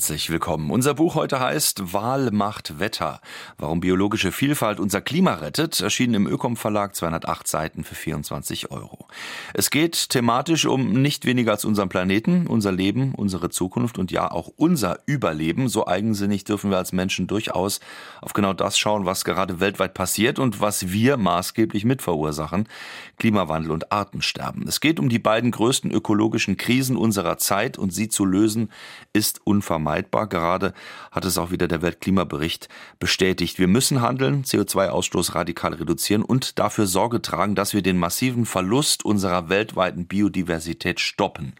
Herzlich 0.00 0.30
willkommen. 0.30 0.70
Unser 0.70 0.94
Buch 0.94 1.14
heute 1.14 1.40
heißt 1.40 1.92
Wahl 1.92 2.30
macht 2.30 2.78
Wetter. 2.78 3.20
Warum 3.58 3.80
biologische 3.80 4.32
Vielfalt 4.32 4.80
unser 4.80 5.02
Klima 5.02 5.34
rettet, 5.34 5.78
erschienen 5.78 6.14
im 6.14 6.26
Ökom 6.26 6.56
Verlag 6.56 6.96
208 6.96 7.46
Seiten 7.46 7.84
für 7.84 7.94
24 7.94 8.70
Euro. 8.70 9.08
Es 9.52 9.68
geht 9.68 10.08
thematisch 10.08 10.64
um 10.64 11.02
nicht 11.02 11.26
weniger 11.26 11.52
als 11.52 11.66
unseren 11.66 11.90
Planeten, 11.90 12.46
unser 12.46 12.72
Leben, 12.72 13.14
unsere 13.14 13.50
Zukunft 13.50 13.98
und 13.98 14.10
ja 14.10 14.30
auch 14.30 14.50
unser 14.56 15.00
Überleben. 15.04 15.68
So 15.68 15.86
eigensinnig 15.86 16.44
dürfen 16.44 16.70
wir 16.70 16.78
als 16.78 16.92
Menschen 16.92 17.26
durchaus 17.26 17.80
auf 18.22 18.32
genau 18.32 18.54
das 18.54 18.78
schauen, 18.78 19.04
was 19.04 19.26
gerade 19.26 19.60
weltweit 19.60 19.92
passiert 19.92 20.38
und 20.38 20.62
was 20.62 20.92
wir 20.92 21.18
maßgeblich 21.18 21.84
mit 21.84 22.00
verursachen. 22.00 22.70
Klimawandel 23.18 23.70
und 23.70 23.92
Artensterben. 23.92 24.66
Es 24.66 24.80
geht 24.80 24.98
um 24.98 25.10
die 25.10 25.18
beiden 25.18 25.50
größten 25.50 25.90
ökologischen 25.90 26.56
Krisen 26.56 26.96
unserer 26.96 27.36
Zeit 27.36 27.76
und 27.76 27.92
sie 27.92 28.08
zu 28.08 28.24
lösen 28.24 28.70
ist 29.12 29.42
unvermeidbar 29.44 29.89
unvermeidbar. 29.90 30.26
Gerade 30.28 30.72
hat 31.10 31.24
es 31.24 31.38
auch 31.38 31.50
wieder 31.50 31.68
der 31.68 31.82
Weltklimabericht 31.82 32.68
bestätigt. 32.98 33.58
Wir 33.58 33.68
müssen 33.68 34.00
handeln, 34.00 34.44
CO2-Ausstoß 34.44 35.34
radikal 35.34 35.74
reduzieren 35.74 36.22
und 36.22 36.58
dafür 36.58 36.86
Sorge 36.86 37.20
tragen, 37.22 37.54
dass 37.54 37.74
wir 37.74 37.82
den 37.82 37.98
massiven 37.98 38.46
Verlust 38.46 39.04
unserer 39.04 39.48
weltweiten 39.48 40.06
Biodiversität 40.06 41.00
stoppen. 41.00 41.54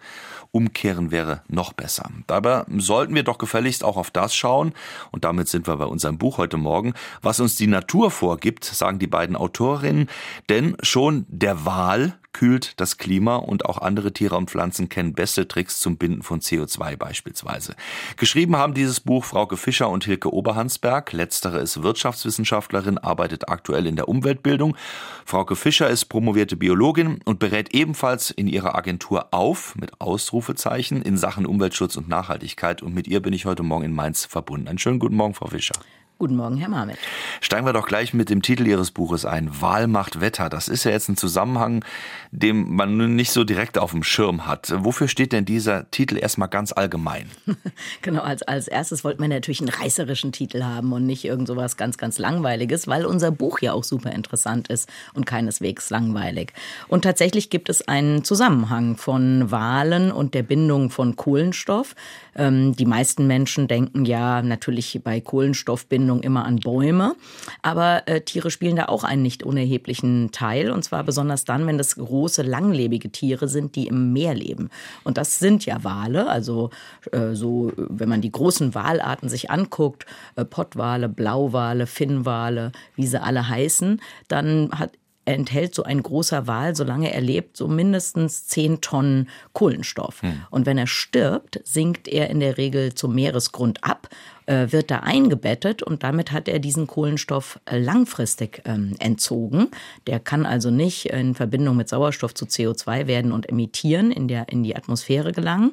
Umkehren 0.52 1.12
wäre 1.12 1.42
noch 1.48 1.72
besser. 1.72 2.10
Dabei 2.26 2.64
sollten 2.78 3.14
wir 3.14 3.22
doch 3.22 3.38
gefälligst 3.38 3.84
auch 3.84 3.96
auf 3.96 4.10
das 4.10 4.34
schauen, 4.34 4.72
und 5.12 5.24
damit 5.24 5.48
sind 5.48 5.68
wir 5.68 5.76
bei 5.76 5.84
unserem 5.84 6.18
Buch 6.18 6.38
heute 6.38 6.56
Morgen, 6.56 6.94
was 7.22 7.38
uns 7.38 7.54
die 7.54 7.68
Natur 7.68 8.10
vorgibt, 8.10 8.64
sagen 8.64 8.98
die 8.98 9.06
beiden 9.06 9.36
Autorinnen, 9.36 10.08
denn 10.48 10.76
schon 10.82 11.24
der 11.28 11.64
Wal 11.64 12.18
kühlt 12.32 12.80
das 12.80 12.96
Klima 12.96 13.36
und 13.36 13.66
auch 13.66 13.78
andere 13.78 14.12
Tiere 14.12 14.36
und 14.36 14.50
Pflanzen 14.50 14.88
kennen 14.88 15.14
beste 15.14 15.48
Tricks 15.48 15.80
zum 15.80 15.96
Binden 15.96 16.23
von 16.23 16.40
CO2 16.40 16.96
beispielsweise. 16.96 17.74
Geschrieben 18.16 18.56
haben 18.56 18.74
dieses 18.74 19.00
Buch 19.00 19.24
Frauke 19.24 19.56
Fischer 19.56 19.88
und 19.88 20.04
Hilke 20.04 20.32
Oberhansberg. 20.32 21.12
Letztere 21.12 21.59
ist 21.59 21.82
Wirtschaftswissenschaftlerin, 21.82 22.98
arbeitet 22.98 23.48
aktuell 23.48 23.87
in 23.87 23.96
der 23.96 24.09
Umweltbildung. 24.09 24.76
Frauke 25.24 25.56
Fischer 25.56 25.88
ist 25.90 26.06
promovierte 26.06 26.56
Biologin 26.56 27.20
und 27.24 27.38
berät 27.38 27.74
ebenfalls 27.74 28.30
in 28.30 28.46
ihrer 28.46 28.74
Agentur 28.74 29.28
auf, 29.32 29.74
mit 29.76 30.00
Ausrufezeichen, 30.00 31.02
in 31.02 31.16
Sachen 31.16 31.46
Umweltschutz 31.46 31.96
und 31.96 32.09
Nachhaltigkeit. 32.09 32.82
Und 32.82 32.94
mit 32.94 33.09
ihr 33.09 33.20
bin 33.20 33.32
ich 33.32 33.44
heute 33.44 33.62
Morgen 33.62 33.84
in 33.84 33.92
Mainz 33.92 34.24
verbunden. 34.24 34.68
Einen 34.68 34.78
schönen 34.78 34.98
guten 34.98 35.16
Morgen, 35.16 35.34
Frau 35.34 35.48
Fischer. 35.48 35.74
Guten 36.21 36.37
Morgen, 36.37 36.59
Herr 36.59 36.68
Marmet. 36.68 36.99
Steigen 37.40 37.65
wir 37.65 37.73
doch 37.73 37.87
gleich 37.87 38.13
mit 38.13 38.29
dem 38.29 38.43
Titel 38.43 38.66
Ihres 38.66 38.90
Buches 38.90 39.24
ein. 39.24 39.63
Wahl 39.63 39.87
macht 39.87 40.21
Wetter. 40.21 40.51
Das 40.51 40.68
ist 40.68 40.85
ja 40.85 40.90
jetzt 40.90 41.09
ein 41.09 41.16
Zusammenhang, 41.16 41.82
den 42.30 42.74
man 42.74 43.16
nicht 43.16 43.30
so 43.30 43.43
direkt 43.43 43.79
auf 43.79 43.93
dem 43.93 44.02
Schirm 44.02 44.46
hat. 44.46 44.71
Wofür 44.85 45.09
steht 45.09 45.32
denn 45.32 45.46
dieser 45.46 45.90
Titel 45.90 46.18
erstmal 46.18 46.51
ganz 46.51 46.73
allgemein? 46.73 47.30
genau, 48.02 48.21
als, 48.21 48.43
als 48.43 48.68
erstes 48.68 49.02
wollten 49.02 49.23
wir 49.23 49.29
natürlich 49.29 49.60
einen 49.60 49.71
reißerischen 49.71 50.30
Titel 50.30 50.62
haben 50.62 50.93
und 50.93 51.07
nicht 51.07 51.24
irgend 51.24 51.49
sowas 51.49 51.79
ganz, 51.79 51.96
ganz 51.96 52.18
Langweiliges, 52.18 52.87
weil 52.87 53.07
unser 53.07 53.30
Buch 53.30 53.60
ja 53.60 53.73
auch 53.73 53.84
super 53.84 54.12
interessant 54.12 54.68
ist 54.68 54.90
und 55.15 55.24
keineswegs 55.24 55.88
langweilig. 55.88 56.52
Und 56.87 57.01
tatsächlich 57.01 57.49
gibt 57.49 57.71
es 57.71 57.88
einen 57.88 58.24
Zusammenhang 58.24 58.99
von 58.99 59.51
Wahlen 59.51 60.12
und 60.12 60.34
der 60.34 60.43
Bindung 60.43 60.90
von 60.90 61.16
Kohlenstoff. 61.16 61.95
Ähm, 62.37 62.77
die 62.77 62.84
meisten 62.84 63.27
Menschen 63.27 63.68
denken 63.68 64.05
ja 64.05 64.43
natürlich 64.43 65.00
bei 65.03 65.22
Kohlenstoffbindung 65.22 66.09
Anwendung 66.10 66.22
immer 66.22 66.44
an 66.44 66.56
Bäume. 66.56 67.14
Aber 67.62 68.03
äh, 68.06 68.20
Tiere 68.22 68.50
spielen 68.50 68.76
da 68.76 68.86
auch 68.86 69.04
einen 69.04 69.22
nicht 69.22 69.42
unerheblichen 69.42 70.30
Teil. 70.32 70.70
Und 70.70 70.82
zwar 70.82 71.04
besonders 71.04 71.44
dann, 71.44 71.66
wenn 71.66 71.78
das 71.78 71.97
große, 71.97 72.42
langlebige 72.42 73.10
Tiere 73.10 73.48
sind, 73.48 73.76
die 73.76 73.86
im 73.86 74.12
Meer 74.12 74.34
leben. 74.34 74.70
Und 75.04 75.16
das 75.16 75.38
sind 75.38 75.64
ja 75.66 75.82
Wale. 75.84 76.28
Also 76.28 76.70
äh, 77.12 77.34
so, 77.34 77.72
wenn 77.76 78.09
man 78.09 78.20
die 78.20 78.32
großen 78.32 78.75
Walarten 78.75 79.28
sich 79.28 79.50
anguckt, 79.50 80.06
äh, 80.37 80.44
Pottwale, 80.44 81.09
Blauwale, 81.09 81.87
Finnwale, 81.87 82.72
wie 82.97 83.06
sie 83.06 83.22
alle 83.22 83.49
heißen, 83.49 84.00
dann 84.28 84.70
hat 84.72 84.91
enthält 85.25 85.75
so 85.75 85.82
ein 85.82 86.03
großer 86.03 86.47
Wal, 86.47 86.75
solange 86.75 87.12
er 87.12 87.20
lebt, 87.20 87.56
so 87.56 87.69
mindestens 87.69 88.47
10 88.47 88.81
Tonnen 88.81 89.28
Kohlenstoff. 89.53 90.22
Hm. 90.22 90.42
Und 90.50 90.66
wenn 90.66 90.78
er 90.78 90.86
stirbt, 90.86 91.60
sinkt 91.64 92.08
er 92.08 92.31
in 92.31 92.41
der 92.41 92.58
Regel 92.58 92.94
zum 92.94 93.14
Meeresgrund 93.14 93.84
ab, 93.84 94.08
äh, 94.47 94.72
wird 94.72 94.91
da 94.91 95.00
eingebettet 95.00 95.82
und 95.82 96.03
damit 96.03 96.32
hat 96.32 96.48
er 96.48 96.58
diesen 96.58 96.86
Kohlenstoff 96.86 97.60
äh, 97.66 97.78
langfristig 97.78 98.62
ähm, 98.64 98.94
entzogen. 98.98 99.69
Der 100.06 100.20
kann 100.20 100.47
also 100.47 100.70
nicht 100.70 101.06
in 101.06 101.34
Verbindung 101.34 101.76
mit 101.76 101.88
Sauerstoff 101.88 102.34
zu 102.34 102.47
CO2 102.47 103.06
werden 103.06 103.32
und 103.32 103.48
emittieren, 103.48 104.10
in, 104.10 104.26
der, 104.26 104.48
in 104.48 104.62
die 104.62 104.75
Atmosphäre 104.75 105.32
gelangen. 105.32 105.72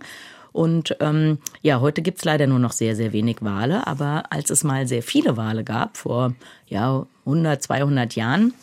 Und 0.51 0.95
ähm, 1.01 1.37
ja, 1.61 1.81
heute 1.81 2.01
gibt 2.01 2.17
es 2.17 2.25
leider 2.25 2.47
nur 2.47 2.59
noch 2.59 2.71
sehr, 2.71 2.95
sehr 2.95 3.13
wenig 3.13 3.37
Wale. 3.41 3.85
Aber 3.85 4.23
als 4.31 4.49
es 4.49 4.63
mal 4.63 4.87
sehr 4.87 5.03
viele 5.03 5.37
Wale 5.37 5.63
gab, 5.63 5.97
vor 5.97 6.33
ja, 6.67 7.05
100, 7.25 7.61
200 7.61 8.15
Jahren, 8.15 8.53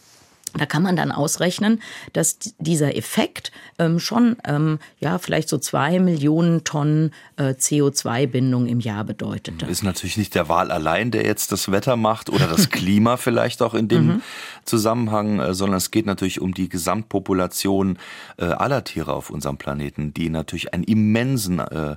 da 0.59 0.66
kann 0.66 0.82
man 0.82 0.97
dann 0.97 1.12
ausrechnen, 1.12 1.81
dass 2.12 2.38
dieser 2.59 2.97
Effekt 2.97 3.53
ähm, 3.78 3.98
schon 3.98 4.37
ähm, 4.44 4.78
ja 5.00 5.19
vielleicht 5.19 5.48
so 5.48 5.59
zwei 5.59 5.98
Millionen 5.98 6.65
Tonnen 6.65 7.12
äh, 7.37 7.50
CO2-Bindung 7.50 8.66
im 8.66 8.81
Jahr 8.81 9.04
bedeutete. 9.04 9.66
Ist 9.66 9.82
natürlich 9.82 10.16
nicht 10.16 10.34
der 10.34 10.48
Wal 10.48 10.70
allein, 10.70 11.10
der 11.10 11.25
jetzt 11.25 11.53
das 11.53 11.70
Wetter 11.70 11.97
macht 11.97 12.31
oder 12.31 12.47
das 12.47 12.70
Klima 12.70 13.16
vielleicht 13.16 13.62
auch 13.62 13.75
in 13.75 13.88
dem 13.88 14.06
mhm. 14.06 14.22
Zusammenhang, 14.64 15.41
äh, 15.41 15.54
sondern 15.54 15.78
es 15.78 15.91
geht 15.91 16.06
natürlich 16.06 16.41
um 16.41 16.54
die 16.54 16.69
Gesamtpopulation 16.69 17.98
äh, 18.37 18.44
aller 18.44 18.84
Tiere 18.84 19.12
auf 19.12 19.31
unserem 19.31 19.56
Planeten, 19.56 20.14
die 20.14 20.31
natürlich 20.31 20.72
einen 20.72 20.84
immensen 20.84 21.59
äh, 21.59 21.97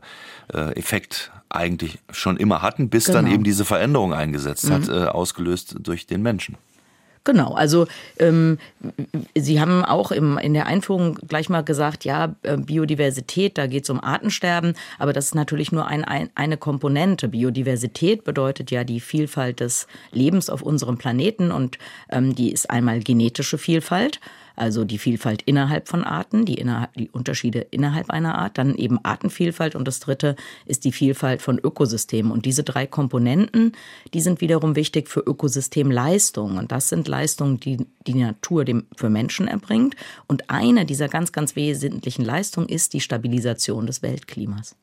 äh, 0.53 0.72
Effekt 0.78 1.31
eigentlich 1.50 2.00
schon 2.12 2.38
immer 2.38 2.62
hatten, 2.62 2.90
bis 2.90 3.06
genau. 3.06 3.19
dann 3.19 3.31
eben 3.31 3.44
diese 3.44 3.66
Veränderung 3.66 4.13
eingesetzt 4.13 4.69
mhm. 4.69 4.73
hat, 4.73 4.90
äh, 4.90 5.06
ausgelöst 5.06 5.75
durch 5.79 6.06
den 6.06 6.22
Menschen. 6.22 6.57
Genau, 7.27 7.55
also 7.55 7.88
ähm, 8.19 8.57
Sie 9.35 9.59
haben 9.59 9.83
auch 9.83 10.11
im, 10.11 10.38
in 10.38 10.53
der 10.53 10.65
Einführung 10.65 11.15
gleich 11.27 11.49
mal 11.49 11.61
gesagt, 11.61 12.05
ja, 12.05 12.33
äh, 12.43 12.55
Biodiversität, 12.55 13.57
da 13.57 13.67
geht 13.67 13.83
es 13.83 13.89
um 13.89 14.01
Artensterben, 14.01 14.75
aber 14.97 15.11
das 15.11 15.25
ist 15.25 15.35
natürlich 15.35 15.73
nur 15.73 15.87
ein, 15.87 16.05
ein, 16.05 16.29
eine 16.35 16.55
Komponente. 16.55 17.27
Biodiversität 17.27 18.23
bedeutet 18.23 18.71
ja 18.71 18.85
die 18.85 19.01
Vielfalt 19.01 19.59
des 19.59 19.87
Lebens 20.13 20.49
auf 20.49 20.61
unserem 20.61 20.97
Planeten 20.97 21.51
und 21.51 21.77
ähm, 22.09 22.33
die 22.33 22.53
ist 22.53 22.69
einmal 22.69 23.01
genetische 23.01 23.57
Vielfalt 23.57 24.21
also 24.57 24.84
die 24.84 24.97
Vielfalt 24.97 25.44
innerhalb 25.44 25.88
von 25.88 26.03
Arten, 26.03 26.45
die, 26.45 26.56
innerhalb, 26.56 26.94
die 26.95 27.09
Unterschiede 27.09 27.59
innerhalb 27.72 28.09
einer 28.09 28.38
Art, 28.38 28.57
dann 28.57 28.75
eben 28.75 29.00
Artenvielfalt 29.03 29.75
und 29.75 29.88
das 29.88 30.00
dritte 30.00 30.35
ist 30.66 30.84
die 30.84 30.91
Vielfalt 30.91 31.41
von 31.41 31.59
Ökosystemen. 31.59 32.31
Und 32.31 32.45
diese 32.45 32.63
drei 32.63 32.88
Komponenten, 32.88 33.73
die 34.13 34.22
sind 34.22 34.41
wiederum 34.41 34.75
wichtig 34.75 35.09
für 35.09 35.19
Ökosystemleistungen. 35.19 36.57
Und 36.57 36.72
das 36.72 36.90
sind 36.90 37.07
Leistungen, 37.07 37.59
die 37.59 37.78
die 38.07 38.16
Natur 38.16 38.66
dem, 38.66 38.88
für 38.96 39.09
Menschen 39.09 39.47
erbringt. 39.47 39.96
Und 40.28 40.50
eine 40.50 40.85
dieser 40.85 41.07
ganz, 41.07 41.31
ganz 41.31 41.56
wesentlichen 41.56 42.25
Leistungen 42.25 42.67
ist 42.67 42.94
die 42.94 43.01
Stabilisation 43.01 43.85
des 43.85 44.01
Weltklimas. 44.01 44.75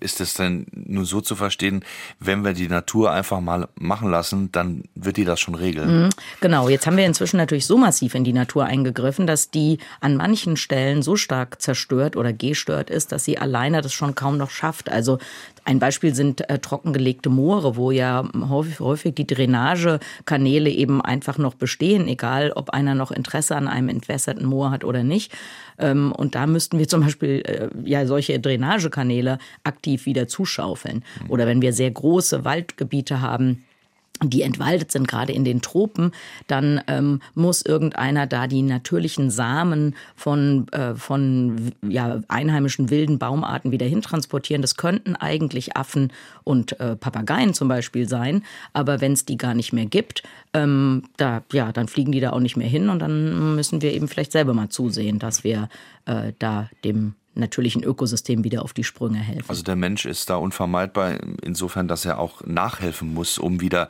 Ist 0.00 0.20
es 0.20 0.34
denn 0.34 0.66
nur 0.72 1.04
so 1.04 1.20
zu 1.20 1.36
verstehen, 1.36 1.84
wenn 2.18 2.44
wir 2.44 2.52
die 2.52 2.66
Natur 2.66 3.12
einfach 3.12 3.40
mal 3.40 3.68
machen 3.76 4.10
lassen, 4.10 4.50
dann 4.50 4.82
wird 4.96 5.16
die 5.16 5.24
das 5.24 5.38
schon 5.38 5.54
regeln? 5.54 6.04
Mhm, 6.04 6.10
genau, 6.40 6.68
jetzt 6.68 6.86
haben 6.86 6.96
wir 6.96 7.06
inzwischen 7.06 7.36
natürlich 7.36 7.66
so 7.66 7.78
massiv 7.78 8.16
in 8.16 8.24
die 8.24 8.32
Natur 8.32 8.64
eingegriffen, 8.64 9.28
dass 9.28 9.52
die 9.52 9.78
an 10.00 10.16
manchen 10.16 10.56
Stellen 10.56 11.02
so 11.02 11.14
stark 11.14 11.62
zerstört 11.62 12.16
oder 12.16 12.32
gestört 12.32 12.90
ist, 12.90 13.12
dass 13.12 13.24
sie 13.24 13.38
alleine 13.38 13.80
das 13.80 13.92
schon 13.92 14.16
kaum 14.16 14.36
noch 14.36 14.50
schafft. 14.50 14.90
Also 14.90 15.18
ein 15.64 15.78
Beispiel 15.78 16.14
sind 16.14 16.48
äh, 16.50 16.58
trockengelegte 16.58 17.30
Moore, 17.30 17.76
wo 17.76 17.90
ja 17.90 18.28
häufig, 18.48 18.80
häufig 18.80 19.14
die 19.14 19.26
Drainagekanäle 19.26 20.70
eben 20.70 21.00
einfach 21.00 21.38
noch 21.38 21.54
bestehen, 21.54 22.08
egal 22.08 22.52
ob 22.52 22.70
einer 22.70 22.94
noch 22.94 23.12
Interesse 23.12 23.56
an 23.56 23.68
einem 23.68 23.88
entwässerten 23.88 24.46
Moor 24.46 24.70
hat 24.70 24.84
oder 24.84 25.04
nicht. 25.04 25.32
Ähm, 25.78 26.12
und 26.12 26.34
da 26.34 26.46
müssten 26.46 26.78
wir 26.78 26.88
zum 26.88 27.02
Beispiel 27.02 27.42
äh, 27.46 27.68
ja 27.84 28.06
solche 28.06 28.40
Drainagekanäle 28.40 29.38
aktiv 29.62 30.06
wieder 30.06 30.26
zuschaufeln. 30.26 31.04
Oder 31.28 31.46
wenn 31.46 31.62
wir 31.62 31.72
sehr 31.72 31.90
große 31.90 32.44
Waldgebiete 32.44 33.20
haben, 33.20 33.64
die 34.30 34.42
entwaldet 34.42 34.92
sind, 34.92 35.08
gerade 35.08 35.32
in 35.32 35.44
den 35.44 35.62
Tropen, 35.62 36.12
dann 36.46 36.80
ähm, 36.86 37.20
muss 37.34 37.62
irgendeiner 37.62 38.26
da 38.26 38.46
die 38.46 38.62
natürlichen 38.62 39.30
Samen 39.30 39.94
von, 40.16 40.68
äh, 40.72 40.94
von 40.94 41.72
ja, 41.88 42.20
einheimischen 42.28 42.90
wilden 42.90 43.18
Baumarten 43.18 43.72
wieder 43.72 43.86
hintransportieren. 43.86 44.62
Das 44.62 44.76
könnten 44.76 45.16
eigentlich 45.16 45.76
Affen 45.76 46.12
und 46.44 46.78
äh, 46.80 46.96
Papageien 46.96 47.54
zum 47.54 47.68
Beispiel 47.68 48.08
sein, 48.08 48.42
aber 48.72 49.00
wenn 49.00 49.12
es 49.12 49.24
die 49.24 49.36
gar 49.36 49.54
nicht 49.54 49.72
mehr 49.72 49.86
gibt, 49.86 50.22
ähm, 50.54 51.04
da, 51.16 51.42
ja, 51.52 51.72
dann 51.72 51.88
fliegen 51.88 52.12
die 52.12 52.20
da 52.20 52.30
auch 52.30 52.40
nicht 52.40 52.56
mehr 52.56 52.68
hin 52.68 52.88
und 52.88 52.98
dann 52.98 53.54
müssen 53.54 53.82
wir 53.82 53.92
eben 53.92 54.08
vielleicht 54.08 54.32
selber 54.32 54.54
mal 54.54 54.68
zusehen, 54.68 55.18
dass 55.18 55.44
wir 55.44 55.68
äh, 56.06 56.32
da 56.38 56.68
dem 56.84 57.14
natürlichen 57.34 57.82
Ökosystem 57.82 58.44
wieder 58.44 58.62
auf 58.62 58.72
die 58.72 58.84
Sprünge 58.84 59.18
helfen. 59.18 59.48
Also 59.48 59.62
der 59.62 59.76
Mensch 59.76 60.04
ist 60.04 60.28
da 60.30 60.36
unvermeidbar, 60.36 61.18
insofern, 61.42 61.88
dass 61.88 62.04
er 62.04 62.18
auch 62.18 62.42
nachhelfen 62.44 63.14
muss, 63.14 63.38
um 63.38 63.60
wieder 63.60 63.88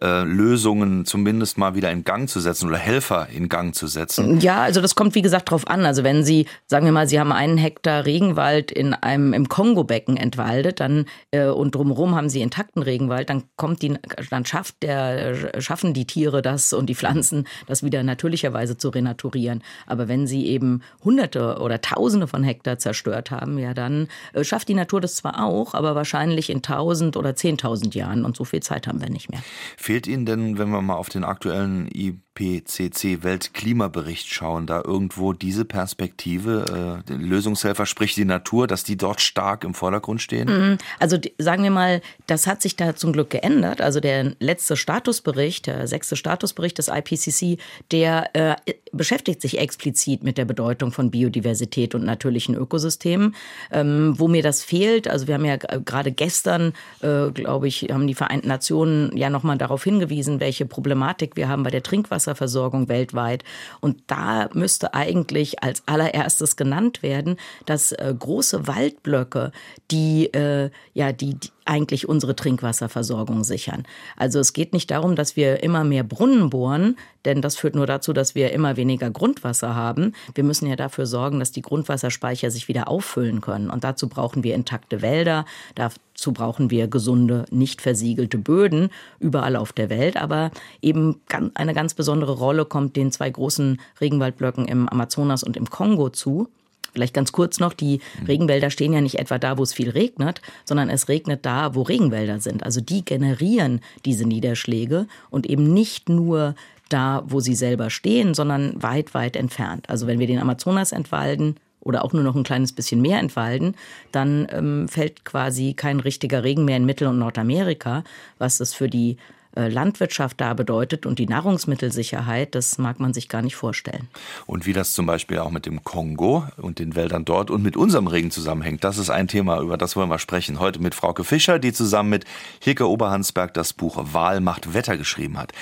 äh, 0.00 0.22
Lösungen 0.22 1.04
zumindest 1.04 1.58
mal 1.58 1.74
wieder 1.74 1.90
in 1.90 2.04
Gang 2.04 2.28
zu 2.28 2.40
setzen 2.40 2.68
oder 2.68 2.78
Helfer 2.78 3.28
in 3.28 3.48
Gang 3.48 3.74
zu 3.74 3.86
setzen. 3.86 4.40
Ja, 4.40 4.62
also 4.62 4.80
das 4.80 4.94
kommt 4.94 5.14
wie 5.14 5.22
gesagt 5.22 5.50
drauf 5.50 5.66
an. 5.66 5.84
Also 5.86 6.04
wenn 6.04 6.24
Sie, 6.24 6.46
sagen 6.66 6.84
wir 6.84 6.92
mal, 6.92 7.08
Sie 7.08 7.18
haben 7.18 7.32
einen 7.32 7.58
Hektar 7.58 8.04
Regenwald 8.04 8.70
in 8.70 8.94
einem 8.94 9.32
im 9.32 9.48
Kongo-Becken 9.48 10.16
entwaldet, 10.16 10.80
dann 10.80 11.06
äh, 11.30 11.46
und 11.46 11.74
drumherum 11.74 12.14
haben 12.14 12.28
Sie 12.28 12.42
intakten 12.42 12.82
Regenwald, 12.82 13.30
dann 13.30 13.44
kommt 13.56 13.82
die, 13.82 13.94
dann 14.30 14.44
schafft 14.44 14.82
der, 14.82 15.60
schaffen 15.60 15.94
die 15.94 16.06
Tiere 16.06 16.42
das 16.42 16.72
und 16.72 16.86
die 16.86 16.94
Pflanzen 16.94 17.46
das 17.66 17.82
wieder 17.82 18.02
natürlicherweise 18.02 18.76
zu 18.76 18.90
renaturieren. 18.90 19.62
Aber 19.86 20.08
wenn 20.08 20.26
Sie 20.26 20.46
eben 20.46 20.82
Hunderte 21.02 21.58
oder 21.58 21.80
Tausende 21.80 22.26
von 22.26 22.44
Hektar 22.44 22.78
zerstört 22.84 23.30
haben, 23.30 23.58
ja, 23.58 23.74
dann 23.74 24.08
äh, 24.34 24.44
schafft 24.44 24.68
die 24.68 24.74
Natur 24.74 25.00
das 25.00 25.16
zwar 25.16 25.44
auch, 25.44 25.74
aber 25.74 25.94
wahrscheinlich 25.94 26.50
in 26.50 26.62
tausend 26.62 27.16
oder 27.16 27.34
zehntausend 27.34 27.94
Jahren 27.94 28.24
und 28.24 28.36
so 28.36 28.44
viel 28.44 28.60
Zeit 28.60 28.86
haben 28.86 29.00
wir 29.00 29.10
nicht 29.10 29.30
mehr. 29.30 29.42
Fehlt 29.76 30.06
Ihnen 30.06 30.26
denn, 30.26 30.58
wenn 30.58 30.68
wir 30.68 30.82
mal 30.82 30.94
auf 30.94 31.08
den 31.08 31.24
aktuellen 31.24 31.88
IPCC 32.36 33.22
Weltklimabericht 33.22 34.28
schauen, 34.28 34.66
da 34.66 34.82
irgendwo 34.84 35.32
diese 35.32 35.64
Perspektive, 35.64 37.02
äh, 37.08 37.12
Lösungshelfer, 37.12 37.86
sprich 37.86 38.14
die 38.14 38.24
Natur, 38.24 38.66
dass 38.66 38.84
die 38.84 38.96
dort 38.96 39.20
stark 39.20 39.64
im 39.64 39.74
Vordergrund 39.74 40.20
stehen? 40.20 40.48
Mhm. 40.48 40.78
Also 40.98 41.18
sagen 41.38 41.62
wir 41.62 41.70
mal, 41.70 42.02
das 42.26 42.46
hat 42.46 42.62
sich 42.62 42.76
da 42.76 42.96
zum 42.96 43.12
Glück 43.12 43.30
geändert. 43.30 43.80
Also 43.80 44.00
der 44.00 44.32
letzte 44.40 44.76
Statusbericht, 44.76 45.66
der 45.66 45.86
sechste 45.86 46.16
Statusbericht 46.16 46.78
des 46.78 46.88
IPCC, 46.88 47.58
der 47.92 48.34
äh, 48.34 48.56
beschäftigt 48.92 49.40
sich 49.40 49.58
explizit 49.58 50.24
mit 50.24 50.38
der 50.38 50.44
Bedeutung 50.44 50.92
von 50.92 51.10
Biodiversität 51.10 51.94
und 51.94 52.04
natürlichen 52.04 52.54
Ökosystemen. 52.54 53.34
Ähm, 53.70 54.14
wo 54.18 54.28
mir 54.28 54.42
das 54.42 54.62
fehlt, 54.62 55.08
also 55.08 55.26
wir 55.26 55.34
haben 55.34 55.44
ja 55.44 55.56
gerade 55.56 56.12
gestern, 56.12 56.72
äh, 57.00 57.30
glaube 57.30 57.68
ich, 57.68 57.88
haben 57.90 58.06
die 58.06 58.14
Vereinten 58.14 58.48
Nationen 58.48 59.16
ja 59.16 59.30
nochmal 59.30 59.58
darauf 59.58 59.84
hingewiesen, 59.84 60.40
welche 60.40 60.66
Problematik 60.66 61.36
wir 61.36 61.48
haben 61.48 61.62
bei 61.62 61.70
der 61.70 61.82
Trinkwasserversorgung 62.24 62.88
weltweit. 62.88 63.44
Und 63.80 64.02
da 64.06 64.48
müsste 64.54 64.94
eigentlich 64.94 65.62
als 65.62 65.82
allererstes 65.86 66.56
genannt 66.56 67.02
werden, 67.02 67.36
dass 67.66 67.92
äh, 67.92 68.14
große 68.18 68.66
Waldblöcke, 68.66 69.52
die 69.90 70.26
äh, 70.32 70.70
ja 70.94 71.12
die, 71.12 71.34
die 71.34 71.50
eigentlich 71.64 72.08
unsere 72.08 72.36
Trinkwasserversorgung 72.36 73.44
sichern. 73.44 73.84
Also 74.16 74.38
es 74.38 74.52
geht 74.52 74.72
nicht 74.72 74.90
darum, 74.90 75.16
dass 75.16 75.36
wir 75.36 75.62
immer 75.62 75.84
mehr 75.84 76.02
Brunnen 76.02 76.50
bohren, 76.50 76.96
denn 77.24 77.40
das 77.40 77.56
führt 77.56 77.74
nur 77.74 77.86
dazu, 77.86 78.12
dass 78.12 78.34
wir 78.34 78.52
immer 78.52 78.76
weniger 78.76 79.10
Grundwasser 79.10 79.74
haben. 79.74 80.12
Wir 80.34 80.44
müssen 80.44 80.66
ja 80.66 80.76
dafür 80.76 81.06
sorgen, 81.06 81.38
dass 81.38 81.52
die 81.52 81.62
Grundwasserspeicher 81.62 82.50
sich 82.50 82.68
wieder 82.68 82.88
auffüllen 82.88 83.40
können. 83.40 83.70
Und 83.70 83.84
dazu 83.84 84.08
brauchen 84.08 84.44
wir 84.44 84.54
intakte 84.54 85.00
Wälder, 85.00 85.46
dazu 85.74 86.32
brauchen 86.32 86.70
wir 86.70 86.86
gesunde, 86.86 87.46
nicht 87.50 87.80
versiegelte 87.80 88.38
Böden 88.38 88.90
überall 89.18 89.56
auf 89.56 89.72
der 89.72 89.88
Welt. 89.88 90.16
Aber 90.16 90.50
eben 90.82 91.20
eine 91.54 91.74
ganz 91.74 91.94
besondere 91.94 92.32
Rolle 92.32 92.66
kommt 92.66 92.96
den 92.96 93.10
zwei 93.10 93.30
großen 93.30 93.80
Regenwaldblöcken 94.00 94.66
im 94.66 94.88
Amazonas 94.88 95.42
und 95.42 95.56
im 95.56 95.70
Kongo 95.70 96.10
zu. 96.10 96.48
Vielleicht 96.94 97.12
ganz 97.12 97.32
kurz 97.32 97.60
noch, 97.60 97.72
die 97.72 98.00
Regenwälder 98.26 98.70
stehen 98.70 98.92
ja 98.92 99.00
nicht 99.00 99.18
etwa 99.18 99.38
da, 99.38 99.58
wo 99.58 99.62
es 99.62 99.74
viel 99.74 99.90
regnet, 99.90 100.40
sondern 100.64 100.88
es 100.88 101.08
regnet 101.08 101.44
da, 101.44 101.74
wo 101.74 101.82
Regenwälder 101.82 102.40
sind. 102.40 102.62
Also 102.62 102.80
die 102.80 103.04
generieren 103.04 103.80
diese 104.04 104.26
Niederschläge 104.26 105.06
und 105.28 105.46
eben 105.46 105.74
nicht 105.74 106.08
nur 106.08 106.54
da, 106.88 107.24
wo 107.26 107.40
sie 107.40 107.54
selber 107.54 107.90
stehen, 107.90 108.34
sondern 108.34 108.80
weit, 108.82 109.12
weit 109.12 109.36
entfernt. 109.36 109.90
Also 109.90 110.06
wenn 110.06 110.20
wir 110.20 110.26
den 110.26 110.38
Amazonas 110.38 110.92
entwalden, 110.92 111.56
oder 111.80 112.02
auch 112.04 112.12
nur 112.12 112.22
noch 112.22 112.34
ein 112.34 112.44
kleines 112.44 112.72
bisschen 112.72 113.02
mehr 113.02 113.18
entwalden, 113.18 113.74
dann 114.10 114.48
ähm, 114.50 114.88
fällt 114.88 115.24
quasi 115.24 115.74
kein 115.74 116.00
richtiger 116.00 116.42
Regen 116.42 116.64
mehr 116.64 116.78
in 116.78 116.86
Mittel- 116.86 117.08
und 117.08 117.18
Nordamerika, 117.18 118.04
was 118.38 118.56
das 118.56 118.72
für 118.72 118.88
die 118.88 119.18
Landwirtschaft 119.54 120.40
da 120.40 120.54
bedeutet 120.54 121.06
und 121.06 121.18
die 121.18 121.26
Nahrungsmittelsicherheit, 121.26 122.54
das 122.54 122.78
mag 122.78 123.00
man 123.00 123.14
sich 123.14 123.28
gar 123.28 123.42
nicht 123.42 123.56
vorstellen. 123.56 124.08
Und 124.46 124.66
wie 124.66 124.72
das 124.72 124.92
zum 124.92 125.06
Beispiel 125.06 125.38
auch 125.38 125.50
mit 125.50 125.66
dem 125.66 125.84
Kongo 125.84 126.44
und 126.56 126.78
den 126.78 126.96
Wäldern 126.96 127.24
dort 127.24 127.50
und 127.50 127.62
mit 127.62 127.76
unserem 127.76 128.06
Regen 128.06 128.30
zusammenhängt, 128.30 128.84
das 128.84 128.98
ist 128.98 129.10
ein 129.10 129.28
Thema, 129.28 129.60
über 129.60 129.76
das 129.76 129.96
wollen 129.96 130.08
wir 130.08 130.18
sprechen. 130.18 130.58
Heute 130.58 130.80
mit 130.80 130.94
Frauke 130.94 131.24
Fischer, 131.24 131.58
die 131.58 131.72
zusammen 131.72 132.10
mit 132.10 132.24
Hilke 132.60 132.88
Oberhansberg 132.88 133.54
das 133.54 133.72
Buch 133.72 133.96
Wahl 134.12 134.40
macht 134.40 134.74
Wetter 134.74 134.96
geschrieben 134.96 135.38
hat. 135.38 135.52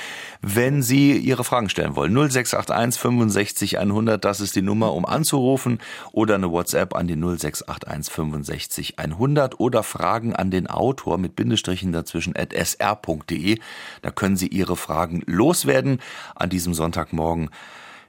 Wenn 0.41 0.83
Sie 0.83 1.17
Ihre 1.17 1.45
Fragen 1.45 1.69
stellen 1.69 1.95
wollen, 1.95 2.13
0681 2.13 3.01
65 3.01 3.79
100, 3.79 4.25
das 4.25 4.41
ist 4.41 4.57
die 4.57 4.63
Nummer, 4.63 4.93
um 4.95 5.05
anzurufen 5.05 5.79
oder 6.13 6.35
eine 6.35 6.51
WhatsApp 6.51 6.95
an 6.95 7.07
die 7.07 7.17
0681 7.17 8.13
65 8.13 8.99
100 8.99 9.61
oder 9.61 9.83
Fragen 9.83 10.35
an 10.35 10.51
den 10.51 10.67
Autor 10.67 11.19
mit 11.19 11.37
Bindestrichen 11.37 11.93
dazwischen 11.93 12.35
at 12.37 12.53
sr.de. 12.53 13.59
Da 14.03 14.11
können 14.11 14.37
Sie 14.37 14.49
Ihre 14.49 14.77
Fragen 14.77 15.23
loswerden 15.27 16.01
an 16.35 16.51
diesem 16.51 16.75
Sonntagmorgen. 16.75 17.51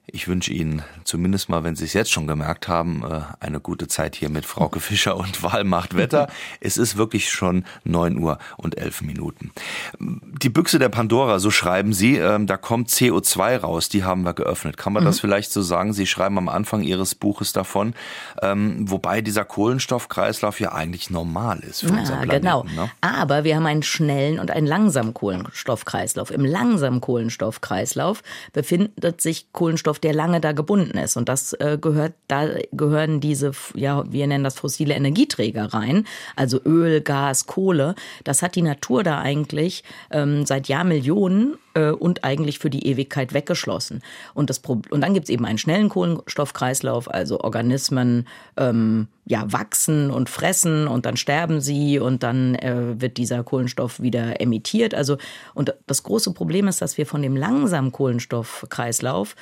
Ich 0.06 0.28
wünsche 0.28 0.52
Ihnen 0.52 0.82
zumindest 1.06 1.48
mal, 1.48 1.64
wenn 1.64 1.78
Sie 1.78 1.86
es 1.86 1.94
jetzt 1.94 2.12
schon 2.12 2.28
gemerkt 2.28 2.68
haben, 2.68 3.04
äh, 3.10 3.22
eine 3.40 3.62
gute 3.62 3.88
Zeit 3.88 4.18
hier 4.18 4.30
mit 4.30 4.46
Frauke 4.46 4.80
Fischer 4.82 5.16
und 5.16 5.44
Wahlmacht 5.44 5.96
Wetter. 5.96 6.28
Es 6.60 6.76
ist 6.76 6.98
wirklich 6.98 7.30
schon 7.32 7.64
neun 7.86 8.18
Uhr 8.18 8.38
und 8.58 8.78
elf 8.78 9.02
Minuten. 9.02 9.52
Die 10.00 10.50
Büchse 10.50 10.78
der 10.78 10.90
Pandora, 10.90 11.40
so 11.40 11.52
schreiben 11.52 11.94
Sie, 11.94 12.18
ähm, 12.18 12.48
da 12.48 12.58
kommt 12.58 12.90
CO2 12.90 13.60
raus, 13.60 13.88
die 13.88 14.04
haben 14.04 14.24
wir 14.24 14.34
geöffnet. 14.34 14.76
Kann 14.76 14.92
man 14.92 15.04
mhm. 15.04 15.08
das 15.08 15.22
vielleicht 15.22 15.54
so 15.54 15.62
sagen? 15.62 15.94
Sie 15.94 16.06
schreiben 16.06 16.38
am 16.38 16.50
Anfang 16.50 16.84
Ihres 16.84 17.16
Buches 17.16 17.54
davon, 17.54 17.94
ähm, 18.42 18.90
wobei 18.90 19.22
dieser 19.22 19.46
Kohlenstoffkreislauf 19.46 20.60
ja 20.60 20.74
eigentlich 20.74 21.12
normal 21.12 21.60
ist 21.60 21.80
für 21.80 21.94
ja, 21.94 22.00
unser 22.00 22.18
Planeten. 22.18 22.42
Genau. 22.42 22.64
Ne? 22.64 22.92
Aber 23.00 23.46
wir 23.46 23.56
haben 23.56 23.66
einen 23.66 23.84
schnellen 23.84 24.40
und 24.40 24.52
einen 24.52 24.68
langsamen 24.68 25.14
Kohlenstoffkreislauf. 25.14 26.30
Im 26.30 26.44
langsamen 26.44 27.00
Kohlenstoffkreislauf 27.00 28.22
befindet 28.52 29.22
sich 29.22 29.48
Kohlenstoff 29.54 29.93
Kohlenstoff, 29.94 30.00
der 30.00 30.14
lange 30.14 30.40
da 30.40 30.52
gebunden 30.52 30.98
ist. 30.98 31.18
Und 31.18 31.30
das 31.30 31.54
äh, 31.54 31.78
gehört, 31.80 32.14
da 32.28 32.48
gehören 32.72 33.20
diese, 33.20 33.52
ja, 33.76 34.04
wir 34.10 34.28
nennen 34.28 34.44
das 34.44 34.56
fossile 34.56 34.96
Energieträger 34.96 35.74
rein, 35.74 36.06
also 36.36 36.60
Öl, 36.66 37.02
Gas, 37.02 37.46
Kohle. 37.46 37.96
Das 38.24 38.42
hat 38.42 38.56
die 38.56 38.62
Natur 38.62 39.04
da 39.04 39.20
eigentlich 39.20 39.84
ähm, 40.12 40.46
seit 40.46 40.68
Jahrmillionen 40.68 41.58
äh, 41.74 41.92
und 41.92 42.24
eigentlich 42.24 42.60
für 42.60 42.70
die 42.70 42.88
Ewigkeit 42.88 43.34
weggeschlossen. 43.34 44.02
Und, 44.34 44.50
das, 44.50 44.60
und 44.60 45.02
dann 45.02 45.14
gibt 45.14 45.26
es 45.26 45.30
eben 45.30 45.46
einen 45.46 45.58
schnellen 45.58 45.90
Kohlenstoffkreislauf, 45.90 47.12
also 47.12 47.40
Organismen 47.40 48.28
ähm, 48.58 49.08
ja, 49.26 49.46
wachsen 49.52 50.12
und 50.12 50.30
fressen 50.30 50.88
und 50.88 51.06
dann 51.06 51.18
sterben 51.18 51.62
sie 51.62 52.00
und 52.00 52.24
dann 52.24 52.56
äh, 52.56 53.00
wird 53.00 53.18
dieser 53.18 53.44
Kohlenstoff 53.44 54.02
wieder 54.02 54.42
emittiert. 54.42 54.94
Also, 54.94 55.18
und 55.54 55.74
das 55.88 56.04
große 56.04 56.34
Problem 56.34 56.68
ist, 56.68 56.82
dass 56.82 56.98
wir 56.98 57.06
von 57.06 57.22
dem 57.22 57.38
langsamen 57.38 57.92
Kohlenstoffkreislauf 57.92 59.36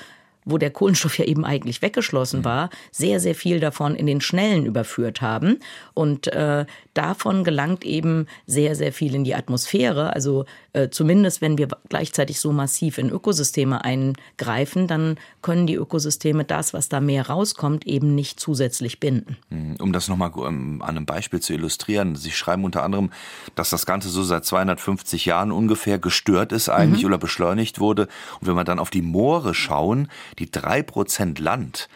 wo 0.46 0.58
der 0.58 0.72
Kohlenstoff 0.72 1.18
ja 1.18 1.26
eben 1.26 1.45
eigentlich 1.45 1.81
weggeschlossen 1.81 2.40
mhm. 2.40 2.45
war, 2.45 2.69
sehr, 2.92 3.19
sehr 3.19 3.36
viel 3.36 3.60
davon 3.60 3.95
in 3.95 4.06
den 4.06 4.21
Schnellen 4.21 4.66
überführt 4.66 5.21
haben. 5.21 5.60
Und 5.94 6.28
äh, 6.28 6.66
davon 6.94 7.44
gelangt 7.44 7.83
eben 7.86 8.28
sehr, 8.45 8.76
sehr 8.76 8.92
viel 8.92 9.16
in 9.16 9.24
die 9.24 9.36
Atmosphäre. 9.36 10.14
Also 10.14 10.45
äh, 10.74 10.90
zumindest 10.90 11.42
wenn 11.42 11.57
wir 11.57 11.68
gleichzeitig 11.90 12.40
so 12.40 12.52
massiv 12.52 12.98
in 12.98 13.10
Ökosysteme 13.10 13.83
eingreifen, 13.83 14.88
dann 14.88 15.18
können 15.42 15.68
die 15.68 15.76
Ökosysteme 15.76 16.44
das, 16.44 16.74
was 16.74 16.90
da 16.90 17.00
mehr 17.02 17.28
rauskommt, 17.28 17.86
eben 17.86 18.16
nicht 18.16 18.40
zusätzlich 18.40 19.00
binden. 19.00 19.38
Mhm. 19.50 19.76
Um 19.80 19.94
das 19.94 20.07
nochmal 20.07 20.31
ähm, 20.38 20.81
an 20.81 20.98
einem 20.98 21.06
Beispiel 21.06 21.40
zu 21.40 21.54
illustrieren. 21.54 22.16
Sie 22.16 22.31
schreiben 22.31 22.64
unter 22.64 22.83
anderem, 22.83 23.12
dass 23.56 23.69
das 23.69 23.86
Ganze 23.86 24.10
so 24.10 24.24
seit 24.24 24.45
250 24.45 25.26
Jahren 25.26 25.52
ungefähr 25.52 26.00
gestört 26.00 26.52
ist 26.52 26.69
eigentlich 26.69 27.04
mhm. 27.04 27.10
oder 27.10 27.18
beschleunigt 27.18 27.80
wurde. 27.80 28.07
Und 28.40 28.48
wenn 28.48 28.56
wir 28.56 28.64
dann 28.64 28.80
auf 28.80 28.90
die 28.90 29.02
Moore 29.02 29.54
schauen, 29.54 30.07
die 30.40 30.50
drei 30.50 30.83
Prozent 30.83 31.40
Land 31.40 31.90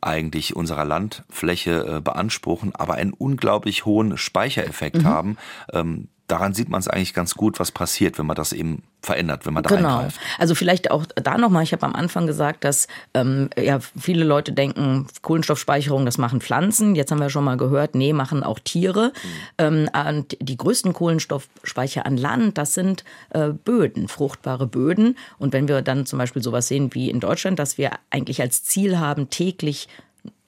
eigentlich 0.00 0.56
unserer 0.56 0.84
Landfläche 0.84 1.96
äh, 1.96 2.00
beanspruchen, 2.00 2.74
aber 2.74 2.94
einen 2.94 3.12
unglaublich 3.12 3.84
hohen 3.84 4.16
Speichereffekt 4.16 5.02
mhm. 5.02 5.04
haben. 5.04 5.36
Ähm, 5.72 6.08
daran 6.28 6.54
sieht 6.54 6.68
man 6.68 6.80
es 6.80 6.88
eigentlich 6.88 7.14
ganz 7.14 7.34
gut, 7.34 7.60
was 7.60 7.72
passiert, 7.72 8.18
wenn 8.18 8.26
man 8.26 8.36
das 8.36 8.52
eben 8.52 8.82
verändert, 9.02 9.44
wenn 9.44 9.52
man 9.52 9.62
da 9.62 9.74
genau. 9.74 9.96
eingreift. 9.96 10.20
Also 10.38 10.54
vielleicht 10.54 10.90
auch 10.90 11.04
da 11.16 11.36
nochmal, 11.36 11.64
ich 11.64 11.72
habe 11.72 11.84
am 11.84 11.94
Anfang 11.94 12.26
gesagt, 12.26 12.64
dass 12.64 12.86
ähm, 13.14 13.50
ja 13.60 13.80
viele 13.80 14.24
Leute 14.24 14.52
denken, 14.52 15.08
Kohlenstoffspeicherung, 15.22 16.04
das 16.04 16.18
machen 16.18 16.40
Pflanzen. 16.40 16.94
Jetzt 16.94 17.10
haben 17.10 17.20
wir 17.20 17.28
schon 17.28 17.44
mal 17.44 17.56
gehört, 17.56 17.94
nee, 17.94 18.12
machen 18.12 18.44
auch 18.44 18.60
Tiere. 18.60 19.12
Mhm. 19.58 19.88
Ähm, 19.88 19.88
und 20.08 20.36
die 20.40 20.56
größten 20.56 20.92
Kohlenstoffspeicher 20.92 22.06
an 22.06 22.16
Land, 22.16 22.58
das 22.58 22.74
sind 22.74 23.04
äh, 23.30 23.48
Böden, 23.48 24.08
fruchtbare 24.08 24.66
Böden. 24.66 25.18
Und 25.38 25.52
wenn 25.52 25.68
wir 25.68 25.82
dann 25.82 26.06
zum 26.06 26.18
Beispiel 26.18 26.42
sowas 26.42 26.68
sehen 26.68 26.94
wie 26.94 27.10
in 27.10 27.20
Deutschland, 27.20 27.58
dass 27.58 27.76
wir 27.76 27.90
eigentlich 28.10 28.40
als 28.40 28.62
Ziel 28.62 28.98
haben, 28.98 29.28
täglich 29.30 29.88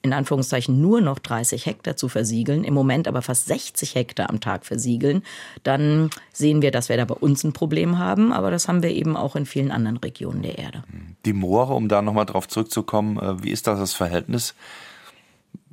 in 0.04 0.12
Anführungszeichen 0.12 0.80
nur 0.82 1.00
noch 1.00 1.18
30 1.18 1.64
Hektar 1.64 1.96
zu 1.96 2.10
versiegeln, 2.10 2.62
im 2.62 2.74
Moment 2.74 3.08
aber 3.08 3.22
fast 3.22 3.46
60 3.46 3.94
Hektar 3.94 4.28
am 4.28 4.38
Tag 4.38 4.66
versiegeln, 4.66 5.22
dann 5.62 6.10
sehen 6.30 6.60
wir, 6.60 6.70
dass 6.70 6.90
wir 6.90 6.98
da 6.98 7.06
bei 7.06 7.14
uns 7.14 7.42
ein 7.42 7.54
Problem 7.54 7.98
haben, 7.98 8.30
aber 8.30 8.50
das 8.50 8.68
haben 8.68 8.82
wir 8.82 8.90
eben 8.90 9.16
auch 9.16 9.34
in 9.34 9.46
vielen 9.46 9.70
anderen 9.70 9.96
Regionen 9.96 10.42
der 10.42 10.58
Erde. 10.58 10.84
Die 11.24 11.32
Moore, 11.32 11.72
um 11.72 11.88
da 11.88 12.02
nochmal 12.02 12.26
drauf 12.26 12.48
zurückzukommen, 12.48 13.18
äh, 13.18 13.42
wie 13.42 13.50
ist 13.50 13.66
das 13.66 13.78
das 13.78 13.94
Verhältnis? 13.94 14.54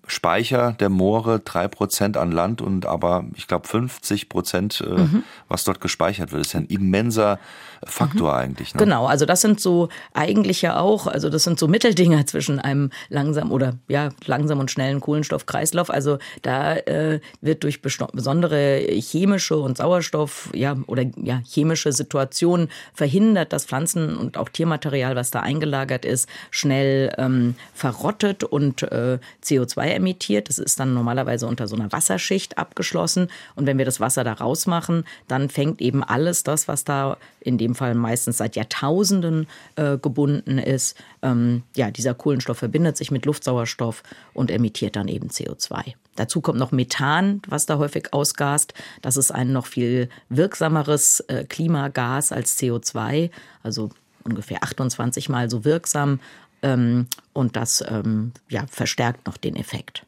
Speicher 0.07 0.73
der 0.73 0.89
Moore, 0.89 1.39
drei 1.39 1.67
Prozent 1.67 2.15
an 2.15 2.31
Land 2.31 2.61
und 2.61 2.85
aber, 2.85 3.25
ich 3.35 3.47
glaube, 3.47 3.67
50 3.67 4.29
Prozent, 4.29 4.81
äh, 4.85 5.01
mhm. 5.01 5.23
was 5.49 5.65
dort 5.65 5.81
gespeichert 5.81 6.31
wird. 6.31 6.39
Das 6.39 6.47
ist 6.47 6.53
ja 6.53 6.61
ein 6.61 6.67
immenser 6.67 7.37
Faktor 7.85 8.33
mhm. 8.33 8.39
eigentlich. 8.39 8.73
Ne? 8.73 8.79
Genau, 8.79 9.05
also 9.05 9.25
das 9.25 9.41
sind 9.41 9.59
so 9.59 9.89
eigentlich 10.13 10.61
ja 10.61 10.79
auch, 10.79 11.07
also 11.07 11.29
das 11.29 11.43
sind 11.43 11.59
so 11.59 11.67
Mitteldinger 11.67 12.25
zwischen 12.27 12.59
einem 12.59 12.91
langsam 13.09 13.51
oder 13.51 13.73
ja, 13.87 14.09
langsam 14.25 14.59
und 14.59 14.71
schnellen 14.71 15.01
Kohlenstoffkreislauf. 15.01 15.89
Also 15.89 16.19
da 16.41 16.75
äh, 16.75 17.19
wird 17.41 17.63
durch 17.63 17.81
besondere 17.81 18.85
chemische 18.99 19.57
und 19.57 19.77
Sauerstoff, 19.77 20.49
ja, 20.53 20.77
oder 20.87 21.05
ja, 21.17 21.41
chemische 21.45 21.91
Situationen 21.91 22.69
verhindert, 22.93 23.53
dass 23.53 23.65
Pflanzen 23.65 24.17
und 24.17 24.37
auch 24.37 24.49
Tiermaterial, 24.49 25.15
was 25.15 25.31
da 25.31 25.39
eingelagert 25.41 26.05
ist, 26.05 26.29
schnell 26.51 27.13
ähm, 27.17 27.55
verrottet 27.73 28.43
und 28.43 28.83
äh, 28.83 29.19
CO2 29.43 29.81
emittiert. 29.87 30.49
Das 30.49 30.59
ist 30.59 30.79
dann 30.79 30.93
normalerweise 30.93 31.47
unter 31.47 31.67
so 31.67 31.75
einer 31.75 31.91
Wasserschicht 31.91 32.57
abgeschlossen. 32.57 33.29
Und 33.55 33.65
wenn 33.65 33.77
wir 33.77 33.85
das 33.85 33.99
Wasser 33.99 34.23
da 34.23 34.33
rausmachen, 34.33 35.05
dann 35.27 35.49
fängt 35.49 35.81
eben 35.81 36.03
alles 36.03 36.43
das, 36.43 36.67
was 36.67 36.83
da 36.83 37.17
in 37.39 37.57
dem 37.57 37.70
Fall 37.75 37.95
meistens 37.95 38.37
seit 38.37 38.55
Jahrtausenden 38.55 39.47
äh, 39.75 39.97
gebunden 39.97 40.57
ist. 40.57 40.97
Ähm, 41.21 41.63
ja, 41.75 41.91
dieser 41.91 42.13
Kohlenstoff 42.13 42.57
verbindet 42.57 42.97
sich 42.97 43.11
mit 43.11 43.25
Luftsauerstoff 43.25 44.03
und 44.33 44.51
emittiert 44.51 44.95
dann 44.95 45.07
eben 45.07 45.29
CO2. 45.29 45.93
Dazu 46.15 46.41
kommt 46.41 46.59
noch 46.59 46.71
Methan, 46.71 47.41
was 47.47 47.65
da 47.65 47.77
häufig 47.77 48.13
ausgast. 48.13 48.73
Das 49.01 49.17
ist 49.17 49.31
ein 49.31 49.53
noch 49.53 49.65
viel 49.65 50.09
wirksameres 50.29 51.21
äh, 51.21 51.45
Klimagas 51.45 52.31
als 52.31 52.59
CO2, 52.59 53.29
also 53.63 53.89
ungefähr 54.23 54.63
28 54.63 55.29
Mal 55.29 55.49
so 55.49 55.65
wirksam. 55.65 56.19
Ähm, 56.61 57.07
und 57.33 57.55
das 57.55 57.83
ähm, 57.87 58.33
ja, 58.49 58.65
verstärkt 58.67 59.25
noch 59.25 59.37
den 59.37 59.55
Effekt. 59.55 60.05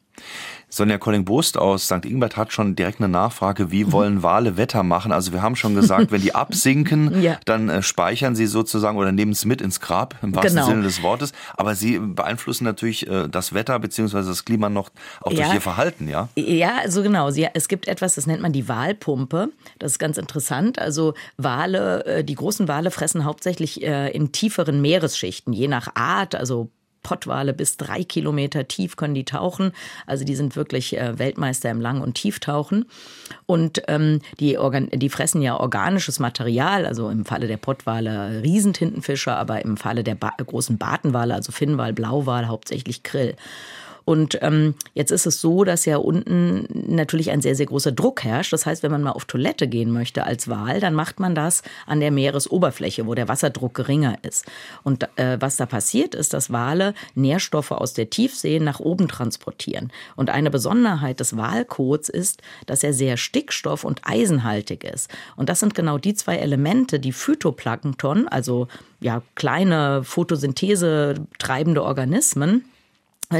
Sonja 0.73 0.97
Colling-Bost 0.97 1.59
aus 1.59 1.85
St. 1.85 2.03
Ingbert 2.03 2.35
hat 2.35 2.51
schon 2.51 2.75
direkt 2.75 2.99
eine 2.99 3.07
Nachfrage, 3.07 3.69
wie 3.69 3.91
wollen 3.91 4.23
Wale 4.23 4.57
Wetter 4.57 4.81
machen? 4.81 5.11
Also 5.11 5.31
wir 5.31 5.43
haben 5.43 5.55
schon 5.55 5.75
gesagt, 5.75 6.11
wenn 6.11 6.21
die 6.21 6.33
absinken, 6.35 7.21
ja. 7.21 7.39
dann 7.45 7.69
äh, 7.69 7.83
speichern 7.83 8.35
sie 8.35 8.47
sozusagen 8.47 8.97
oder 8.97 9.11
nehmen 9.11 9.33
es 9.33 9.45
mit 9.45 9.61
ins 9.61 9.79
Grab, 9.79 10.15
im 10.23 10.33
wahrsten 10.33 10.55
genau. 10.55 10.67
Sinne 10.67 10.81
des 10.81 11.03
Wortes. 11.03 11.31
Aber 11.55 11.75
sie 11.75 11.99
beeinflussen 11.99 12.63
natürlich 12.63 13.07
äh, 13.07 13.29
das 13.29 13.53
Wetter 13.53 13.77
beziehungsweise 13.77 14.29
das 14.29 14.45
Klima 14.45 14.67
noch 14.69 14.89
auch 15.21 15.31
ja. 15.31 15.43
durch 15.43 15.53
ihr 15.53 15.61
Verhalten, 15.61 16.09
ja? 16.09 16.29
Ja, 16.35 16.77
also 16.81 17.03
genau. 17.03 17.29
Es 17.29 17.67
gibt 17.67 17.87
etwas, 17.87 18.15
das 18.15 18.25
nennt 18.25 18.41
man 18.41 18.51
die 18.51 18.67
Walpumpe. 18.67 19.49
Das 19.77 19.91
ist 19.91 19.99
ganz 19.99 20.17
interessant. 20.17 20.79
Also 20.79 21.13
Wale, 21.37 22.03
äh, 22.05 22.23
die 22.23 22.35
großen 22.35 22.67
Wale 22.67 22.89
fressen 22.89 23.25
hauptsächlich 23.25 23.83
in 23.83 24.31
tieferen 24.31 24.81
Meeresschichten, 24.81 25.53
je 25.53 25.67
nach 25.67 25.95
Art, 25.95 26.35
also 26.35 26.69
Pottwale 27.03 27.53
bis 27.53 27.77
drei 27.77 28.03
Kilometer 28.03 28.67
tief 28.67 28.95
können 28.95 29.13
die 29.13 29.25
tauchen. 29.25 29.71
Also 30.07 30.25
die 30.25 30.35
sind 30.35 30.55
wirklich 30.55 30.97
äh, 30.97 31.19
Weltmeister 31.19 31.69
im 31.69 31.81
Lang- 31.81 32.01
und 32.01 32.15
Tieftauchen. 32.15 32.85
Und 33.45 33.83
ähm, 33.87 34.21
die, 34.39 34.57
die 34.93 35.09
fressen 35.09 35.41
ja 35.41 35.59
organisches 35.59 36.19
Material, 36.19 36.85
also 36.85 37.09
im 37.09 37.25
Falle 37.25 37.47
der 37.47 37.57
Pottwale 37.57 38.41
Riesentintenfische, 38.43 39.33
aber 39.33 39.63
im 39.63 39.77
Falle 39.77 40.03
der 40.03 40.15
ba 40.15 40.31
großen 40.37 40.77
Bartenwale, 40.77 41.35
also 41.35 41.51
Finnwal, 41.51 41.93
Blauwal, 41.93 42.47
hauptsächlich 42.47 43.03
Krill. 43.03 43.35
Und 44.05 44.37
ähm, 44.41 44.75
jetzt 44.93 45.11
ist 45.11 45.25
es 45.25 45.39
so, 45.39 45.63
dass 45.63 45.85
ja 45.85 45.97
unten 45.97 46.67
natürlich 46.93 47.31
ein 47.31 47.41
sehr, 47.41 47.55
sehr 47.55 47.67
großer 47.67 47.91
Druck 47.91 48.23
herrscht. 48.23 48.51
Das 48.51 48.65
heißt, 48.65 48.83
wenn 48.83 48.91
man 48.91 49.03
mal 49.03 49.11
auf 49.11 49.25
Toilette 49.25 49.67
gehen 49.67 49.91
möchte 49.91 50.25
als 50.25 50.49
Wal, 50.49 50.79
dann 50.79 50.93
macht 50.93 51.19
man 51.19 51.35
das 51.35 51.63
an 51.85 51.99
der 51.99 52.11
Meeresoberfläche, 52.11 53.07
wo 53.07 53.15
der 53.15 53.27
Wasserdruck 53.27 53.73
geringer 53.73 54.17
ist. 54.23 54.45
Und 54.83 55.07
äh, 55.17 55.37
was 55.39 55.55
da 55.55 55.65
passiert, 55.65 56.15
ist, 56.15 56.33
dass 56.33 56.51
Wale 56.51 56.93
Nährstoffe 57.15 57.71
aus 57.71 57.93
der 57.93 58.09
Tiefsee 58.09 58.59
nach 58.59 58.79
oben 58.79 59.07
transportieren. 59.07 59.91
Und 60.15 60.29
eine 60.29 60.51
Besonderheit 60.51 61.19
des 61.19 61.37
Walkots 61.37 62.09
ist, 62.09 62.41
dass 62.65 62.83
er 62.83 62.93
sehr 62.93 63.17
stickstoff- 63.17 63.85
und 63.85 64.01
eisenhaltig 64.03 64.83
ist. 64.83 65.09
Und 65.35 65.49
das 65.49 65.59
sind 65.61 65.75
genau 65.75 65.97
die 65.97 66.13
zwei 66.13 66.37
Elemente, 66.37 66.99
die 66.99 67.13
Phytoplankton, 67.13 68.27
also 68.27 68.67
ja 68.99 69.21
kleine 69.35 70.03
Photosynthese 70.03 71.15
treibende 71.37 71.83
Organismen, 71.83 72.65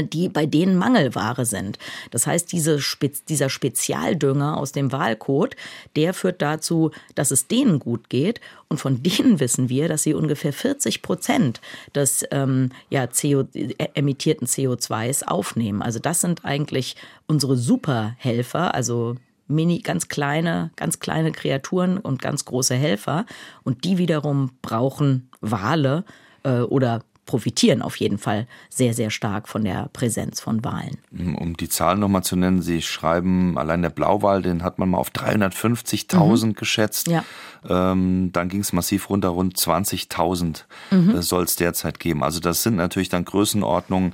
die 0.02 0.30
bei 0.30 0.46
denen 0.46 0.78
Mangelware 0.78 1.46
sind. 1.46 1.78
Das 2.12 2.26
heißt, 2.26 2.52
diese 2.52 2.80
Spez 2.80 3.24
dieser 3.26 3.50
Spezialdünger 3.50 4.58
aus 4.58 4.72
dem 4.72 4.92
Wahlkot, 4.92 5.56
der 5.96 6.14
führt 6.14 6.42
dazu, 6.42 6.92
dass 7.16 7.32
es 7.32 7.48
denen 7.48 7.80
gut 7.80 8.10
geht. 8.10 8.42
Und 8.70 8.80
von 8.80 9.04
denen 9.04 9.40
wissen 9.40 9.70
wir, 9.70 9.88
dass 9.88 10.04
sie 10.04 10.14
ungefähr 10.14 10.54
40 10.54 11.02
Prozent 11.02 11.62
des 11.94 12.26
ähm, 12.32 12.72
ja, 12.90 13.08
CO 13.08 13.48
äh, 13.54 13.74
emittierten 13.94 14.48
CO2s 14.48 15.26
aufnehmen. 15.26 15.82
Also 15.82 16.00
das 16.00 16.22
sind 16.22 16.46
eigentlich 16.46 16.96
unsere 17.28 17.58
Superhelfer, 17.58 18.74
also 18.74 19.16
mini, 19.48 19.80
ganz 19.80 20.08
kleine, 20.08 20.72
ganz 20.76 21.00
kleine 21.00 21.32
Kreaturen 21.32 21.98
und 21.98 22.22
ganz 22.22 22.46
große 22.46 22.76
Helfer. 22.76 23.26
Und 23.64 23.84
die 23.84 23.98
wiederum 23.98 24.52
brauchen 24.62 25.30
Wale 25.42 26.06
äh, 26.44 26.62
oder 26.62 27.02
profitieren 27.26 27.82
auf 27.82 27.96
jeden 27.96 28.18
Fall 28.18 28.48
sehr, 28.70 28.94
sehr 28.94 29.10
stark 29.10 29.48
von 29.48 29.64
der 29.64 29.90
Präsenz 29.94 30.40
von 30.42 30.64
Wahlen. 30.64 30.98
Um 31.12 31.56
die 31.56 31.70
Zahlen 31.70 32.00
nochmal 32.00 32.24
zu 32.24 32.36
nennen, 32.36 32.62
Sie 32.62 32.82
schreiben, 32.82 33.58
allein 33.58 33.82
der 33.82 33.90
Blauwal, 33.90 34.42
den 34.42 34.64
hat 34.64 34.80
man 34.80 34.90
mal 34.90 34.98
auf 34.98 35.12
350.000 35.12 36.46
mhm. 36.46 36.54
geschätzt. 36.54 37.08
Ja. 37.08 37.24
Ähm, 37.68 38.32
dann 38.34 38.50
ging 38.50 38.60
es 38.60 38.74
massiv 38.74 39.10
runter, 39.10 39.30
rund 39.30 39.58
20.000 39.58 40.64
mhm. 40.92 41.16
äh, 41.16 41.22
soll 41.22 41.44
es 41.44 41.56
derzeit 41.56 42.00
geben. 42.00 42.24
Also 42.24 42.40
das 42.40 42.64
sind 42.64 42.76
natürlich 42.76 43.10
dann 43.10 43.24
Größenordnungen, 43.24 44.14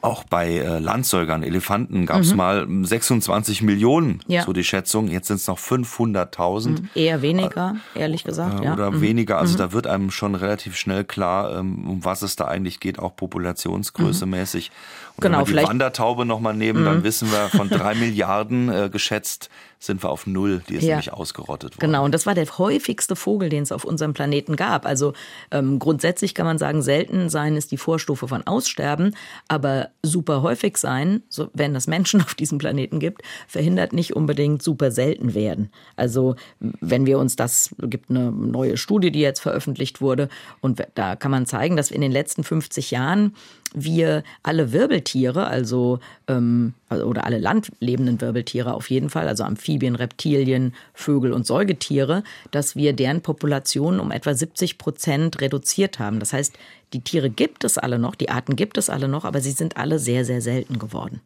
auch 0.00 0.22
bei 0.24 0.58
äh, 0.58 0.78
Landsäugern, 0.78 1.42
Elefanten 1.42 2.06
gab 2.06 2.20
es 2.20 2.30
mhm. 2.30 2.36
mal 2.36 2.66
26 2.82 3.62
Millionen, 3.62 4.20
ja. 4.28 4.42
so 4.42 4.52
die 4.52 4.62
Schätzung. 4.62 5.08
Jetzt 5.08 5.26
sind 5.26 5.36
es 5.36 5.48
noch 5.48 5.58
500.000. 5.58 6.68
Mhm. 6.68 6.88
Eher 6.94 7.20
weniger, 7.20 7.76
äh, 7.94 8.00
ehrlich 8.00 8.22
gesagt. 8.22 8.64
Äh, 8.64 8.70
oder 8.70 8.92
mhm. 8.92 9.00
weniger. 9.00 9.38
Also 9.38 9.54
mhm. 9.54 9.58
da 9.58 9.72
wird 9.72 9.86
einem 9.88 10.10
schon 10.10 10.36
relativ 10.36 10.76
schnell 10.76 11.04
klar, 11.04 11.58
ähm, 11.58 11.88
um 11.88 12.04
was 12.04 12.22
es 12.22 12.36
da 12.36 12.46
eigentlich 12.46 12.78
geht, 12.78 13.00
auch 13.00 13.16
populationsgröße 13.16 14.26
mhm. 14.26 14.32
mäßig. 14.32 14.70
Und 15.16 15.22
genau, 15.22 15.40
wenn 15.40 15.54
wir 15.54 15.62
die 15.62 15.68
Wandertaube 15.68 16.24
nochmal 16.24 16.54
nehmen, 16.54 16.84
dann 16.84 16.98
mhm. 16.98 17.04
wissen 17.04 17.32
wir 17.32 17.48
von 17.48 17.68
drei 17.68 17.94
Milliarden 17.96 18.68
äh, 18.68 18.90
geschätzt 18.90 19.50
sind 19.78 20.02
wir 20.02 20.10
auf 20.10 20.26
Null. 20.26 20.62
Die 20.68 20.76
ist 20.76 20.82
ja. 20.82 20.90
nämlich 20.90 21.12
ausgerottet 21.12 21.76
worden. 21.76 21.80
Genau, 21.80 22.04
und 22.04 22.12
das 22.12 22.26
war 22.26 22.34
der 22.34 22.46
häufigste 22.58 23.16
Vogel, 23.16 23.48
den 23.48 23.62
es 23.62 23.72
auf 23.72 23.84
unserem 23.84 24.12
Planeten 24.12 24.56
gab. 24.56 24.86
Also 24.86 25.12
ähm, 25.50 25.78
grundsätzlich 25.78 26.34
kann 26.34 26.46
man 26.46 26.58
sagen, 26.58 26.82
selten 26.82 27.28
sein 27.28 27.56
ist 27.56 27.70
die 27.70 27.76
Vorstufe 27.76 28.28
von 28.28 28.46
Aussterben, 28.46 29.14
aber 29.46 29.90
super 30.02 30.42
häufig 30.42 30.76
sein, 30.78 31.22
so, 31.28 31.48
wenn 31.54 31.74
es 31.76 31.86
Menschen 31.86 32.20
auf 32.22 32.34
diesem 32.34 32.58
Planeten 32.58 32.98
gibt, 32.98 33.22
verhindert 33.46 33.92
nicht 33.92 34.16
unbedingt 34.16 34.62
super 34.62 34.90
selten 34.90 35.34
werden. 35.34 35.70
Also 35.96 36.34
wenn 36.58 37.06
wir 37.06 37.18
uns 37.18 37.36
das, 37.36 37.74
gibt 37.78 38.10
eine 38.10 38.32
neue 38.32 38.76
Studie, 38.76 39.10
die 39.10 39.20
jetzt 39.20 39.40
veröffentlicht 39.40 40.00
wurde, 40.00 40.28
und 40.60 40.82
da 40.94 41.16
kann 41.16 41.30
man 41.30 41.46
zeigen, 41.46 41.76
dass 41.76 41.90
wir 41.90 41.94
in 41.96 42.02
den 42.02 42.12
letzten 42.12 42.42
50 42.42 42.90
Jahren 42.90 43.34
wir 43.74 44.22
alle 44.42 44.72
Wirbeltiere, 44.72 45.46
also 45.46 46.00
ähm, 46.26 46.74
oder 46.90 47.24
alle 47.24 47.38
landlebenden 47.38 48.20
Wirbeltiere 48.20 48.72
auf 48.72 48.90
jeden 48.90 49.10
Fall, 49.10 49.28
also 49.28 49.44
Amphibien, 49.44 49.94
Reptilien, 49.94 50.74
Vögel 50.94 51.32
und 51.32 51.46
Säugetiere, 51.46 52.22
dass 52.50 52.76
wir 52.76 52.92
deren 52.92 53.20
Populationen 53.20 54.00
um 54.00 54.10
etwa 54.10 54.34
70 54.34 54.78
Prozent 54.78 55.40
reduziert 55.40 55.98
haben. 55.98 56.18
Das 56.20 56.32
heißt, 56.32 56.58
die 56.92 57.02
Tiere 57.02 57.28
gibt 57.28 57.64
es 57.64 57.76
alle 57.76 57.98
noch, 57.98 58.14
die 58.14 58.30
Arten 58.30 58.56
gibt 58.56 58.78
es 58.78 58.88
alle 58.88 59.08
noch, 59.08 59.24
aber 59.24 59.40
sie 59.40 59.50
sind 59.50 59.76
alle 59.76 59.98
sehr, 59.98 60.24
sehr 60.24 60.40
selten 60.40 60.78
geworden. 60.78 61.20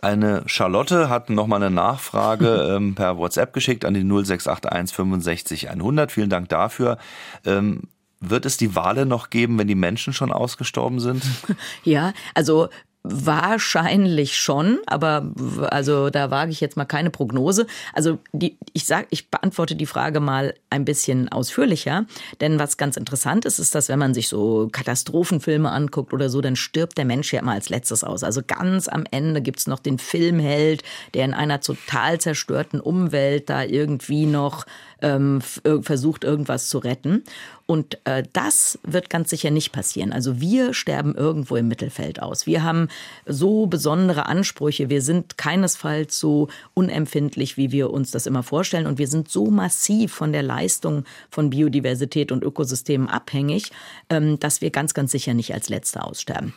Eine 0.00 0.42
Charlotte 0.46 1.08
hat 1.08 1.30
nochmal 1.30 1.62
eine 1.62 1.74
Nachfrage 1.74 2.74
ähm, 2.76 2.94
per 2.94 3.16
WhatsApp 3.16 3.52
geschickt 3.52 3.84
an 3.84 3.94
die 3.94 4.04
0681 4.04 4.94
65 4.94 5.70
100. 5.70 6.12
Vielen 6.12 6.30
Dank 6.30 6.48
dafür. 6.50 6.98
Ähm, 7.46 7.84
wird 8.30 8.46
es 8.46 8.56
die 8.56 8.74
Wale 8.74 9.06
noch 9.06 9.30
geben, 9.30 9.58
wenn 9.58 9.68
die 9.68 9.74
Menschen 9.74 10.12
schon 10.12 10.32
ausgestorben 10.32 11.00
sind? 11.00 11.24
Ja, 11.84 12.12
also 12.34 12.68
Wahrscheinlich 13.06 14.38
schon, 14.38 14.78
aber 14.86 15.30
also 15.70 16.08
da 16.08 16.30
wage 16.30 16.52
ich 16.52 16.62
jetzt 16.62 16.78
mal 16.78 16.86
keine 16.86 17.10
Prognose. 17.10 17.66
Also 17.92 18.18
die, 18.32 18.56
ich 18.72 18.86
sag, 18.86 19.08
ich 19.10 19.30
beantworte 19.30 19.76
die 19.76 19.84
Frage 19.84 20.20
mal 20.20 20.54
ein 20.70 20.86
bisschen 20.86 21.28
ausführlicher, 21.28 22.06
denn 22.40 22.58
was 22.58 22.78
ganz 22.78 22.96
interessant 22.96 23.44
ist, 23.44 23.58
ist, 23.58 23.74
dass 23.74 23.90
wenn 23.90 23.98
man 23.98 24.14
sich 24.14 24.28
so 24.28 24.70
Katastrophenfilme 24.72 25.70
anguckt 25.70 26.14
oder 26.14 26.30
so, 26.30 26.40
dann 26.40 26.56
stirbt 26.56 26.96
der 26.96 27.04
Mensch 27.04 27.30
ja 27.30 27.40
immer 27.40 27.52
als 27.52 27.68
letztes 27.68 28.04
aus. 28.04 28.24
Also 28.24 28.40
ganz 28.42 28.88
am 28.88 29.04
Ende 29.10 29.42
gibt's 29.42 29.66
noch 29.66 29.80
den 29.80 29.98
Filmheld, 29.98 30.82
der 31.12 31.26
in 31.26 31.34
einer 31.34 31.60
total 31.60 32.18
zerstörten 32.22 32.80
Umwelt 32.80 33.50
da 33.50 33.64
irgendwie 33.64 34.24
noch 34.24 34.64
ähm, 35.04 35.42
versucht, 35.82 36.24
irgendwas 36.24 36.68
zu 36.68 36.78
retten. 36.78 37.22
Und 37.66 37.98
äh, 38.04 38.24
das 38.32 38.78
wird 38.82 39.10
ganz 39.10 39.30
sicher 39.30 39.50
nicht 39.50 39.70
passieren. 39.70 40.12
Also 40.12 40.40
wir 40.40 40.74
sterben 40.74 41.14
irgendwo 41.14 41.56
im 41.56 41.68
Mittelfeld 41.68 42.20
aus. 42.20 42.46
Wir 42.46 42.62
haben 42.62 42.88
so 43.26 43.66
besondere 43.66 44.26
Ansprüche. 44.26 44.88
Wir 44.88 45.02
sind 45.02 45.36
keinesfalls 45.38 46.18
so 46.18 46.48
unempfindlich, 46.72 47.56
wie 47.56 47.70
wir 47.70 47.90
uns 47.90 48.10
das 48.10 48.26
immer 48.26 48.42
vorstellen. 48.42 48.86
Und 48.86 48.98
wir 48.98 49.08
sind 49.08 49.30
so 49.30 49.50
massiv 49.50 50.12
von 50.12 50.32
der 50.32 50.42
Leistung 50.42 51.04
von 51.30 51.50
Biodiversität 51.50 52.32
und 52.32 52.42
Ökosystemen 52.42 53.08
abhängig, 53.08 53.72
ähm, 54.08 54.40
dass 54.40 54.62
wir 54.62 54.70
ganz, 54.70 54.94
ganz 54.94 55.12
sicher 55.12 55.34
nicht 55.34 55.52
als 55.52 55.68
Letzte 55.68 56.02
aussterben. 56.02 56.54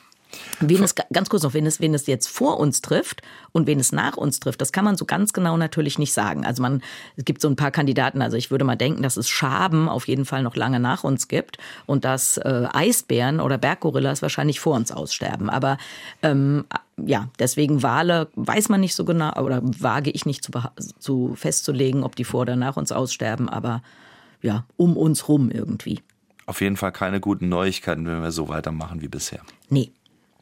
Wen 0.59 0.83
es, 0.83 0.95
ganz 0.95 1.29
kurz 1.29 1.43
noch, 1.43 1.53
wen 1.53 1.65
es, 1.65 1.79
wen 1.79 1.93
es 1.93 2.07
jetzt 2.07 2.27
vor 2.27 2.59
uns 2.59 2.81
trifft 2.81 3.21
und 3.51 3.67
wen 3.67 3.79
es 3.79 3.91
nach 3.91 4.17
uns 4.17 4.39
trifft, 4.39 4.61
das 4.61 4.71
kann 4.71 4.85
man 4.85 4.97
so 4.97 5.05
ganz 5.05 5.33
genau 5.33 5.57
natürlich 5.57 5.99
nicht 5.99 6.13
sagen. 6.13 6.45
Also 6.45 6.61
man, 6.61 6.81
es 7.15 7.25
gibt 7.25 7.41
so 7.41 7.47
ein 7.47 7.55
paar 7.55 7.71
Kandidaten, 7.71 8.21
also 8.21 8.37
ich 8.37 8.51
würde 8.51 8.65
mal 8.65 8.75
denken, 8.75 9.03
dass 9.03 9.17
es 9.17 9.29
Schaben 9.29 9.87
auf 9.89 10.07
jeden 10.07 10.25
Fall 10.25 10.43
noch 10.43 10.55
lange 10.55 10.79
nach 10.79 11.03
uns 11.03 11.27
gibt 11.27 11.57
und 11.85 12.05
dass 12.05 12.37
äh, 12.37 12.67
Eisbären 12.71 13.39
oder 13.39 13.57
Berggorillas 13.57 14.21
wahrscheinlich 14.21 14.59
vor 14.59 14.75
uns 14.75 14.91
aussterben. 14.91 15.49
Aber 15.49 15.77
ähm, 16.21 16.65
ja, 16.97 17.29
deswegen 17.39 17.83
Wale 17.83 18.27
weiß 18.35 18.69
man 18.69 18.81
nicht 18.81 18.95
so 18.95 19.05
genau 19.05 19.33
oder 19.41 19.61
wage 19.63 20.09
ich 20.09 20.25
nicht 20.25 20.43
zu, 20.43 20.51
zu 20.99 21.35
festzulegen, 21.35 22.03
ob 22.03 22.15
die 22.15 22.23
vor 22.23 22.41
oder 22.41 22.55
nach 22.55 22.77
uns 22.77 22.91
aussterben, 22.91 23.49
aber 23.49 23.81
ja, 24.41 24.65
um 24.77 24.97
uns 24.97 25.27
rum 25.27 25.49
irgendwie. 25.51 26.01
Auf 26.47 26.61
jeden 26.61 26.77
Fall 26.77 26.93
keine 26.93 27.19
guten 27.19 27.49
Neuigkeiten, 27.49 28.05
wenn 28.07 28.21
wir 28.21 28.31
so 28.31 28.47
weitermachen 28.47 29.01
wie 29.01 29.09
bisher. 29.09 29.41
Nee. 29.69 29.91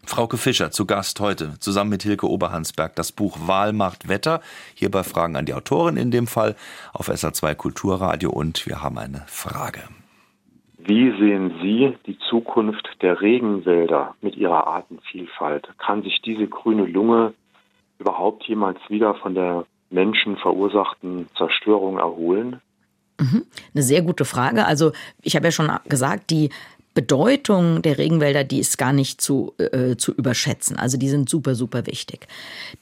Frauke 0.07 0.37
Fischer 0.37 0.71
zu 0.71 0.85
Gast 0.85 1.19
heute, 1.19 1.59
zusammen 1.59 1.89
mit 1.89 2.03
Hilke 2.03 2.29
Oberhansberg, 2.29 2.95
das 2.95 3.11
Buch 3.11 3.37
Wahl 3.47 3.73
macht 3.73 4.07
Wetter. 4.07 4.41
Hierbei 4.73 5.03
Fragen 5.03 5.35
an 5.35 5.45
die 5.45 5.53
Autorin 5.53 5.97
in 5.97 6.11
dem 6.11 6.27
Fall 6.27 6.55
auf 6.93 7.09
SA2 7.09 7.55
Kulturradio 7.55 8.29
und 8.29 8.65
wir 8.65 8.81
haben 8.81 8.97
eine 8.97 9.23
Frage. 9.27 9.81
Wie 10.77 11.09
sehen 11.19 11.53
Sie 11.61 11.97
die 12.05 12.17
Zukunft 12.29 12.87
der 13.01 13.19
Regenwälder 13.19 14.15
mit 14.21 14.35
ihrer 14.35 14.67
Artenvielfalt? 14.67 15.67
Kann 15.79 16.03
sich 16.03 16.21
diese 16.23 16.47
grüne 16.47 16.85
Lunge 16.85 17.33
überhaupt 17.97 18.43
jemals 18.47 18.77
wieder 18.89 19.15
von 19.15 19.33
der 19.33 19.65
menschenverursachten 19.89 21.27
Zerstörung 21.35 21.97
erholen? 21.97 22.61
Mhm. 23.19 23.45
Eine 23.73 23.83
sehr 23.83 24.01
gute 24.01 24.25
Frage. 24.25 24.65
Also 24.65 24.91
ich 25.21 25.35
habe 25.35 25.45
ja 25.45 25.51
schon 25.51 25.71
gesagt, 25.85 26.29
die 26.29 26.49
Bedeutung 26.95 27.81
der 27.81 27.97
Regenwälder, 27.97 28.45
die 28.45 28.59
ist 28.59 28.77
gar 28.77 28.93
nicht 28.93 29.19
zu, 29.19 29.53
äh, 29.57 29.97
zu 29.97 30.13
überschätzen. 30.13 30.77
Also 30.77 30.97
die 30.97 31.09
sind 31.09 31.29
super, 31.29 31.53
super 31.53 31.85
wichtig. 31.87 32.25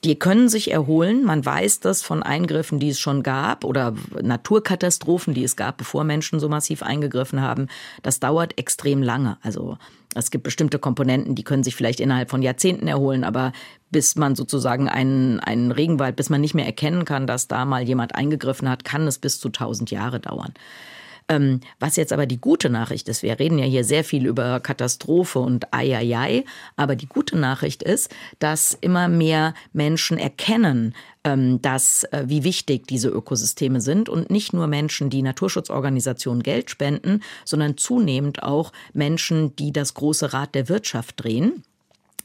Die 0.03 0.17
können 0.17 0.49
sich 0.49 0.71
erholen. 0.71 1.25
Man 1.25 1.43
weiß 1.43 1.79
das 1.79 2.03
von 2.03 2.21
Eingriffen, 2.21 2.79
die 2.79 2.89
es 2.89 2.99
schon 2.99 3.23
gab 3.23 3.65
oder 3.65 3.95
Naturkatastrophen, 4.21 5.33
die 5.33 5.43
es 5.43 5.55
gab, 5.55 5.77
bevor 5.77 6.03
Menschen 6.03 6.39
so 6.39 6.47
massiv 6.47 6.83
eingegriffen 6.83 7.41
haben. 7.41 7.67
Das 8.03 8.19
dauert 8.19 8.59
extrem 8.59 9.01
lange. 9.01 9.37
Also 9.41 9.79
es 10.13 10.29
gibt 10.29 10.43
bestimmte 10.43 10.77
Komponenten, 10.77 11.33
die 11.33 11.43
können 11.43 11.63
sich 11.63 11.75
vielleicht 11.75 11.99
innerhalb 11.99 12.29
von 12.29 12.43
Jahrzehnten 12.43 12.87
erholen, 12.87 13.23
aber 13.23 13.51
bis 13.89 14.15
man 14.15 14.35
sozusagen 14.35 14.89
einen, 14.89 15.39
einen 15.39 15.71
Regenwald, 15.71 16.15
bis 16.15 16.29
man 16.29 16.39
nicht 16.39 16.53
mehr 16.53 16.67
erkennen 16.67 17.03
kann, 17.03 17.25
dass 17.25 17.47
da 17.47 17.65
mal 17.65 17.81
jemand 17.81 18.13
eingegriffen 18.13 18.69
hat, 18.69 18.83
kann 18.83 19.07
es 19.07 19.17
bis 19.17 19.39
zu 19.39 19.47
1000 19.47 19.89
Jahre 19.89 20.19
dauern. 20.19 20.53
Ähm, 21.29 21.61
was 21.79 21.95
jetzt 21.95 22.13
aber 22.13 22.25
die 22.25 22.39
gute 22.39 22.69
Nachricht 22.69 23.07
ist, 23.07 23.23
wir 23.23 23.39
reden 23.39 23.57
ja 23.57 23.65
hier 23.65 23.83
sehr 23.83 24.03
viel 24.03 24.25
über 24.25 24.59
Katastrophe 24.59 25.39
und 25.39 25.73
Eieiei, 25.73 26.43
aber 26.75 26.95
die 26.95 27.07
gute 27.07 27.37
Nachricht 27.37 27.83
ist, 27.83 28.13
dass 28.39 28.77
immer 28.79 29.07
mehr 29.07 29.53
Menschen 29.71 30.17
erkennen, 30.17 30.93
ähm, 31.23 31.61
dass, 31.61 32.03
äh, 32.05 32.23
wie 32.27 32.43
wichtig 32.43 32.87
diese 32.87 33.09
Ökosysteme 33.09 33.79
sind 33.79 34.09
und 34.09 34.29
nicht 34.29 34.53
nur 34.53 34.67
Menschen, 34.67 35.09
die 35.09 35.21
Naturschutzorganisationen 35.21 36.43
Geld 36.43 36.69
spenden, 36.69 37.21
sondern 37.45 37.77
zunehmend 37.77 38.43
auch 38.43 38.71
Menschen, 38.93 39.55
die 39.55 39.71
das 39.71 39.93
große 39.93 40.33
Rad 40.33 40.55
der 40.55 40.69
Wirtschaft 40.69 41.23
drehen. 41.23 41.63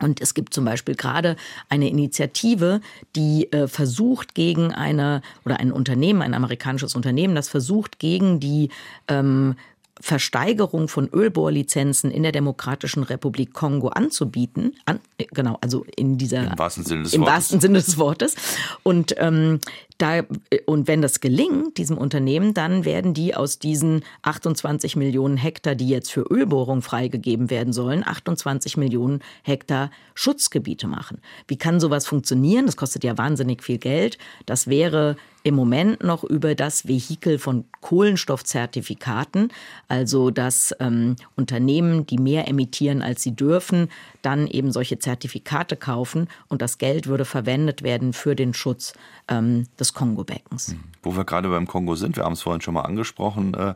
Und 0.01 0.21
es 0.21 0.35
gibt 0.35 0.55
zum 0.55 0.65
Beispiel 0.65 0.95
gerade 0.95 1.37
eine 1.69 1.89
Initiative, 1.89 2.81
die 3.17 3.53
äh, 3.53 3.67
versucht 3.69 4.35
gegen 4.35 4.73
eine 4.73 5.23
oder 5.45 5.61
ein 5.61 5.73
Unternehmen, 5.73 6.23
ein 6.23 6.35
amerikanisches 6.35 6.95
Unternehmen, 6.95 7.35
das 7.35 7.49
versucht 7.49 7.99
gegen 7.99 8.41
die 8.41 8.71
ähm, 9.09 9.57
Versteigerung 10.01 10.89
von 10.89 11.09
Ölbohrlizenzen 11.09 12.11
in 12.11 12.23
der 12.23 12.33
Demokratischen 12.33 13.03
Republik 13.03 13.53
Kongo 13.53 13.89
anzubieten. 13.89 14.77
An, 14.85 15.01
äh, 15.19 15.27
genau, 15.33 15.59
also 15.61 15.85
in 15.97 16.19
dieser 16.19 16.53
im 16.53 16.59
wahrsten 16.59 16.85
Sinne 16.85 17.03
des 17.03 17.13
im 17.15 17.23
Wortes. 17.23 17.35
Wahrsten 17.35 17.61
Sinne 17.61 17.79
des 17.79 17.99
Wortes. 17.99 18.37
Und 18.83 19.15
ähm, 19.19 19.61
da, 19.99 20.23
und 20.67 20.87
wenn 20.87 21.03
das 21.03 21.21
gelingt, 21.21 21.77
diesem 21.77 21.99
Unternehmen, 21.99 22.55
dann 22.55 22.85
werden 22.85 23.15
die 23.15 23.35
aus 23.35 23.59
diesen 23.59 24.05
28 24.23 24.95
Millionen 24.95 25.37
Hektar, 25.37 25.75
die 25.75 25.89
jetzt 25.89 26.13
für 26.13 26.23
Ölbohrung 26.23 26.83
freigegeben 26.83 27.51
werden 27.51 27.73
sollen, 27.73 28.07
28 28.07 28.77
Millionen 28.77 29.21
Hektar 29.43 29.91
Schutzgebiete 30.15 30.87
machen. 30.87 31.21
Wie 31.49 31.59
kann 31.59 31.81
sowas 31.81 32.07
funktionieren? 32.07 32.67
Das 32.67 32.77
kostet 32.77 33.03
ja 33.05 33.19
wahnsinnig 33.19 33.63
viel 33.63 33.79
Geld. 33.79 34.19
Das 34.47 34.69
wäre 34.69 35.17
im 35.43 35.55
Moment 35.55 36.03
noch 36.03 36.25
über 36.25 36.55
das 36.55 36.87
Vehikel 36.87 37.39
von 37.39 37.65
Kohlenstoffzertifikaten, 37.81 39.51
also 39.89 40.31
dass 40.31 40.75
ähm, 40.81 41.17
Unternehmen, 41.37 42.07
die 42.07 42.19
mehr 42.19 42.49
emittieren, 42.49 43.03
als 43.03 43.23
sie 43.23 43.35
dürfen, 43.35 43.89
dann 44.23 44.47
eben 44.47 44.73
solche 44.73 44.99
Zertifikate 44.99 45.77
kaufen 45.77 46.29
und 46.49 46.61
das 46.61 46.79
Geld 46.79 47.07
würde 47.07 47.25
verwendet 47.25 47.83
werden 47.83 48.13
für 48.13 48.35
den 48.35 48.53
Schutz 48.53 48.93
ähm, 49.29 49.67
des 49.79 49.88
Kongo-Beckens. 49.95 50.69
Hm. 50.69 50.81
Wo 51.03 51.17
wir 51.17 51.25
gerade 51.25 51.49
beim 51.49 51.67
Kongo 51.67 51.95
sind, 51.95 52.17
wir 52.17 52.25
haben 52.25 52.33
es 52.33 52.43
vorhin 52.43 52.61
schon 52.61 52.75
mal 52.75 52.83
angesprochen, 52.83 53.55
äh, 53.55 53.75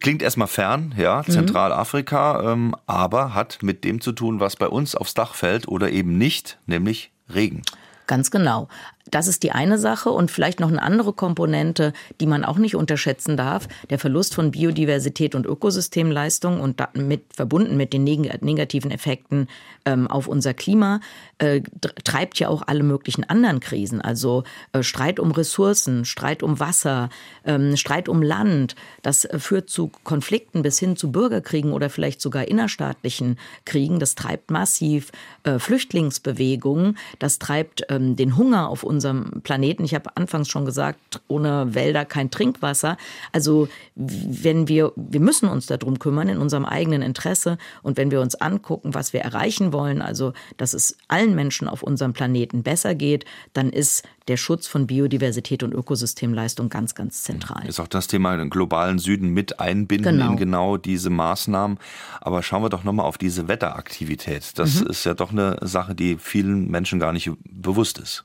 klingt 0.00 0.22
erstmal 0.22 0.48
fern, 0.48 0.94
ja, 0.96 1.22
mhm. 1.26 1.32
Zentralafrika, 1.32 2.52
ähm, 2.52 2.74
aber 2.86 3.34
hat 3.34 3.62
mit 3.62 3.84
dem 3.84 4.00
zu 4.00 4.12
tun, 4.12 4.40
was 4.40 4.56
bei 4.56 4.68
uns 4.68 4.94
aufs 4.94 5.14
Dach 5.14 5.34
fällt 5.34 5.68
oder 5.68 5.90
eben 5.90 6.16
nicht, 6.16 6.58
nämlich 6.66 7.12
Regen. 7.32 7.62
Ganz 8.06 8.30
genau. 8.30 8.68
Das 9.10 9.28
ist 9.28 9.42
die 9.42 9.52
eine 9.52 9.78
Sache 9.78 10.10
und 10.10 10.30
vielleicht 10.30 10.60
noch 10.60 10.68
eine 10.68 10.82
andere 10.82 11.12
Komponente, 11.12 11.92
die 12.20 12.26
man 12.26 12.44
auch 12.44 12.58
nicht 12.58 12.74
unterschätzen 12.74 13.36
darf. 13.36 13.68
Der 13.90 13.98
Verlust 13.98 14.34
von 14.34 14.50
Biodiversität 14.50 15.34
und 15.34 15.46
Ökosystemleistung 15.46 16.60
und 16.60 16.80
damit 16.80 17.24
verbunden 17.32 17.76
mit 17.76 17.92
den 17.92 18.04
negativen 18.04 18.90
Effekten 18.90 19.48
ähm, 19.84 20.08
auf 20.08 20.26
unser 20.26 20.54
Klima 20.54 21.00
äh, 21.38 21.62
treibt 22.04 22.38
ja 22.38 22.48
auch 22.48 22.62
alle 22.66 22.82
möglichen 22.82 23.24
anderen 23.24 23.60
Krisen. 23.60 24.00
Also 24.00 24.44
äh, 24.72 24.82
Streit 24.82 25.20
um 25.20 25.30
Ressourcen, 25.30 26.04
Streit 26.04 26.42
um 26.42 26.58
Wasser, 26.58 27.08
ähm, 27.44 27.76
Streit 27.76 28.08
um 28.08 28.22
Land. 28.22 28.74
Das 29.02 29.24
äh, 29.24 29.38
führt 29.38 29.70
zu 29.70 29.90
Konflikten 30.04 30.62
bis 30.62 30.78
hin 30.78 30.96
zu 30.96 31.12
Bürgerkriegen 31.12 31.72
oder 31.72 31.90
vielleicht 31.90 32.20
sogar 32.20 32.48
innerstaatlichen 32.48 33.38
Kriegen. 33.64 34.00
Das 34.00 34.14
treibt 34.14 34.50
massiv 34.50 35.12
äh, 35.44 35.58
Flüchtlingsbewegungen. 35.58 36.98
Das 37.18 37.38
treibt 37.38 37.84
ähm, 37.88 38.16
den 38.16 38.36
Hunger 38.36 38.68
auf 38.68 38.82
unserem 38.96 39.42
Planeten. 39.42 39.84
Ich 39.84 39.94
habe 39.94 40.16
anfangs 40.16 40.48
schon 40.48 40.64
gesagt, 40.64 41.20
ohne 41.28 41.74
Wälder 41.74 42.04
kein 42.04 42.30
Trinkwasser. 42.30 42.96
Also 43.32 43.68
wenn 43.94 44.68
wir, 44.68 44.92
wir 44.96 45.20
müssen 45.20 45.48
uns 45.48 45.66
darum 45.66 45.98
kümmern 45.98 46.28
in 46.28 46.38
unserem 46.38 46.64
eigenen 46.64 47.02
Interesse. 47.02 47.58
Und 47.82 47.96
wenn 47.96 48.10
wir 48.10 48.20
uns 48.20 48.34
angucken, 48.34 48.94
was 48.94 49.12
wir 49.12 49.20
erreichen 49.20 49.72
wollen, 49.72 50.02
also 50.02 50.32
dass 50.56 50.74
es 50.74 50.96
allen 51.08 51.34
Menschen 51.34 51.68
auf 51.68 51.82
unserem 51.82 52.12
Planeten 52.12 52.62
besser 52.62 52.94
geht, 52.94 53.24
dann 53.52 53.70
ist 53.70 54.02
der 54.28 54.36
Schutz 54.36 54.66
von 54.66 54.86
Biodiversität 54.86 55.62
und 55.62 55.72
Ökosystemleistung 55.72 56.68
ganz, 56.68 56.94
ganz 56.94 57.22
zentral. 57.22 57.66
Ist 57.66 57.78
auch 57.80 57.86
das 57.86 58.08
Thema 58.08 58.36
den 58.36 58.50
globalen 58.50 58.98
Süden 58.98 59.28
mit 59.28 59.60
einbinden 59.60 60.18
genau. 60.18 60.32
in 60.32 60.36
genau 60.36 60.76
diese 60.76 61.10
Maßnahmen. 61.10 61.78
Aber 62.20 62.42
schauen 62.42 62.62
wir 62.62 62.68
doch 62.68 62.82
nochmal 62.82 63.06
auf 63.06 63.18
diese 63.18 63.46
Wetteraktivität. 63.48 64.58
Das 64.58 64.80
mhm. 64.80 64.88
ist 64.88 65.04
ja 65.04 65.14
doch 65.14 65.30
eine 65.30 65.58
Sache, 65.62 65.94
die 65.94 66.16
vielen 66.18 66.70
Menschen 66.70 66.98
gar 66.98 67.12
nicht 67.12 67.30
bewusst 67.44 67.98
ist. 67.98 68.24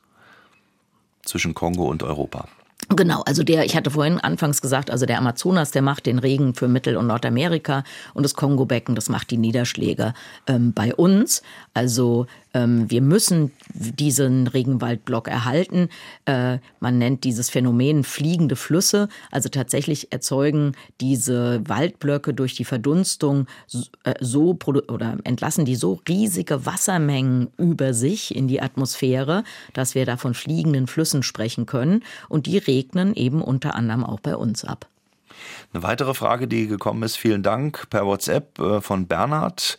Zwischen 1.24 1.54
Kongo 1.54 1.86
und 1.86 2.04
Europa. 2.04 2.48
Genau, 2.90 3.22
also 3.22 3.44
der, 3.44 3.64
ich 3.64 3.76
hatte 3.76 3.92
vorhin 3.92 4.20
anfangs 4.20 4.62
gesagt, 4.62 4.92
also 4.92 5.06
der 5.06 5.18
Amazonas, 5.18 5.72
der 5.72 5.82
macht 5.82 6.06
den 6.06 6.20
Regen 6.20 6.56
für 6.56 6.68
Mittel- 6.68 6.98
und 6.98 7.08
Nordamerika 7.08 7.84
und 8.14 8.24
das 8.24 8.34
Kongo-Becken, 8.34 8.96
das 8.96 9.08
macht 9.08 9.32
die 9.32 9.38
Niederschläge 9.38 10.14
ähm, 10.48 10.74
bei 10.74 10.94
uns. 10.94 11.42
Also 11.74 12.28
wir 12.90 13.02
müssen 13.02 13.52
diesen 13.74 14.48
Regenwaldblock 14.48 15.28
erhalten. 15.28 15.90
Äh, 16.26 16.58
man 16.80 16.98
nennt 16.98 17.24
dieses 17.24 17.50
Phänomen 17.50 18.04
fliegende 18.04 18.56
Flüsse. 18.56 19.08
Also 19.32 19.50
tatsächlich 19.50 20.12
erzeugen 20.12 20.74
diese 21.00 21.62
Waldblöcke 21.68 22.34
durch 22.34 22.56
die 22.56 22.66
Verdunstung 22.66 23.48
äh, 24.04 24.14
so 24.20 24.58
oder 24.88 25.18
entlassen 25.24 25.66
die 25.66 25.76
so 25.76 26.02
riesige 26.08 26.66
Wassermengen 26.66 27.50
über 27.58 27.94
sich 27.94 28.36
in 28.36 28.48
die 28.48 28.62
Atmosphäre, 28.62 29.44
dass 29.74 29.96
wir 29.96 30.06
da 30.06 30.18
von 30.18 30.34
fliegenden 30.34 30.88
Flüssen 30.88 31.24
sprechen 31.24 31.66
können. 31.66 32.04
Und 32.28 32.46
die 32.46 32.58
regnen 32.58 33.14
eben 33.16 33.42
unter 33.42 33.76
anderem 33.76 34.04
auch 34.04 34.20
bei 34.20 34.36
uns 34.36 34.66
ab. 34.66 34.88
Eine 35.74 35.84
weitere 35.84 36.14
Frage, 36.14 36.48
die 36.48 36.68
gekommen 36.68 37.04
ist, 37.04 37.16
vielen 37.16 37.44
Dank 37.44 37.90
per 37.90 38.06
WhatsApp 38.06 38.60
äh, 38.60 38.82
von 38.82 39.08
Bernhard 39.08 39.78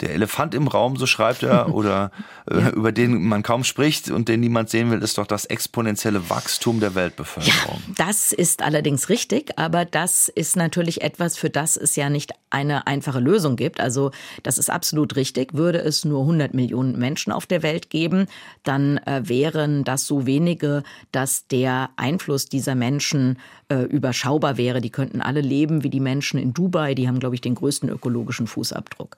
der 0.00 0.12
Elefant 0.14 0.54
im 0.54 0.68
Raum, 0.68 0.96
so 0.96 1.06
schreibt 1.06 1.42
er, 1.42 1.74
oder 1.74 2.10
äh, 2.50 2.58
ja. 2.58 2.70
über 2.70 2.92
den 2.92 3.22
man 3.26 3.42
kaum 3.42 3.64
spricht 3.64 4.10
und 4.10 4.28
den 4.28 4.40
niemand 4.40 4.70
sehen 4.70 4.90
will, 4.90 5.02
ist 5.02 5.18
doch 5.18 5.26
das 5.26 5.44
exponentielle 5.44 6.30
Wachstum 6.30 6.80
der 6.80 6.94
Weltbevölkerung. 6.94 7.82
Ja, 7.88 7.94
das 7.96 8.32
ist 8.32 8.62
allerdings 8.62 9.08
richtig, 9.08 9.58
aber 9.58 9.84
das 9.84 10.28
ist 10.28 10.56
natürlich 10.56 11.02
etwas, 11.02 11.36
für 11.36 11.50
das 11.50 11.76
es 11.76 11.96
ja 11.96 12.10
nicht 12.10 12.32
eine 12.50 12.86
einfache 12.86 13.20
Lösung 13.20 13.56
gibt. 13.56 13.80
Also 13.80 14.10
das 14.42 14.58
ist 14.58 14.70
absolut 14.70 15.16
richtig. 15.16 15.54
Würde 15.54 15.78
es 15.78 16.04
nur 16.04 16.22
100 16.22 16.52
Millionen 16.52 16.98
Menschen 16.98 17.32
auf 17.32 17.46
der 17.46 17.62
Welt 17.62 17.90
geben, 17.90 18.26
dann 18.64 18.98
äh, 18.98 19.22
wären 19.24 19.84
das 19.84 20.06
so 20.06 20.26
wenige, 20.26 20.82
dass 21.12 21.46
der 21.46 21.90
Einfluss 21.96 22.46
dieser 22.46 22.74
Menschen 22.74 23.38
äh, 23.68 23.82
überschaubar 23.82 24.56
wäre. 24.56 24.80
Die 24.80 24.90
könnten 24.90 25.20
alle 25.20 25.40
leben 25.40 25.84
wie 25.84 25.90
die 25.90 26.00
Menschen 26.00 26.40
in 26.40 26.52
Dubai. 26.52 26.94
Die 26.94 27.08
haben, 27.08 27.20
glaube 27.20 27.36
ich, 27.36 27.40
den 27.40 27.54
größten 27.54 27.88
ökologischen 27.88 28.46
Fußabdruck. 28.46 29.16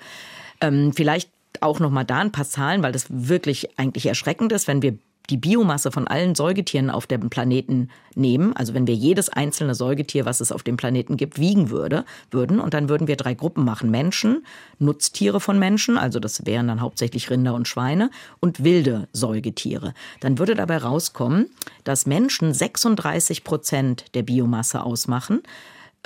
Ähm, 0.62 0.92
vielleicht 0.94 1.30
auch 1.60 1.80
noch 1.80 1.90
mal 1.90 2.04
da 2.04 2.18
ein 2.18 2.32
paar 2.32 2.48
Zahlen, 2.48 2.82
weil 2.82 2.92
das 2.92 3.06
wirklich 3.08 3.78
eigentlich 3.78 4.06
erschreckend 4.06 4.52
ist, 4.52 4.66
wenn 4.68 4.82
wir 4.82 4.96
die 5.30 5.36
Biomasse 5.36 5.92
von 5.92 6.08
allen 6.08 6.34
Säugetieren 6.34 6.90
auf 6.90 7.06
dem 7.06 7.30
Planeten 7.30 7.88
nehmen, 8.14 8.54
also 8.56 8.74
wenn 8.74 8.86
wir 8.86 8.94
jedes 8.94 9.28
einzelne 9.28 9.74
Säugetier, 9.74 10.26
was 10.26 10.40
es 10.40 10.52
auf 10.52 10.62
dem 10.62 10.76
Planeten 10.76 11.16
gibt, 11.16 11.38
wiegen 11.38 11.70
würde, 11.70 12.04
würden 12.30 12.60
und 12.60 12.74
dann 12.74 12.88
würden 12.88 13.06
wir 13.06 13.16
drei 13.16 13.34
Gruppen 13.34 13.64
machen. 13.64 13.90
Menschen, 13.90 14.44
Nutztiere 14.78 15.40
von 15.40 15.58
Menschen, 15.58 15.96
also 15.96 16.18
das 16.18 16.44
wären 16.44 16.68
dann 16.68 16.80
hauptsächlich 16.80 17.30
Rinder 17.30 17.54
und 17.54 17.68
Schweine 17.68 18.10
und 18.40 18.64
wilde 18.64 19.08
Säugetiere. 19.12 19.94
Dann 20.20 20.38
würde 20.38 20.54
dabei 20.54 20.78
rauskommen, 20.78 21.46
dass 21.84 22.06
Menschen 22.06 22.52
36 22.52 23.44
Prozent 23.44 24.06
der 24.14 24.22
Biomasse 24.22 24.82
ausmachen, 24.82 25.42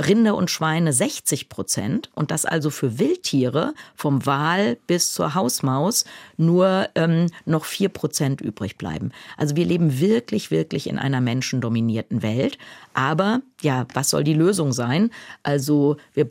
Rinder 0.01 0.37
und 0.37 0.51
Schweine 0.51 0.93
60 0.93 1.49
Prozent 1.49 2.11
und 2.15 2.31
dass 2.31 2.45
also 2.45 2.71
für 2.71 2.99
Wildtiere 2.99 3.73
vom 3.95 4.27
Wal 4.27 4.77
bis 4.87 5.13
zur 5.13 5.35
Hausmaus 5.35 6.05
nur 6.37 6.89
ähm, 6.95 7.27
noch 7.47 7.65
vier 7.65 7.89
Prozent 7.89 8.41
übrig 8.43 8.77
bleiben. 8.77 9.13
Also 9.39 9.57
wir 9.57 9.65
leben 9.65 9.99
wirklich, 9.99 10.51
wirklich 10.51 10.89
in 10.89 10.99
einer 10.99 11.23
menschendominierten 11.23 12.23
Welt. 12.23 12.59
Aber 12.93 13.41
ja, 13.63 13.87
was 13.95 14.11
soll 14.11 14.23
die 14.23 14.35
Lösung 14.35 14.73
sein? 14.73 15.11
Also 15.43 15.97
wir, 16.13 16.27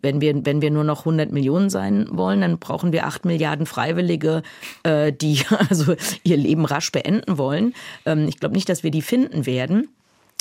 wenn, 0.00 0.22
wir, 0.22 0.46
wenn 0.46 0.62
wir 0.62 0.70
nur 0.70 0.84
noch 0.84 1.00
100 1.00 1.30
Millionen 1.30 1.68
sein 1.68 2.06
wollen, 2.10 2.40
dann 2.40 2.58
brauchen 2.58 2.92
wir 2.92 3.06
8 3.06 3.26
Milliarden 3.26 3.66
Freiwillige, 3.66 4.42
äh, 4.82 5.12
die 5.12 5.42
also 5.68 5.94
ihr 6.22 6.38
Leben 6.38 6.64
rasch 6.64 6.90
beenden 6.90 7.36
wollen. 7.36 7.74
Ähm, 8.06 8.28
ich 8.28 8.38
glaube 8.38 8.54
nicht, 8.54 8.68
dass 8.70 8.82
wir 8.82 8.90
die 8.90 9.02
finden 9.02 9.44
werden. 9.44 9.88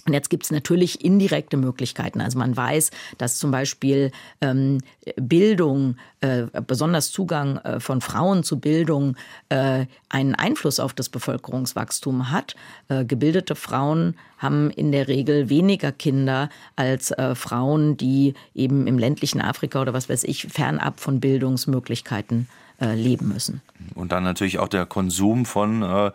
Und 0.05 0.13
jetzt 0.13 0.29
gibt 0.29 0.43
es 0.43 0.51
natürlich 0.51 1.03
indirekte 1.03 1.57
Möglichkeiten. 1.57 2.21
Also 2.21 2.39
man 2.39 2.55
weiß, 2.55 2.91
dass 3.17 3.37
zum 3.37 3.51
Beispiel 3.51 4.11
ähm, 4.41 4.79
Bildung, 5.17 5.97
äh, 6.21 6.45
besonders 6.65 7.11
Zugang 7.11 7.57
äh, 7.57 7.79
von 7.79 8.01
Frauen 8.01 8.43
zu 8.43 8.59
Bildung, 8.59 9.17
äh, 9.49 9.85
einen 10.09 10.35
Einfluss 10.35 10.79
auf 10.79 10.93
das 10.93 11.09
Bevölkerungswachstum 11.09 12.31
hat. 12.31 12.55
Äh, 12.87 13.05
gebildete 13.05 13.55
Frauen 13.55 14.15
haben 14.37 14.69
in 14.71 14.91
der 14.91 15.07
Regel 15.07 15.49
weniger 15.49 15.91
Kinder 15.91 16.49
als 16.75 17.11
äh, 17.11 17.35
Frauen, 17.35 17.97
die 17.97 18.33
eben 18.55 18.87
im 18.87 18.97
ländlichen 18.97 19.41
Afrika 19.41 19.81
oder 19.81 19.93
was 19.93 20.09
weiß 20.09 20.23
ich 20.23 20.47
fernab 20.47 20.99
von 20.99 21.19
Bildungsmöglichkeiten 21.19 22.47
äh, 22.47 22.68
leben 22.79 23.29
müssen. 23.29 23.61
Und 23.95 24.11
dann 24.11 24.23
natürlich 24.23 24.59
auch 24.59 24.67
der 24.67 24.85
Konsum 24.85 25.45
von 25.45 25.81
äh, 25.83 26.11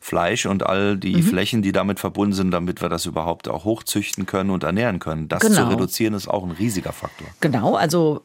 Fleisch 0.00 0.46
und 0.46 0.64
all 0.64 0.96
die 0.96 1.16
mhm. 1.16 1.22
Flächen, 1.22 1.62
die 1.62 1.72
damit 1.72 1.98
verbunden 1.98 2.32
sind, 2.32 2.50
damit 2.50 2.80
wir 2.80 2.88
das 2.88 3.06
überhaupt 3.06 3.48
auch 3.48 3.64
hochzüchten 3.64 4.26
können 4.26 4.50
und 4.50 4.64
ernähren 4.64 5.00
können. 5.00 5.28
Das 5.28 5.42
genau. 5.42 5.64
zu 5.64 5.70
reduzieren 5.70 6.14
ist 6.14 6.28
auch 6.28 6.44
ein 6.44 6.52
riesiger 6.52 6.92
Faktor. 6.92 7.28
Genau, 7.40 7.74
also 7.74 8.20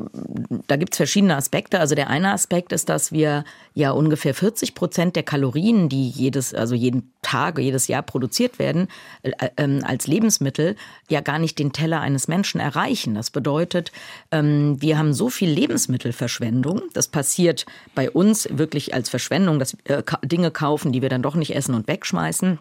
da 0.68 0.76
gibt 0.76 0.94
es 0.94 0.98
verschiedene 0.98 1.36
Aspekte. 1.36 1.80
Also 1.80 1.96
der 1.96 2.10
eine 2.10 2.32
Aspekt 2.32 2.72
ist, 2.72 2.90
dass 2.90 3.12
wir 3.12 3.44
ja 3.74 3.92
ungefähr 3.92 4.34
40 4.34 4.76
Prozent 4.76 5.16
der 5.16 5.24
Kalorien, 5.24 5.90
die 5.90 6.10
jedes, 6.10 6.54
also 6.54 6.76
jeden 6.76 7.12
Tag, 7.22 7.58
jedes 7.58 7.88
Jahr 7.88 8.04
produziert 8.04 8.60
werden, 8.60 8.88
äh, 9.24 9.32
äh, 9.56 9.82
als 9.84 10.08
Lebensmittel, 10.08 10.76
ja 11.10 11.22
gar 11.22 11.40
nicht 11.40 11.58
den 11.58 11.74
Teller 11.74 12.02
eines 12.02 12.28
Menschen 12.28 12.60
erreichen. 12.60 13.16
Das 13.16 13.32
bedeutet, 13.32 13.92
ähm, 14.32 14.80
wir 14.80 14.98
haben 14.98 15.14
so 15.14 15.30
viel 15.30 15.50
Lebensmittelverschwendung. 15.50 16.84
Das 16.94 17.08
passiert 17.08 17.66
bei 17.96 18.10
uns 18.10 18.48
wirklich 18.52 18.94
als 18.94 19.10
Verschwendung, 19.10 19.60
dass 19.60 19.78
wir 19.86 20.04
Dinge 20.24 20.52
kaufen, 20.52 20.92
die 20.92 21.02
wir 21.02 21.10
dann 21.10 21.22
doch 21.22 21.36
nicht 21.36 21.56
essen 21.56 21.76
und 21.76 21.88
wegschmeißen. 21.88 22.60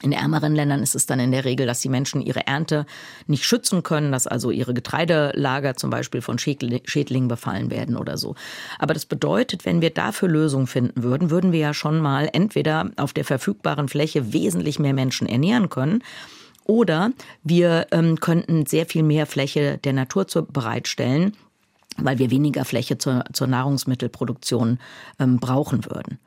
In 0.00 0.12
ärmeren 0.12 0.54
Ländern 0.54 0.80
ist 0.80 0.94
es 0.94 1.06
dann 1.06 1.18
in 1.18 1.32
der 1.32 1.44
Regel, 1.44 1.66
dass 1.66 1.80
die 1.80 1.88
Menschen 1.88 2.20
ihre 2.20 2.46
Ernte 2.46 2.86
nicht 3.26 3.44
schützen 3.44 3.82
können, 3.82 4.12
dass 4.12 4.28
also 4.28 4.52
ihre 4.52 4.72
Getreidelager 4.72 5.74
zum 5.74 5.90
Beispiel 5.90 6.20
von 6.20 6.38
Schädlingen 6.38 7.26
befallen 7.26 7.70
werden 7.70 7.96
oder 7.96 8.16
so. 8.16 8.36
Aber 8.78 8.94
das 8.94 9.06
bedeutet, 9.06 9.64
wenn 9.64 9.80
wir 9.80 9.90
dafür 9.90 10.28
Lösungen 10.28 10.68
finden 10.68 11.02
würden, 11.02 11.30
würden 11.30 11.50
wir 11.50 11.58
ja 11.58 11.74
schon 11.74 12.00
mal 12.00 12.28
entweder 12.32 12.90
auf 12.96 13.12
der 13.12 13.24
verfügbaren 13.24 13.88
Fläche 13.88 14.32
wesentlich 14.32 14.78
mehr 14.78 14.94
Menschen 14.94 15.28
ernähren 15.28 15.68
können, 15.68 16.02
oder 16.64 17.12
wir 17.42 17.86
ähm, 17.92 18.20
könnten 18.20 18.66
sehr 18.66 18.84
viel 18.84 19.02
mehr 19.02 19.24
Fläche 19.24 19.78
der 19.78 19.94
Natur 19.94 20.28
zu, 20.28 20.44
bereitstellen, 20.44 21.34
weil 21.98 22.18
wir 22.18 22.30
weniger 22.30 22.64
Fläche 22.64 22.98
zur, 22.98 23.24
zur 23.32 23.46
Nahrungsmittelproduktion 23.46 24.78
ähm, 25.18 25.38
brauchen 25.38 25.84
würden. 25.84 26.18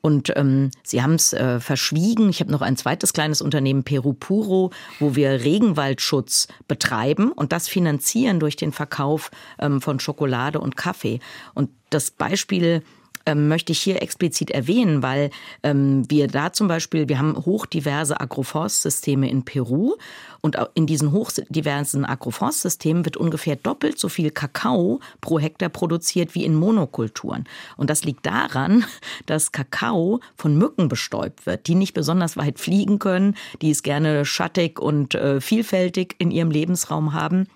Und 0.00 0.32
ähm, 0.36 0.70
sie 0.84 1.02
haben 1.02 1.14
es 1.14 1.32
äh, 1.32 1.60
verschwiegen. 1.60 2.28
Ich 2.28 2.40
habe 2.40 2.52
noch 2.52 2.62
ein 2.62 2.76
zweites 2.76 3.12
kleines 3.12 3.42
Unternehmen, 3.42 3.82
Peru 3.82 4.12
Puro, 4.12 4.70
wo 5.00 5.16
wir 5.16 5.44
Regenwaldschutz 5.44 6.48
betreiben 6.68 7.32
und 7.32 7.52
das 7.52 7.68
finanzieren 7.68 8.38
durch 8.38 8.56
den 8.56 8.72
Verkauf 8.72 9.30
ähm, 9.58 9.80
von 9.80 9.98
Schokolade 9.98 10.60
und 10.60 10.76
Kaffee. 10.76 11.18
Und 11.54 11.70
das 11.90 12.12
Beispiel 12.12 12.82
ähm, 13.28 13.48
möchte 13.48 13.72
ich 13.72 13.80
hier 13.80 14.00
explizit 14.00 14.50
erwähnen, 14.50 15.02
weil 15.02 15.30
ähm, 15.62 16.08
wir 16.08 16.28
da 16.28 16.52
zum 16.52 16.68
Beispiel, 16.68 17.08
wir 17.08 17.18
haben 17.18 17.36
hochdiverse 17.36 18.20
Agroforstsysteme 18.20 19.28
in 19.28 19.44
Peru 19.44 19.96
und 20.40 20.56
in 20.74 20.86
diesen 20.86 21.12
hochdiversen 21.12 22.04
Agroforstsystemen 22.04 23.04
wird 23.04 23.16
ungefähr 23.16 23.56
doppelt 23.56 23.98
so 23.98 24.08
viel 24.08 24.30
Kakao 24.30 25.00
pro 25.20 25.38
Hektar 25.38 25.68
produziert 25.68 26.34
wie 26.34 26.44
in 26.44 26.54
Monokulturen. 26.54 27.44
Und 27.76 27.90
das 27.90 28.04
liegt 28.04 28.24
daran, 28.26 28.84
dass 29.26 29.52
Kakao 29.52 30.20
von 30.36 30.56
Mücken 30.56 30.88
bestäubt 30.88 31.46
wird, 31.46 31.66
die 31.66 31.74
nicht 31.74 31.94
besonders 31.94 32.36
weit 32.36 32.58
fliegen 32.58 32.98
können, 32.98 33.34
die 33.62 33.70
es 33.70 33.82
gerne 33.82 34.24
schattig 34.24 34.80
und 34.80 35.14
äh, 35.14 35.40
vielfältig 35.40 36.14
in 36.18 36.30
ihrem 36.30 36.50
Lebensraum 36.50 37.12
haben. 37.12 37.46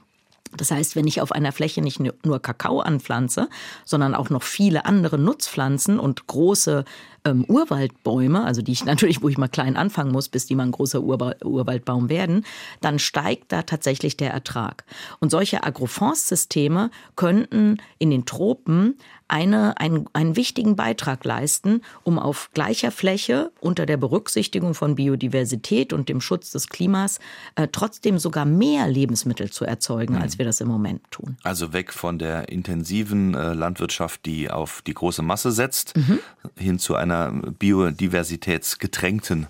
Das 0.56 0.70
heißt, 0.70 0.96
wenn 0.96 1.06
ich 1.06 1.22
auf 1.22 1.32
einer 1.32 1.52
Fläche 1.52 1.80
nicht 1.80 1.98
nur 2.00 2.42
Kakao 2.42 2.80
anpflanze, 2.80 3.48
sondern 3.86 4.14
auch 4.14 4.28
noch 4.28 4.42
viele 4.42 4.84
andere 4.84 5.18
Nutzpflanzen 5.18 5.98
und 5.98 6.26
große 6.26 6.84
ähm, 7.24 7.44
Urwaldbäume, 7.44 8.44
also 8.44 8.62
die 8.62 8.72
ich 8.72 8.84
natürlich, 8.92 9.22
wo 9.22 9.28
ich 9.28 9.38
mal 9.38 9.48
klein 9.48 9.76
anfangen 9.76 10.12
muss, 10.12 10.28
bis 10.28 10.46
die 10.46 10.54
mal 10.54 10.64
ein 10.64 10.72
großer 10.72 11.02
Urba 11.02 11.34
Urwaldbaum 11.44 12.08
werden, 12.08 12.44
dann 12.80 12.98
steigt 12.98 13.52
da 13.52 13.62
tatsächlich 13.62 14.16
der 14.16 14.32
Ertrag. 14.32 14.84
Und 15.20 15.30
solche 15.30 15.64
Agroforstsysteme 15.64 16.90
könnten 17.16 17.78
in 17.98 18.10
den 18.10 18.26
Tropen 18.26 18.96
eine, 19.28 19.78
einen, 19.78 20.06
einen 20.12 20.36
wichtigen 20.36 20.76
Beitrag 20.76 21.24
leisten, 21.24 21.80
um 22.02 22.18
auf 22.18 22.50
gleicher 22.52 22.90
Fläche 22.90 23.50
unter 23.60 23.86
der 23.86 23.96
Berücksichtigung 23.96 24.74
von 24.74 24.94
Biodiversität 24.96 25.94
und 25.94 26.10
dem 26.10 26.20
Schutz 26.20 26.50
des 26.50 26.68
Klimas 26.68 27.18
äh, 27.54 27.66
trotzdem 27.72 28.18
sogar 28.18 28.44
mehr 28.44 28.86
Lebensmittel 28.88 29.50
zu 29.50 29.64
erzeugen, 29.64 30.16
als 30.16 30.34
mhm. 30.34 30.38
wir 30.40 30.46
das 30.46 30.60
im 30.60 30.68
Moment 30.68 31.00
tun. 31.10 31.38
Also 31.44 31.72
weg 31.72 31.94
von 31.94 32.18
der 32.18 32.50
intensiven 32.50 33.34
äh, 33.34 33.54
Landwirtschaft, 33.54 34.26
die 34.26 34.50
auf 34.50 34.82
die 34.82 34.94
große 34.94 35.22
Masse 35.22 35.50
setzt, 35.50 35.96
mhm. 35.96 36.18
hin 36.56 36.78
zu 36.78 36.94
einer 36.94 37.11
biodiversitätsgetränkten 37.58 39.46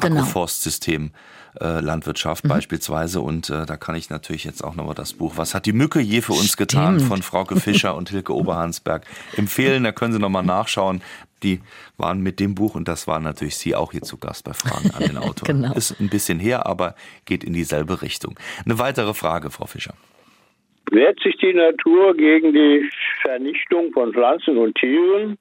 genau. 0.00 0.20
Agroforstsystem. 0.20 1.12
Äh, 1.60 1.80
Landwirtschaft 1.80 2.44
mhm. 2.44 2.48
beispielsweise. 2.48 3.20
Und 3.20 3.50
äh, 3.50 3.66
da 3.66 3.76
kann 3.76 3.94
ich 3.94 4.08
natürlich 4.08 4.44
jetzt 4.44 4.64
auch 4.64 4.74
nochmal 4.74 4.94
das 4.94 5.12
Buch 5.12 5.34
Was 5.36 5.54
hat 5.54 5.66
die 5.66 5.74
Mücke 5.74 6.00
je 6.00 6.22
für 6.22 6.32
uns 6.32 6.52
Stimmt. 6.52 6.70
getan 6.70 7.00
von 7.00 7.20
Frauke 7.20 7.60
Fischer 7.60 7.94
und 7.94 8.08
Hilke 8.08 8.34
Oberhansberg 8.34 9.04
empfehlen. 9.36 9.84
Da 9.84 9.92
können 9.92 10.14
Sie 10.14 10.18
nochmal 10.18 10.44
nachschauen. 10.44 11.02
Die 11.42 11.60
waren 11.98 12.22
mit 12.22 12.40
dem 12.40 12.54
Buch 12.54 12.74
und 12.74 12.88
das 12.88 13.06
waren 13.06 13.22
natürlich 13.22 13.56
Sie 13.56 13.74
auch 13.74 13.92
hier 13.92 14.00
zu 14.00 14.16
Gast 14.16 14.44
bei 14.44 14.54
Fragen 14.54 14.92
an 14.92 15.02
den 15.02 15.18
Autor. 15.18 15.46
genau. 15.46 15.74
Ist 15.74 16.00
ein 16.00 16.08
bisschen 16.08 16.38
her, 16.38 16.64
aber 16.64 16.94
geht 17.26 17.44
in 17.44 17.52
dieselbe 17.52 18.00
Richtung. 18.00 18.38
Eine 18.64 18.78
weitere 18.78 19.12
Frage, 19.12 19.50
Frau 19.50 19.66
Fischer. 19.66 19.92
Wehrt 20.90 21.20
sich 21.20 21.36
die 21.36 21.52
Natur 21.52 22.16
gegen 22.16 22.54
die 22.54 22.88
Vernichtung 23.20 23.92
von 23.92 24.12
Pflanzen 24.14 24.56
und 24.56 24.74
Tieren? 24.76 25.36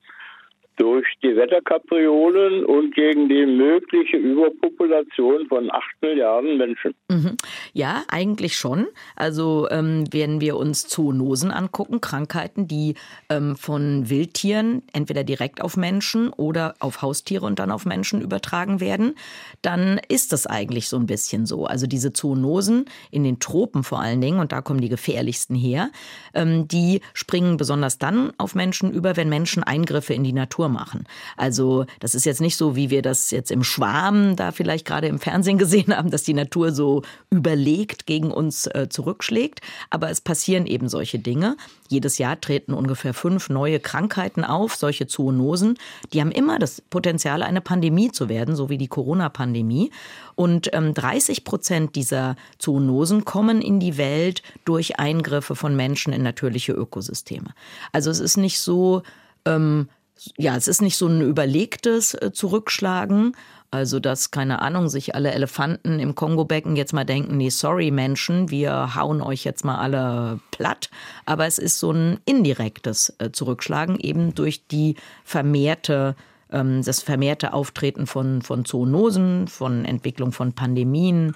Durch 0.81 1.05
die 1.21 1.35
Wetterkapriolen 1.35 2.65
und 2.65 2.95
gegen 2.95 3.29
die 3.29 3.45
mögliche 3.45 4.17
Überpopulation 4.17 5.45
von 5.45 5.71
acht 5.71 6.01
Milliarden 6.01 6.57
Menschen. 6.57 6.95
Mhm. 7.07 7.37
Ja, 7.73 8.01
eigentlich 8.07 8.55
schon. 8.55 8.87
Also 9.15 9.67
ähm, 9.69 10.05
wenn 10.11 10.41
wir 10.41 10.57
uns 10.57 10.87
Zoonosen 10.87 11.51
angucken, 11.51 12.01
Krankheiten, 12.01 12.67
die 12.67 12.95
ähm, 13.29 13.55
von 13.55 14.09
Wildtieren 14.09 14.81
entweder 14.91 15.23
direkt 15.23 15.61
auf 15.61 15.77
Menschen 15.77 16.29
oder 16.29 16.73
auf 16.79 17.03
Haustiere 17.03 17.45
und 17.45 17.59
dann 17.59 17.69
auf 17.69 17.85
Menschen 17.85 18.19
übertragen 18.19 18.79
werden, 18.79 19.13
dann 19.61 20.01
ist 20.07 20.33
das 20.33 20.47
eigentlich 20.47 20.89
so 20.89 20.97
ein 20.97 21.05
bisschen 21.05 21.45
so. 21.45 21.67
Also 21.67 21.85
diese 21.85 22.11
Zoonosen 22.11 22.85
in 23.11 23.23
den 23.23 23.39
Tropen 23.39 23.83
vor 23.83 23.99
allen 23.99 24.19
Dingen, 24.19 24.39
und 24.39 24.51
da 24.51 24.61
kommen 24.61 24.81
die 24.81 24.89
gefährlichsten 24.89 25.55
her, 25.55 25.91
ähm, 26.33 26.67
die 26.67 27.01
springen 27.13 27.57
besonders 27.57 27.99
dann 27.99 28.33
auf 28.39 28.55
Menschen 28.55 28.91
über, 28.91 29.15
wenn 29.15 29.29
Menschen 29.29 29.61
Eingriffe 29.61 30.15
in 30.15 30.23
die 30.23 30.33
Natur 30.33 30.70
machen. 30.71 31.05
Also 31.37 31.85
das 31.99 32.15
ist 32.15 32.25
jetzt 32.25 32.41
nicht 32.41 32.57
so, 32.57 32.75
wie 32.75 32.89
wir 32.89 33.01
das 33.01 33.31
jetzt 33.31 33.51
im 33.51 33.63
Schwarm 33.63 34.35
da 34.35 34.51
vielleicht 34.51 34.85
gerade 34.85 35.07
im 35.07 35.19
Fernsehen 35.19 35.57
gesehen 35.57 35.95
haben, 35.95 36.09
dass 36.09 36.23
die 36.23 36.33
Natur 36.33 36.71
so 36.71 37.03
überlegt 37.29 38.05
gegen 38.05 38.31
uns 38.31 38.67
äh, 38.67 38.87
zurückschlägt. 38.89 39.61
Aber 39.89 40.09
es 40.09 40.21
passieren 40.21 40.65
eben 40.65 40.89
solche 40.89 41.19
Dinge. 41.19 41.57
Jedes 41.87 42.17
Jahr 42.17 42.39
treten 42.39 42.73
ungefähr 42.73 43.13
fünf 43.13 43.49
neue 43.49 43.79
Krankheiten 43.79 44.43
auf, 44.43 44.75
solche 44.75 45.07
Zoonosen. 45.07 45.77
Die 46.13 46.21
haben 46.21 46.31
immer 46.31 46.57
das 46.57 46.81
Potenzial, 46.81 47.43
eine 47.43 47.61
Pandemie 47.61 48.11
zu 48.11 48.29
werden, 48.29 48.55
so 48.55 48.69
wie 48.69 48.77
die 48.77 48.87
Corona-Pandemie. 48.87 49.91
Und 50.35 50.73
ähm, 50.73 50.93
30 50.93 51.43
Prozent 51.43 51.95
dieser 51.95 52.35
Zoonosen 52.57 53.25
kommen 53.25 53.61
in 53.61 53.79
die 53.79 53.97
Welt 53.97 54.41
durch 54.65 54.99
Eingriffe 54.99 55.55
von 55.55 55.75
Menschen 55.75 56.13
in 56.13 56.23
natürliche 56.23 56.71
Ökosysteme. 56.71 57.53
Also 57.91 58.09
es 58.09 58.19
ist 58.19 58.37
nicht 58.37 58.59
so, 58.59 59.03
ähm, 59.45 59.89
ja, 60.37 60.55
es 60.55 60.67
ist 60.67 60.81
nicht 60.81 60.97
so 60.97 61.07
ein 61.07 61.21
überlegtes 61.21 62.13
äh, 62.13 62.31
Zurückschlagen. 62.31 63.35
Also, 63.73 64.01
dass, 64.01 64.31
keine 64.31 64.61
Ahnung, 64.61 64.89
sich 64.89 65.15
alle 65.15 65.31
Elefanten 65.31 65.99
im 65.99 66.13
Kongo-Becken 66.13 66.75
jetzt 66.75 66.91
mal 66.91 67.05
denken, 67.05 67.37
nee, 67.37 67.49
sorry 67.49 67.89
Menschen, 67.89 68.51
wir 68.51 68.95
hauen 68.95 69.21
euch 69.21 69.45
jetzt 69.45 69.63
mal 69.63 69.77
alle 69.77 70.39
platt. 70.51 70.89
Aber 71.25 71.47
es 71.47 71.57
ist 71.57 71.79
so 71.79 71.91
ein 71.91 72.19
indirektes 72.25 73.15
äh, 73.19 73.31
Zurückschlagen, 73.31 73.97
eben 73.97 74.35
durch 74.35 74.67
die 74.67 74.95
vermehrte 75.23 76.15
ähm, 76.51 76.83
das 76.83 77.01
vermehrte 77.01 77.53
Auftreten 77.53 78.07
von, 78.07 78.41
von 78.41 78.65
Zoonosen, 78.65 79.47
von 79.47 79.85
Entwicklung 79.85 80.33
von 80.33 80.53
Pandemien, 80.53 81.33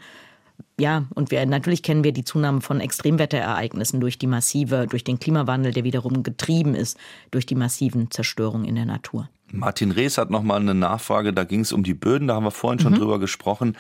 ja, 0.80 1.06
und 1.16 1.32
wir 1.32 1.46
natürlich 1.46 1.84
kennen 1.84 2.04
wir 2.04 2.12
die 2.12 2.26
Zunahme 2.26 2.62
von 2.62 2.82
Extremwetterereignissen 2.82 4.02
durch 4.02 4.18
die 4.18 4.28
massive, 4.28 4.88
durch 4.90 5.04
den 5.04 5.20
Klimawandel, 5.20 5.72
der 5.72 5.84
wiederum 5.84 6.24
getrieben 6.24 6.76
ist 6.76 6.98
durch 7.32 7.46
die 7.46 7.56
massiven 7.56 8.12
Zerstörungen 8.12 8.68
in 8.68 8.76
der 8.76 8.86
Natur. 8.86 9.30
Martin 9.52 9.92
Rees 9.92 10.18
hat 10.18 10.30
noch 10.30 10.44
mal 10.44 10.60
eine 10.60 10.74
Nachfrage, 10.74 11.32
da 11.32 11.44
ging 11.44 11.62
es 11.62 11.72
um 11.72 11.84
die 11.84 11.94
Böden, 11.94 12.28
da 12.28 12.36
haben 12.36 12.44
wir 12.44 12.52
vorhin 12.52 12.80
schon 12.80 12.94
mhm. 12.94 12.98
drüber 12.98 13.20
gesprochen. 13.20 13.78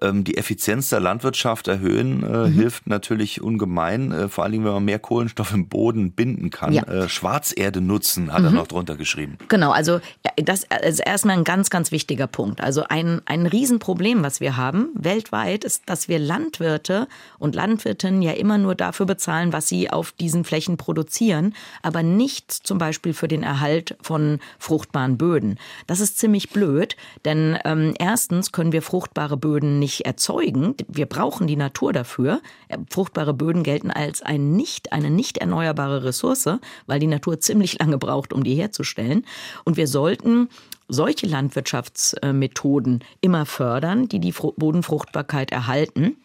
Ähm, 0.00 0.24
die 0.24 0.36
Effizienz 0.36 0.88
der 0.90 1.00
Landwirtschaft 1.00 1.68
erhöhen 1.68 2.22
äh, 2.22 2.48
mhm. 2.48 2.52
hilft 2.52 2.86
natürlich 2.86 3.42
ungemein, 3.42 4.12
äh, 4.12 4.28
vor 4.28 4.44
allen 4.44 4.52
Dingen, 4.52 4.64
wenn 4.64 4.72
man 4.72 4.84
mehr 4.84 4.98
Kohlenstoff 4.98 5.52
im 5.52 5.68
Boden 5.68 6.12
binden 6.12 6.50
kann. 6.50 6.72
Ja. 6.72 6.84
Äh, 6.84 7.08
Schwarzerde 7.08 7.80
nutzen, 7.80 8.32
hat 8.32 8.40
mhm. 8.40 8.46
er 8.46 8.50
noch 8.52 8.68
drunter 8.68 8.96
geschrieben. 8.96 9.38
Genau, 9.48 9.72
also 9.72 10.00
das 10.36 10.64
ist 10.86 11.00
erstmal 11.00 11.36
ein 11.36 11.44
ganz, 11.44 11.68
ganz 11.68 11.90
wichtiger 11.90 12.26
Punkt. 12.26 12.60
Also 12.60 12.84
ein, 12.88 13.20
ein 13.26 13.46
Riesenproblem, 13.46 14.22
was 14.22 14.40
wir 14.40 14.56
haben 14.56 14.90
weltweit, 14.94 15.64
ist, 15.64 15.82
dass 15.86 16.08
wir 16.08 16.18
Landwirte 16.18 17.08
und 17.38 17.54
Landwirtinnen 17.54 18.22
ja 18.22 18.32
immer 18.32 18.58
nur 18.58 18.74
dafür 18.74 19.06
bezahlen, 19.06 19.52
was 19.52 19.68
sie 19.68 19.90
auf 19.90 20.12
diesen 20.12 20.44
Flächen 20.44 20.76
produzieren, 20.76 21.54
aber 21.82 22.02
nicht 22.02 22.52
zum 22.52 22.78
Beispiel 22.78 23.14
für 23.14 23.28
den 23.28 23.42
Erhalt 23.42 23.96
von 24.00 24.38
fruchtbaren 24.58 25.07
Böden. 25.16 25.58
Das 25.86 26.00
ist 26.00 26.18
ziemlich 26.18 26.50
blöd, 26.50 26.96
denn 27.24 27.58
ähm, 27.64 27.94
erstens 27.98 28.52
können 28.52 28.72
wir 28.72 28.82
fruchtbare 28.82 29.36
Böden 29.36 29.78
nicht 29.78 30.02
erzeugen. 30.02 30.74
Wir 30.88 31.06
brauchen 31.06 31.46
die 31.46 31.56
Natur 31.56 31.92
dafür. 31.92 32.40
Äh, 32.68 32.78
fruchtbare 32.90 33.34
Böden 33.34 33.62
gelten 33.62 33.90
als 33.90 34.22
ein 34.22 34.52
nicht, 34.52 34.92
eine 34.92 35.10
nicht 35.10 35.38
erneuerbare 35.38 36.04
Ressource, 36.04 36.58
weil 36.86 37.00
die 37.00 37.06
Natur 37.06 37.40
ziemlich 37.40 37.78
lange 37.78 37.98
braucht, 37.98 38.32
um 38.32 38.44
die 38.44 38.54
herzustellen. 38.54 39.24
Und 39.64 39.76
wir 39.76 39.86
sollten 39.86 40.48
solche 40.88 41.26
Landwirtschaftsmethoden 41.26 43.04
immer 43.20 43.46
fördern, 43.46 44.08
die 44.08 44.20
die 44.20 44.32
Bodenfruchtbarkeit 44.32 45.52
erhalten. 45.52 46.16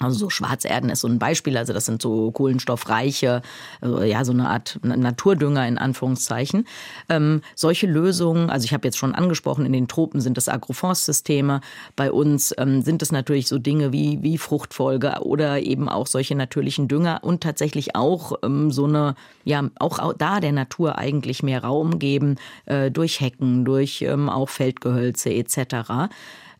Also 0.00 0.18
so 0.18 0.30
Schwarzerden 0.30 0.88
ist 0.88 1.00
so 1.00 1.08
ein 1.08 1.18
Beispiel, 1.18 1.58
also 1.58 1.74
das 1.74 1.84
sind 1.84 2.00
so 2.00 2.30
kohlenstoffreiche, 2.30 3.42
also 3.82 4.02
ja 4.02 4.24
so 4.24 4.32
eine 4.32 4.48
Art 4.48 4.78
Naturdünger 4.82 5.68
in 5.68 5.76
Anführungszeichen. 5.76 6.66
Ähm, 7.10 7.42
solche 7.54 7.86
Lösungen, 7.86 8.48
also 8.48 8.64
ich 8.64 8.72
habe 8.72 8.88
jetzt 8.88 8.96
schon 8.96 9.14
angesprochen, 9.14 9.66
in 9.66 9.74
den 9.74 9.88
Tropen 9.88 10.22
sind 10.22 10.38
das 10.38 10.48
Agroforstsysteme, 10.48 11.60
bei 11.96 12.10
uns 12.10 12.54
ähm, 12.56 12.80
sind 12.80 13.02
es 13.02 13.12
natürlich 13.12 13.46
so 13.46 13.58
Dinge 13.58 13.92
wie, 13.92 14.22
wie 14.22 14.38
Fruchtfolge 14.38 15.16
oder 15.20 15.60
eben 15.60 15.88
auch 15.90 16.06
solche 16.06 16.34
natürlichen 16.34 16.88
Dünger 16.88 17.20
und 17.22 17.42
tatsächlich 17.42 17.94
auch 17.94 18.32
ähm, 18.42 18.70
so 18.70 18.86
eine, 18.86 19.14
ja 19.44 19.68
auch 19.78 20.14
da 20.14 20.40
der 20.40 20.52
Natur 20.52 20.96
eigentlich 20.96 21.42
mehr 21.42 21.62
Raum 21.62 21.98
geben, 21.98 22.36
äh, 22.64 22.90
durch 22.90 23.20
Hecken, 23.20 23.66
durch 23.66 24.00
ähm, 24.00 24.30
auch 24.30 24.48
Feldgehölze 24.48 25.30
etc. 25.30 26.08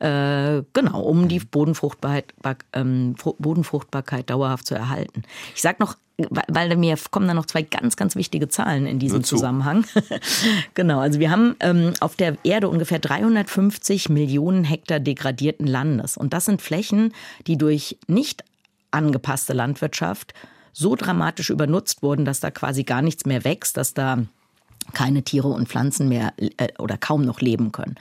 Äh, 0.00 0.62
genau, 0.72 1.02
um 1.02 1.28
die 1.28 1.40
Bodenfruchtbarkeit, 1.40 2.32
ähm, 2.72 3.14
Bodenfruchtbarkeit 3.38 4.30
dauerhaft 4.30 4.66
zu 4.66 4.74
erhalten. 4.74 5.22
Ich 5.54 5.62
sage 5.62 5.76
noch 5.80 5.96
weil 6.28 6.76
mir 6.76 6.98
kommen 7.10 7.28
da 7.28 7.32
noch 7.34 7.46
zwei 7.46 7.62
ganz, 7.62 7.96
ganz 7.96 8.14
wichtige 8.14 8.48
Zahlen 8.48 8.86
in 8.86 8.98
diesem 8.98 9.24
Zusammenhang. 9.24 9.86
genau, 10.74 11.00
also 11.00 11.18
wir 11.18 11.30
haben 11.30 11.56
ähm, 11.60 11.94
auf 12.00 12.14
der 12.14 12.36
Erde 12.42 12.68
ungefähr 12.68 12.98
350 12.98 14.10
Millionen 14.10 14.64
Hektar 14.64 15.00
degradierten 15.00 15.66
Landes. 15.66 16.18
Und 16.18 16.34
das 16.34 16.44
sind 16.44 16.60
Flächen, 16.60 17.14
die 17.46 17.56
durch 17.56 17.96
nicht 18.06 18.44
angepasste 18.90 19.52
Landwirtschaft 19.52 20.34
so 20.72 20.94
dramatisch 20.94 21.50
übernutzt 21.50 22.02
wurden, 22.02 22.24
dass 22.24 22.40
da 22.40 22.50
quasi 22.50 22.84
gar 22.84 23.02
nichts 23.02 23.24
mehr 23.24 23.44
wächst, 23.44 23.76
dass 23.76 23.94
da 23.94 24.18
keine 24.92 25.22
Tiere 25.22 25.48
und 25.48 25.68
Pflanzen 25.68 26.08
mehr 26.08 26.32
äh, 26.38 26.68
oder 26.78 26.96
kaum 26.96 27.22
noch 27.22 27.40
leben 27.40 27.72
können. 27.72 27.96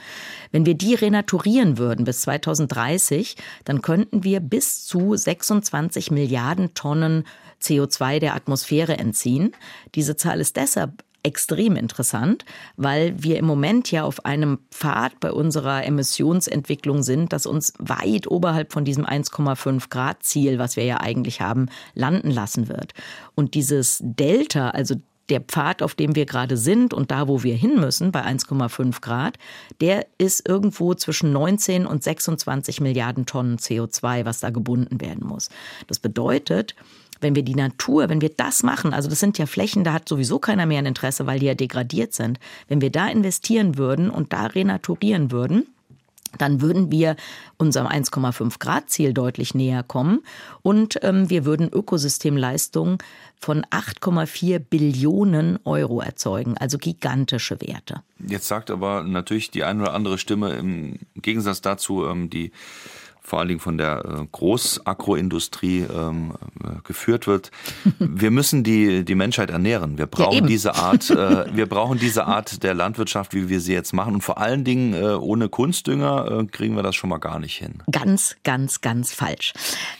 Wenn 0.52 0.66
wir 0.66 0.74
die 0.74 0.94
renaturieren 0.94 1.78
würden 1.78 2.04
bis 2.04 2.22
2030, 2.22 3.36
dann 3.64 3.82
könnten 3.82 4.24
wir 4.24 4.40
bis 4.40 4.84
zu 4.84 5.16
26 5.16 6.10
Milliarden 6.10 6.74
Tonnen 6.74 7.24
CO2 7.62 8.18
der 8.20 8.34
Atmosphäre 8.34 8.98
entziehen. 8.98 9.52
Diese 9.94 10.16
Zahl 10.16 10.40
ist 10.40 10.56
deshalb 10.56 11.04
extrem 11.22 11.76
interessant, 11.76 12.44
weil 12.76 13.22
wir 13.22 13.38
im 13.38 13.44
Moment 13.44 13.90
ja 13.90 14.04
auf 14.04 14.24
einem 14.24 14.58
Pfad 14.70 15.20
bei 15.20 15.32
unserer 15.32 15.84
Emissionsentwicklung 15.84 17.02
sind, 17.02 17.32
das 17.32 17.46
uns 17.46 17.74
weit 17.78 18.26
oberhalb 18.26 18.72
von 18.72 18.84
diesem 18.84 19.04
1,5 19.04 19.90
Grad 19.90 20.22
Ziel, 20.22 20.58
was 20.58 20.76
wir 20.76 20.84
ja 20.84 21.00
eigentlich 21.00 21.40
haben, 21.40 21.66
landen 21.94 22.30
lassen 22.30 22.68
wird. 22.68 22.94
Und 23.34 23.54
dieses 23.54 23.98
Delta, 24.02 24.70
also 24.70 24.96
der 25.30 25.40
Pfad, 25.40 25.82
auf 25.82 25.94
dem 25.94 26.14
wir 26.14 26.26
gerade 26.26 26.56
sind 26.56 26.92
und 26.92 27.10
da, 27.10 27.28
wo 27.28 27.42
wir 27.42 27.54
hin 27.54 27.80
müssen, 27.80 28.12
bei 28.12 28.24
1,5 28.24 29.00
Grad, 29.00 29.38
der 29.80 30.06
ist 30.18 30.48
irgendwo 30.48 30.94
zwischen 30.94 31.32
19 31.32 31.86
und 31.86 32.02
26 32.02 32.80
Milliarden 32.80 33.26
Tonnen 33.26 33.58
CO2, 33.58 34.24
was 34.24 34.40
da 34.40 34.50
gebunden 34.50 35.00
werden 35.00 35.26
muss. 35.26 35.48
Das 35.86 35.98
bedeutet, 35.98 36.74
wenn 37.20 37.34
wir 37.34 37.42
die 37.42 37.54
Natur, 37.54 38.08
wenn 38.08 38.20
wir 38.20 38.30
das 38.30 38.62
machen, 38.62 38.92
also 38.92 39.08
das 39.08 39.20
sind 39.20 39.38
ja 39.38 39.46
Flächen, 39.46 39.84
da 39.84 39.92
hat 39.92 40.08
sowieso 40.08 40.38
keiner 40.38 40.66
mehr 40.66 40.78
ein 40.78 40.86
Interesse, 40.86 41.26
weil 41.26 41.38
die 41.38 41.46
ja 41.46 41.54
degradiert 41.54 42.14
sind. 42.14 42.38
Wenn 42.68 42.80
wir 42.80 42.90
da 42.90 43.08
investieren 43.08 43.78
würden 43.78 44.10
und 44.10 44.32
da 44.32 44.46
renaturieren 44.46 45.30
würden, 45.30 45.66
dann 46.38 46.60
würden 46.60 46.90
wir 46.90 47.16
unserem 47.56 47.86
1,5 47.86 48.58
Grad 48.58 48.90
Ziel 48.90 49.12
deutlich 49.12 49.54
näher 49.54 49.82
kommen 49.82 50.20
und 50.62 50.98
ähm, 51.02 51.30
wir 51.30 51.44
würden 51.44 51.68
Ökosystemleistungen 51.68 52.98
von 53.38 53.64
8,4 53.64 54.58
Billionen 54.58 55.58
Euro 55.64 56.00
erzeugen, 56.00 56.56
also 56.58 56.78
gigantische 56.78 57.60
Werte. 57.60 58.02
Jetzt 58.26 58.48
sagt 58.48 58.70
aber 58.70 59.02
natürlich 59.02 59.50
die 59.50 59.64
eine 59.64 59.82
oder 59.82 59.94
andere 59.94 60.18
Stimme 60.18 60.50
im 60.50 60.98
Gegensatz 61.16 61.60
dazu, 61.60 62.06
ähm, 62.06 62.30
die 62.30 62.52
vor 63.30 63.38
allen 63.38 63.48
Dingen 63.48 63.60
von 63.60 63.78
der 63.78 64.04
äh, 64.04 64.26
Großagroindustrie 64.32 65.86
ähm, 65.94 66.32
äh, 66.64 66.80
geführt 66.82 67.28
wird. 67.28 67.52
Wir 68.00 68.32
müssen 68.32 68.64
die, 68.64 69.04
die 69.04 69.14
Menschheit 69.14 69.50
ernähren. 69.50 69.98
Wir 69.98 70.06
brauchen 70.06 70.40
ja, 70.42 70.46
diese 70.46 70.74
Art, 70.74 71.08
äh, 71.10 71.54
wir 71.54 71.66
brauchen 71.66 71.98
diese 71.98 72.26
Art 72.26 72.64
der 72.64 72.74
Landwirtschaft, 72.74 73.32
wie 73.32 73.48
wir 73.48 73.60
sie 73.60 73.72
jetzt 73.72 73.92
machen. 73.92 74.14
Und 74.14 74.22
vor 74.22 74.38
allen 74.38 74.64
Dingen 74.64 74.94
äh, 74.94 75.14
ohne 75.14 75.48
Kunstdünger 75.48 76.40
äh, 76.40 76.46
kriegen 76.46 76.74
wir 76.74 76.82
das 76.82 76.96
schon 76.96 77.08
mal 77.08 77.18
gar 77.18 77.38
nicht 77.38 77.56
hin. 77.56 77.74
Ganz, 77.92 78.34
ganz, 78.42 78.80
ganz 78.80 79.14
falsch. 79.14 79.52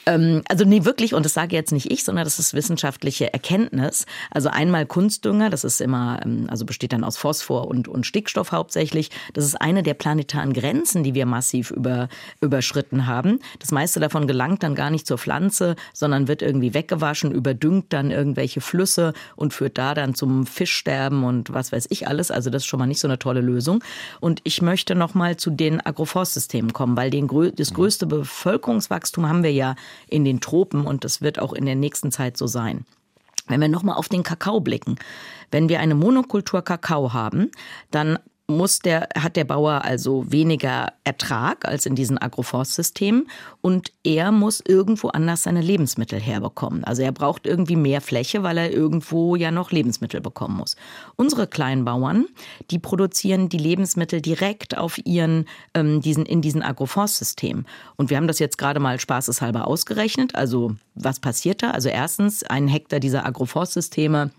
Ähm, 0.06 0.42
also 0.48 0.64
nee, 0.64 0.84
wirklich, 0.84 1.14
und 1.14 1.24
das 1.24 1.34
sage 1.34 1.54
jetzt 1.54 1.70
nicht 1.70 1.88
ich, 1.88 2.02
sondern 2.02 2.24
das 2.24 2.40
ist 2.40 2.52
wissenschaftliche 2.52 3.32
Erkenntnis. 3.32 4.06
Also 4.32 4.48
einmal 4.48 4.86
Kunstdünger, 4.86 5.50
das 5.50 5.62
ist 5.62 5.80
immer, 5.80 6.20
ähm, 6.24 6.48
also 6.50 6.66
besteht 6.66 6.92
dann 6.92 7.04
aus 7.04 7.16
Phosphor 7.16 7.68
und, 7.68 7.86
und 7.86 8.06
Stickstoff 8.06 8.50
hauptsächlich. 8.50 9.10
Das 9.34 9.44
ist 9.44 9.54
eine 9.60 9.84
der 9.84 9.94
planetaren 9.94 10.52
Grenzen, 10.52 11.04
die 11.04 11.14
wir 11.14 11.26
massiv 11.26 11.70
über, 11.70 12.08
überschritten 12.40 13.06
haben 13.06 13.19
haben. 13.20 13.38
Das 13.58 13.70
meiste 13.70 14.00
davon 14.00 14.26
gelangt 14.26 14.62
dann 14.62 14.74
gar 14.74 14.90
nicht 14.90 15.06
zur 15.06 15.18
Pflanze, 15.18 15.76
sondern 15.92 16.26
wird 16.26 16.40
irgendwie 16.42 16.72
weggewaschen, 16.72 17.32
überdüngt 17.32 17.92
dann 17.92 18.10
irgendwelche 18.10 18.60
Flüsse 18.60 19.12
und 19.36 19.52
führt 19.52 19.76
da 19.76 19.94
dann 19.94 20.14
zum 20.14 20.46
Fischsterben 20.46 21.24
und 21.24 21.52
was 21.52 21.72
weiß 21.72 21.86
ich 21.90 22.08
alles. 22.08 22.30
Also 22.30 22.48
das 22.48 22.62
ist 22.62 22.66
schon 22.66 22.78
mal 22.78 22.86
nicht 22.86 23.00
so 23.00 23.08
eine 23.08 23.18
tolle 23.18 23.42
Lösung. 23.42 23.84
Und 24.20 24.40
ich 24.44 24.62
möchte 24.62 24.94
noch 24.94 25.14
mal 25.14 25.36
zu 25.36 25.50
den 25.50 25.84
Agroforstsystemen 25.84 26.72
kommen, 26.72 26.96
weil 26.96 27.10
den, 27.10 27.28
das 27.56 27.74
größte 27.74 28.06
Bevölkerungswachstum 28.06 29.28
haben 29.28 29.42
wir 29.42 29.52
ja 29.52 29.74
in 30.08 30.24
den 30.24 30.40
Tropen 30.40 30.86
und 30.86 31.04
das 31.04 31.20
wird 31.20 31.38
auch 31.38 31.52
in 31.52 31.66
der 31.66 31.76
nächsten 31.76 32.10
Zeit 32.10 32.36
so 32.36 32.46
sein. 32.46 32.86
Wenn 33.48 33.60
wir 33.60 33.68
nochmal 33.68 33.96
auf 33.96 34.08
den 34.08 34.22
Kakao 34.22 34.60
blicken, 34.60 34.96
wenn 35.50 35.68
wir 35.68 35.80
eine 35.80 35.96
Monokultur 35.96 36.62
Kakao 36.62 37.12
haben, 37.12 37.50
dann 37.90 38.18
muss 38.50 38.80
der, 38.80 39.08
hat 39.16 39.36
der 39.36 39.44
Bauer 39.44 39.84
also 39.84 40.30
weniger 40.30 40.92
Ertrag 41.04 41.66
als 41.66 41.86
in 41.86 41.94
diesen 41.94 42.18
Agroforstsystemen 42.18 43.28
und 43.60 43.92
er 44.04 44.32
muss 44.32 44.62
irgendwo 44.66 45.08
anders 45.08 45.44
seine 45.44 45.60
Lebensmittel 45.60 46.20
herbekommen. 46.20 46.84
Also 46.84 47.02
er 47.02 47.12
braucht 47.12 47.46
irgendwie 47.46 47.76
mehr 47.76 48.00
Fläche, 48.00 48.42
weil 48.42 48.58
er 48.58 48.72
irgendwo 48.72 49.36
ja 49.36 49.50
noch 49.50 49.70
Lebensmittel 49.70 50.20
bekommen 50.20 50.56
muss. 50.56 50.76
Unsere 51.16 51.46
Kleinbauern, 51.46 52.26
die 52.70 52.78
produzieren 52.78 53.48
die 53.48 53.58
Lebensmittel 53.58 54.20
direkt 54.20 54.76
auf 54.76 54.98
ihren, 55.04 55.46
ähm, 55.74 56.00
diesen, 56.00 56.26
in 56.26 56.42
diesen 56.42 56.62
Agroforstsystemen. 56.62 57.66
Und 57.96 58.10
wir 58.10 58.16
haben 58.16 58.28
das 58.28 58.38
jetzt 58.38 58.58
gerade 58.58 58.80
mal 58.80 59.00
spaßeshalber 59.00 59.66
ausgerechnet. 59.66 60.34
Also 60.34 60.74
was 60.94 61.20
passiert 61.20 61.62
da? 61.62 61.70
Also 61.70 61.88
erstens, 61.88 62.42
ein 62.44 62.68
Hektar 62.68 63.00
dieser 63.00 63.24
Agroforstsysteme 63.24 64.30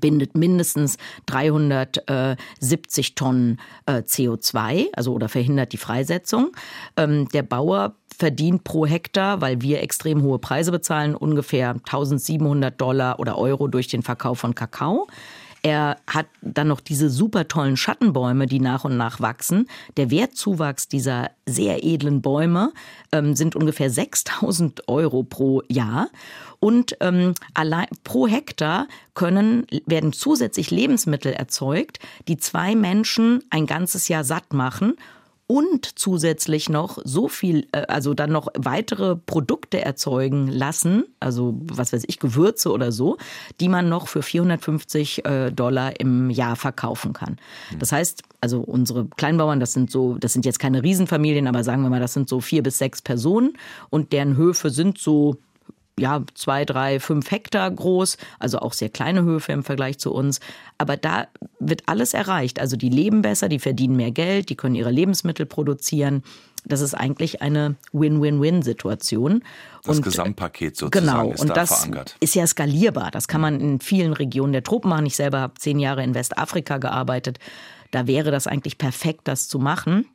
bindet 0.00 0.34
mindestens 0.36 0.96
370 1.26 3.14
Tonnen 3.14 3.60
äh, 3.86 3.98
CO2, 3.98 4.86
also 4.92 5.12
oder 5.12 5.28
verhindert 5.28 5.72
die 5.72 5.78
Freisetzung. 5.78 6.52
Ähm, 6.96 7.28
der 7.28 7.42
Bauer 7.42 7.94
verdient 8.16 8.64
pro 8.64 8.86
Hektar, 8.86 9.40
weil 9.40 9.60
wir 9.60 9.82
extrem 9.82 10.22
hohe 10.22 10.38
Preise 10.38 10.72
bezahlen, 10.72 11.14
ungefähr 11.14 11.70
1700 11.70 12.80
Dollar 12.80 13.20
oder 13.20 13.38
Euro 13.38 13.68
durch 13.68 13.88
den 13.88 14.02
Verkauf 14.02 14.38
von 14.38 14.54
Kakao. 14.54 15.06
Er 15.66 15.96
hat 16.06 16.26
dann 16.42 16.68
noch 16.68 16.78
diese 16.78 17.10
super 17.10 17.48
tollen 17.48 17.76
Schattenbäume, 17.76 18.46
die 18.46 18.60
nach 18.60 18.84
und 18.84 18.96
nach 18.96 19.18
wachsen. 19.20 19.68
Der 19.96 20.12
Wertzuwachs 20.12 20.86
dieser 20.86 21.32
sehr 21.44 21.82
edlen 21.82 22.22
Bäume 22.22 22.72
ähm, 23.10 23.34
sind 23.34 23.56
ungefähr 23.56 23.90
6000 23.90 24.86
Euro 24.86 25.24
pro 25.24 25.64
Jahr. 25.66 26.06
Und 26.60 26.96
ähm, 27.00 27.34
allein 27.52 27.88
pro 28.04 28.28
Hektar 28.28 28.86
können, 29.14 29.66
werden 29.86 30.12
zusätzlich 30.12 30.70
Lebensmittel 30.70 31.32
erzeugt, 31.32 31.98
die 32.28 32.36
zwei 32.36 32.76
Menschen 32.76 33.42
ein 33.50 33.66
ganzes 33.66 34.06
Jahr 34.06 34.22
satt 34.22 34.52
machen 34.52 34.94
und 35.46 35.98
zusätzlich 35.98 36.68
noch 36.68 36.98
so 37.04 37.28
viel, 37.28 37.68
äh, 37.72 37.82
also 37.88 38.14
dann 38.14 38.32
noch 38.32 38.48
weitere 38.56 39.16
Produkte 39.16 39.80
erzeugen 39.80 40.48
lassen, 40.48 41.04
also 41.20 41.54
was 41.60 41.92
weiß 41.92 42.04
ich, 42.08 42.18
Gewürze 42.18 42.72
oder 42.72 42.90
so, 42.90 43.16
die 43.60 43.68
man 43.68 43.88
noch 43.88 44.08
für 44.08 44.22
450 44.22 45.24
äh, 45.24 45.50
Dollar 45.52 46.00
im 46.00 46.30
Jahr 46.30 46.56
verkaufen 46.56 47.12
kann. 47.12 47.38
Das 47.78 47.92
heißt, 47.92 48.22
also 48.40 48.60
unsere 48.60 49.06
Kleinbauern, 49.16 49.60
das 49.60 49.72
sind 49.72 49.90
so, 49.90 50.16
das 50.18 50.32
sind 50.32 50.44
jetzt 50.44 50.58
keine 50.58 50.82
Riesenfamilien, 50.82 51.46
aber 51.46 51.62
sagen 51.62 51.82
wir 51.82 51.90
mal, 51.90 52.00
das 52.00 52.12
sind 52.12 52.28
so 52.28 52.40
vier 52.40 52.62
bis 52.62 52.78
sechs 52.78 53.00
Personen 53.00 53.52
und 53.90 54.12
deren 54.12 54.36
Höfe 54.36 54.70
sind 54.70 54.98
so 54.98 55.36
ja, 55.98 56.22
zwei, 56.34 56.64
drei, 56.64 57.00
fünf 57.00 57.30
Hektar 57.30 57.70
groß, 57.70 58.18
also 58.38 58.58
auch 58.58 58.74
sehr 58.74 58.90
kleine 58.90 59.22
Höfe 59.22 59.52
im 59.52 59.64
Vergleich 59.64 59.98
zu 59.98 60.12
uns. 60.12 60.40
Aber 60.76 60.96
da 60.96 61.26
wird 61.58 61.84
alles 61.86 62.12
erreicht. 62.12 62.60
Also 62.60 62.76
die 62.76 62.90
leben 62.90 63.22
besser, 63.22 63.48
die 63.48 63.58
verdienen 63.58 63.96
mehr 63.96 64.10
Geld, 64.10 64.50
die 64.50 64.56
können 64.56 64.74
ihre 64.74 64.90
Lebensmittel 64.90 65.46
produzieren. 65.46 66.22
Das 66.66 66.80
ist 66.80 66.94
eigentlich 66.94 67.42
eine 67.42 67.76
Win-Win-Win-Situation. 67.92 69.42
Das 69.84 69.96
und, 69.96 70.02
Gesamtpaket 70.02 70.76
sozusagen 70.76 71.06
genau, 71.06 71.32
ist 71.32 71.40
und 71.40 71.48
da 71.48 71.54
das 71.54 71.72
verankert. 71.74 72.16
ist 72.20 72.34
ja 72.34 72.46
skalierbar. 72.46 73.10
Das 73.10 73.28
kann 73.28 73.40
man 73.40 73.60
in 73.60 73.80
vielen 73.80 74.12
Regionen 74.12 74.52
der 74.52 74.64
Tropen 74.64 74.90
machen. 74.90 75.06
Ich 75.06 75.16
selber 75.16 75.40
habe 75.40 75.54
zehn 75.54 75.78
Jahre 75.78 76.02
in 76.02 76.14
Westafrika 76.14 76.78
gearbeitet. 76.78 77.38
Da 77.92 78.06
wäre 78.06 78.32
das 78.32 78.46
eigentlich 78.46 78.78
perfekt, 78.78 79.22
das 79.24 79.48
zu 79.48 79.60
machen. 79.60 80.06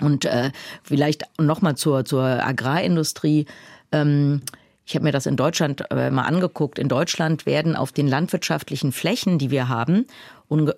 Und 0.00 0.26
äh, 0.26 0.52
vielleicht 0.84 1.24
nochmal 1.40 1.76
zur, 1.76 2.04
zur 2.04 2.22
Agrarindustrie. 2.24 3.46
Ähm, 3.90 4.42
ich 4.88 4.94
habe 4.94 5.04
mir 5.04 5.12
das 5.12 5.26
in 5.26 5.36
Deutschland 5.36 5.84
äh, 5.90 6.10
mal 6.10 6.22
angeguckt. 6.22 6.78
In 6.78 6.88
Deutschland 6.88 7.44
werden 7.44 7.76
auf 7.76 7.92
den 7.92 8.08
landwirtschaftlichen 8.08 8.90
Flächen, 8.90 9.38
die 9.38 9.50
wir 9.50 9.68
haben, 9.68 10.06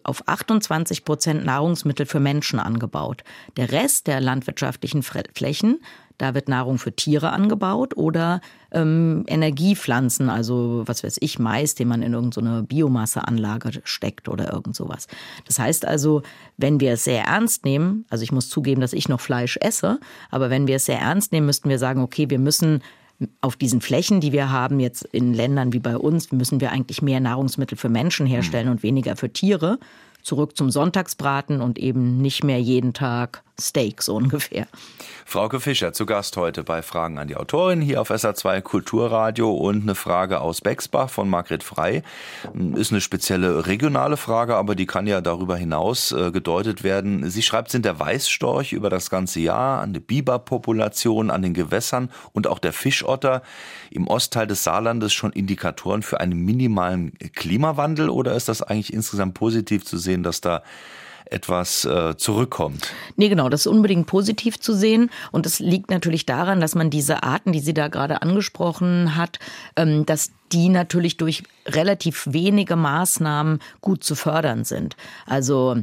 auf 0.02 0.26
28 0.26 1.04
Prozent 1.04 1.44
Nahrungsmittel 1.44 2.06
für 2.06 2.18
Menschen 2.18 2.58
angebaut. 2.58 3.22
Der 3.56 3.70
Rest 3.70 4.08
der 4.08 4.20
landwirtschaftlichen 4.20 5.04
Flächen, 5.04 5.78
da 6.18 6.34
wird 6.34 6.48
Nahrung 6.48 6.78
für 6.78 6.90
Tiere 6.90 7.30
angebaut 7.30 7.96
oder 7.96 8.40
ähm, 8.72 9.24
Energiepflanzen, 9.28 10.28
also 10.28 10.82
was 10.86 11.04
weiß 11.04 11.18
ich, 11.20 11.38
Mais, 11.38 11.76
den 11.76 11.86
man 11.86 12.02
in 12.02 12.12
irgendeine 12.12 12.58
so 12.58 12.66
Biomasseanlage 12.66 13.80
steckt 13.84 14.28
oder 14.28 14.52
irgend 14.52 14.74
sowas. 14.74 15.06
Das 15.46 15.60
heißt 15.60 15.86
also, 15.86 16.22
wenn 16.56 16.80
wir 16.80 16.94
es 16.94 17.04
sehr 17.04 17.26
ernst 17.26 17.64
nehmen, 17.64 18.06
also 18.10 18.24
ich 18.24 18.32
muss 18.32 18.48
zugeben, 18.48 18.80
dass 18.80 18.92
ich 18.92 19.08
noch 19.08 19.20
Fleisch 19.20 19.56
esse, 19.60 20.00
aber 20.30 20.50
wenn 20.50 20.66
wir 20.66 20.76
es 20.76 20.86
sehr 20.86 20.98
ernst 20.98 21.30
nehmen, 21.30 21.46
müssten 21.46 21.68
wir 21.68 21.78
sagen, 21.78 22.02
okay, 22.02 22.28
wir 22.28 22.40
müssen 22.40 22.82
auf 23.40 23.56
diesen 23.56 23.80
Flächen, 23.80 24.20
die 24.20 24.32
wir 24.32 24.50
haben, 24.50 24.80
jetzt 24.80 25.02
in 25.12 25.34
Ländern 25.34 25.72
wie 25.72 25.78
bei 25.78 25.96
uns, 25.96 26.32
müssen 26.32 26.60
wir 26.60 26.72
eigentlich 26.72 27.02
mehr 27.02 27.20
Nahrungsmittel 27.20 27.76
für 27.76 27.88
Menschen 27.88 28.26
herstellen 28.26 28.66
hm. 28.66 28.72
und 28.72 28.82
weniger 28.82 29.16
für 29.16 29.32
Tiere. 29.32 29.78
Zurück 30.22 30.56
zum 30.56 30.70
Sonntagsbraten 30.70 31.60
und 31.60 31.78
eben 31.78 32.18
nicht 32.18 32.44
mehr 32.44 32.60
jeden 32.60 32.92
Tag 32.92 33.42
Steak, 33.60 34.02
so 34.02 34.16
ungefähr. 34.16 34.66
Frauke 35.30 35.60
Fischer 35.60 35.92
zu 35.92 36.06
Gast 36.06 36.36
heute 36.36 36.64
bei 36.64 36.82
Fragen 36.82 37.16
an 37.18 37.28
die 37.28 37.36
Autorin 37.36 37.80
hier 37.80 38.00
auf 38.00 38.10
SA2 38.10 38.62
Kulturradio 38.62 39.52
und 39.52 39.82
eine 39.82 39.94
Frage 39.94 40.40
aus 40.40 40.60
Bexbach 40.60 41.08
von 41.08 41.30
Margret 41.30 41.62
Frei. 41.62 42.02
Ist 42.74 42.90
eine 42.90 43.00
spezielle 43.00 43.68
regionale 43.68 44.16
Frage, 44.16 44.56
aber 44.56 44.74
die 44.74 44.86
kann 44.86 45.06
ja 45.06 45.20
darüber 45.20 45.56
hinaus 45.56 46.10
äh, 46.10 46.32
gedeutet 46.32 46.82
werden. 46.82 47.30
Sie 47.30 47.42
schreibt, 47.42 47.70
sind 47.70 47.84
der 47.84 48.00
Weißstorch 48.00 48.72
über 48.72 48.90
das 48.90 49.08
ganze 49.08 49.38
Jahr, 49.38 49.80
an 49.80 49.92
die 49.92 50.00
Biberpopulation, 50.00 51.30
an 51.30 51.42
den 51.42 51.54
Gewässern 51.54 52.10
und 52.32 52.48
auch 52.48 52.58
der 52.58 52.72
Fischotter 52.72 53.42
im 53.90 54.08
Ostteil 54.08 54.48
des 54.48 54.64
Saarlandes 54.64 55.12
schon 55.12 55.32
Indikatoren 55.32 56.02
für 56.02 56.18
einen 56.18 56.44
minimalen 56.44 57.12
Klimawandel 57.36 58.08
oder 58.08 58.34
ist 58.34 58.48
das 58.48 58.62
eigentlich 58.62 58.92
insgesamt 58.92 59.34
positiv 59.34 59.84
zu 59.84 59.96
sehen, 59.96 60.09
dass 60.18 60.40
da 60.40 60.62
etwas 61.30 61.84
äh, 61.84 62.16
zurückkommt. 62.16 62.92
Nee, 63.16 63.28
genau, 63.28 63.48
das 63.48 63.60
ist 63.60 63.66
unbedingt 63.68 64.06
positiv 64.06 64.58
zu 64.58 64.74
sehen. 64.74 65.10
Und 65.30 65.46
es 65.46 65.60
liegt 65.60 65.90
natürlich 65.90 66.26
daran, 66.26 66.60
dass 66.60 66.74
man 66.74 66.90
diese 66.90 67.22
Arten, 67.22 67.52
die 67.52 67.60
sie 67.60 67.74
da 67.74 67.88
gerade 67.88 68.22
angesprochen 68.22 69.16
hat, 69.16 69.38
ähm, 69.76 70.04
dass 70.06 70.32
die 70.52 70.68
natürlich 70.68 71.16
durch 71.16 71.44
relativ 71.66 72.26
wenige 72.28 72.76
Maßnahmen 72.76 73.60
gut 73.80 74.02
zu 74.02 74.16
fördern 74.16 74.64
sind. 74.64 74.96
Also 75.26 75.76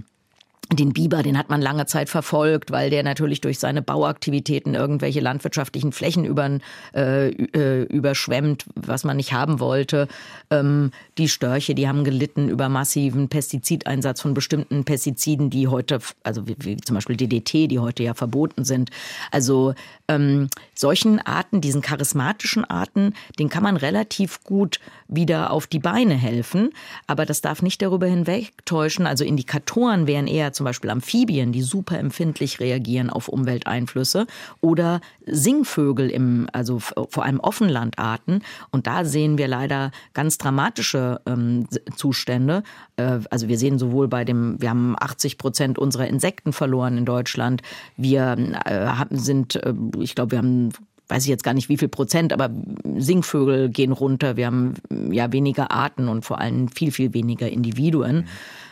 den 0.73 0.91
Biber, 0.91 1.23
den 1.23 1.37
hat 1.37 1.49
man 1.49 1.61
lange 1.61 1.85
Zeit 1.85 2.09
verfolgt, 2.09 2.71
weil 2.71 2.89
der 2.89 3.03
natürlich 3.03 3.39
durch 3.39 3.57
seine 3.57 3.81
Bauaktivitäten 3.81 4.75
irgendwelche 4.75 5.21
landwirtschaftlichen 5.21 5.93
Flächen 5.93 6.25
über, 6.25 6.59
äh, 6.93 7.29
äh, 7.29 7.83
überschwemmt, 7.83 8.65
was 8.75 9.05
man 9.05 9.17
nicht 9.17 9.31
haben 9.31 9.61
wollte. 9.61 10.09
Ähm, 10.51 10.91
die 11.17 11.29
Störche, 11.29 11.73
die 11.73 11.87
haben 11.87 12.03
gelitten 12.03 12.49
über 12.49 12.67
massiven 12.67 13.29
Pestizideinsatz 13.29 14.21
von 14.21 14.33
bestimmten 14.33 14.83
Pestiziden, 14.83 15.49
die 15.49 15.69
heute, 15.69 15.99
also 16.23 16.47
wie, 16.47 16.57
wie 16.59 16.77
zum 16.77 16.95
Beispiel 16.95 17.15
DDT, 17.15 17.67
die 17.67 17.79
heute 17.79 18.03
ja 18.03 18.13
verboten 18.13 18.65
sind. 18.65 18.89
Also 19.31 19.73
ähm, 20.09 20.49
solchen 20.73 21.19
Arten, 21.19 21.61
diesen 21.61 21.81
charismatischen 21.81 22.65
Arten, 22.65 23.13
den 23.39 23.47
kann 23.47 23.63
man 23.63 23.77
relativ 23.77 24.43
gut 24.43 24.79
wieder 25.07 25.51
auf 25.51 25.65
die 25.67 25.79
Beine 25.79 26.15
helfen. 26.15 26.71
Aber 27.07 27.25
das 27.25 27.39
darf 27.39 27.61
nicht 27.61 27.81
darüber 27.81 28.07
hinwegtäuschen. 28.07 29.07
Also 29.07 29.23
Indikatoren 29.23 30.07
wären 30.07 30.27
eher 30.27 30.51
zum 30.57 30.65
Beispiel 30.65 30.89
Amphibien, 30.89 31.51
die 31.51 31.61
super 31.61 31.97
empfindlich 31.97 32.59
reagieren 32.59 33.09
auf 33.09 33.29
Umwelteinflüsse 33.29 34.27
oder 34.59 34.99
Singvögel 35.25 36.09
im, 36.09 36.49
also 36.51 36.79
vor 36.79 37.23
allem 37.23 37.39
Offenlandarten. 37.39 38.43
Und 38.71 38.87
da 38.87 39.05
sehen 39.05 39.37
wir 39.37 39.47
leider 39.47 39.91
ganz 40.13 40.37
dramatische 40.37 41.21
ähm, 41.25 41.67
Zustände. 41.95 42.63
Äh, 42.97 43.19
also 43.29 43.47
wir 43.47 43.57
sehen 43.57 43.79
sowohl 43.79 44.07
bei 44.07 44.25
dem, 44.25 44.59
wir 44.59 44.69
haben 44.69 44.95
80 44.99 45.37
Prozent 45.37 45.79
unserer 45.79 46.07
Insekten 46.07 46.51
verloren 46.51 46.97
in 46.97 47.05
Deutschland. 47.05 47.61
Wir 47.95 48.35
äh, 48.65 49.05
sind, 49.11 49.55
äh, 49.55 49.73
ich 49.99 50.15
glaube, 50.15 50.31
wir 50.31 50.39
haben 50.39 50.71
weiß 51.09 51.23
ich 51.23 51.29
jetzt 51.29 51.43
gar 51.43 51.53
nicht 51.53 51.69
wie 51.69 51.77
viel 51.77 51.87
Prozent, 51.87 52.33
aber 52.33 52.49
Singvögel 52.97 53.69
gehen 53.69 53.93
runter. 53.93 54.35
Wir 54.35 54.47
haben 54.47 54.73
ja 55.09 55.31
weniger 55.31 55.71
Arten 55.71 56.09
und 56.09 56.25
vor 56.25 56.39
allem 56.39 56.67
viel, 56.67 56.91
viel 56.91 57.13
weniger 57.13 57.49
Individuen. 57.49 58.27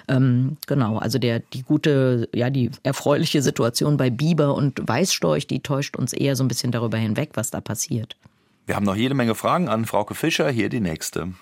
Ähm, 0.10 0.58
genau, 0.68 0.98
also 0.98 1.20
der, 1.20 1.40
die 1.40 1.64
gute, 1.64 2.30
ja, 2.34 2.50
die 2.50 2.72
erfreuliche 2.84 3.42
Situation 3.42 3.98
bei 3.98 4.10
Biber 4.10 4.56
und 4.56 4.88
Weißstorch, 4.88 5.48
die 5.48 5.62
täuscht 5.62 5.96
uns 5.96 6.14
eher 6.14 6.36
so 6.36 6.44
ein 6.44 6.48
bisschen 6.48 6.72
darüber 6.72 6.98
hinweg, 6.98 7.32
was 7.34 7.52
da 7.52 7.62
passiert. 7.62 8.16
Wir 8.66 8.76
haben 8.76 8.86
noch 8.86 8.96
jede 8.96 9.14
Menge 9.14 9.36
Fragen 9.36 9.70
an 9.70 9.86
Frauke 9.86 10.16
Fischer. 10.16 10.50
Hier 10.50 10.70
die 10.70 10.80
nächste. 10.80 11.34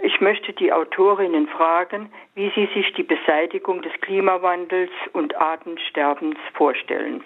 Ich 0.00 0.20
möchte 0.20 0.52
die 0.52 0.72
Autorinnen 0.72 1.48
fragen, 1.48 2.10
wie 2.34 2.50
sie 2.54 2.68
sich 2.74 2.92
die 2.96 3.02
Beseitigung 3.02 3.82
des 3.82 3.92
Klimawandels 4.00 4.90
und 5.12 5.36
Artensterbens 5.36 6.36
vorstellen. 6.54 7.22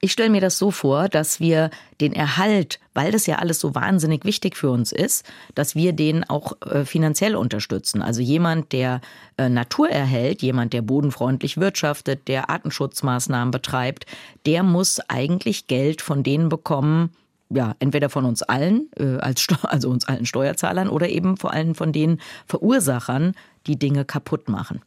Ich 0.00 0.12
stelle 0.12 0.30
mir 0.30 0.40
das 0.40 0.58
so 0.58 0.70
vor, 0.70 1.08
dass 1.08 1.40
wir 1.40 1.70
den 2.00 2.12
Erhalt, 2.12 2.80
weil 2.94 3.12
das 3.12 3.26
ja 3.26 3.36
alles 3.36 3.60
so 3.60 3.74
wahnsinnig 3.74 4.24
wichtig 4.24 4.56
für 4.56 4.70
uns 4.70 4.92
ist, 4.92 5.24
dass 5.54 5.74
wir 5.74 5.92
den 5.92 6.28
auch 6.28 6.60
äh, 6.66 6.84
finanziell 6.84 7.36
unterstützen. 7.36 8.02
Also 8.02 8.20
jemand, 8.20 8.72
der 8.72 9.00
äh, 9.36 9.48
Natur 9.48 9.88
erhält, 9.88 10.42
jemand, 10.42 10.72
der 10.72 10.82
bodenfreundlich 10.82 11.58
wirtschaftet, 11.58 12.28
der 12.28 12.50
Artenschutzmaßnahmen 12.50 13.50
betreibt, 13.50 14.06
der 14.46 14.62
muss 14.62 15.00
eigentlich 15.08 15.68
Geld 15.68 16.02
von 16.02 16.22
denen 16.22 16.48
bekommen, 16.48 17.10
ja, 17.50 17.76
entweder 17.78 18.10
von 18.10 18.24
uns 18.24 18.42
allen, 18.42 18.90
äh, 18.96 19.18
als 19.18 19.46
also 19.62 19.90
uns 19.90 20.06
allen 20.06 20.26
Steuerzahlern, 20.26 20.88
oder 20.88 21.08
eben 21.08 21.36
vor 21.36 21.52
allem 21.52 21.74
von 21.74 21.92
den 21.92 22.20
Verursachern, 22.46 23.34
die 23.66 23.78
Dinge 23.78 24.04
kaputt 24.04 24.48
machen. 24.48 24.82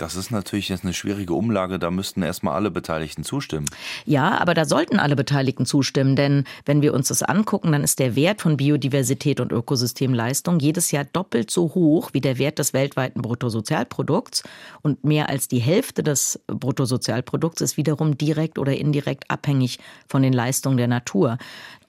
Das 0.00 0.16
ist 0.16 0.30
natürlich 0.30 0.70
jetzt 0.70 0.82
eine 0.82 0.94
schwierige 0.94 1.34
Umlage, 1.34 1.78
da 1.78 1.90
müssten 1.90 2.22
erstmal 2.22 2.54
alle 2.54 2.70
Beteiligten 2.70 3.22
zustimmen. 3.22 3.66
Ja, 4.06 4.38
aber 4.38 4.54
da 4.54 4.64
sollten 4.64 4.98
alle 4.98 5.14
Beteiligten 5.14 5.66
zustimmen, 5.66 6.16
denn 6.16 6.44
wenn 6.64 6.80
wir 6.80 6.94
uns 6.94 7.08
das 7.08 7.22
angucken, 7.22 7.72
dann 7.72 7.84
ist 7.84 7.98
der 7.98 8.16
Wert 8.16 8.40
von 8.40 8.56
Biodiversität 8.56 9.40
und 9.40 9.52
Ökosystemleistung 9.52 10.58
jedes 10.58 10.90
Jahr 10.90 11.04
doppelt 11.04 11.50
so 11.50 11.74
hoch 11.74 12.14
wie 12.14 12.22
der 12.22 12.38
Wert 12.38 12.58
des 12.58 12.72
weltweiten 12.72 13.20
Bruttosozialprodukts 13.20 14.42
und 14.80 15.04
mehr 15.04 15.28
als 15.28 15.48
die 15.48 15.58
Hälfte 15.58 16.02
des 16.02 16.40
Bruttosozialprodukts 16.46 17.60
ist 17.60 17.76
wiederum 17.76 18.16
direkt 18.16 18.58
oder 18.58 18.74
indirekt 18.74 19.30
abhängig 19.30 19.80
von 20.08 20.22
den 20.22 20.32
Leistungen 20.32 20.78
der 20.78 20.88
Natur. 20.88 21.36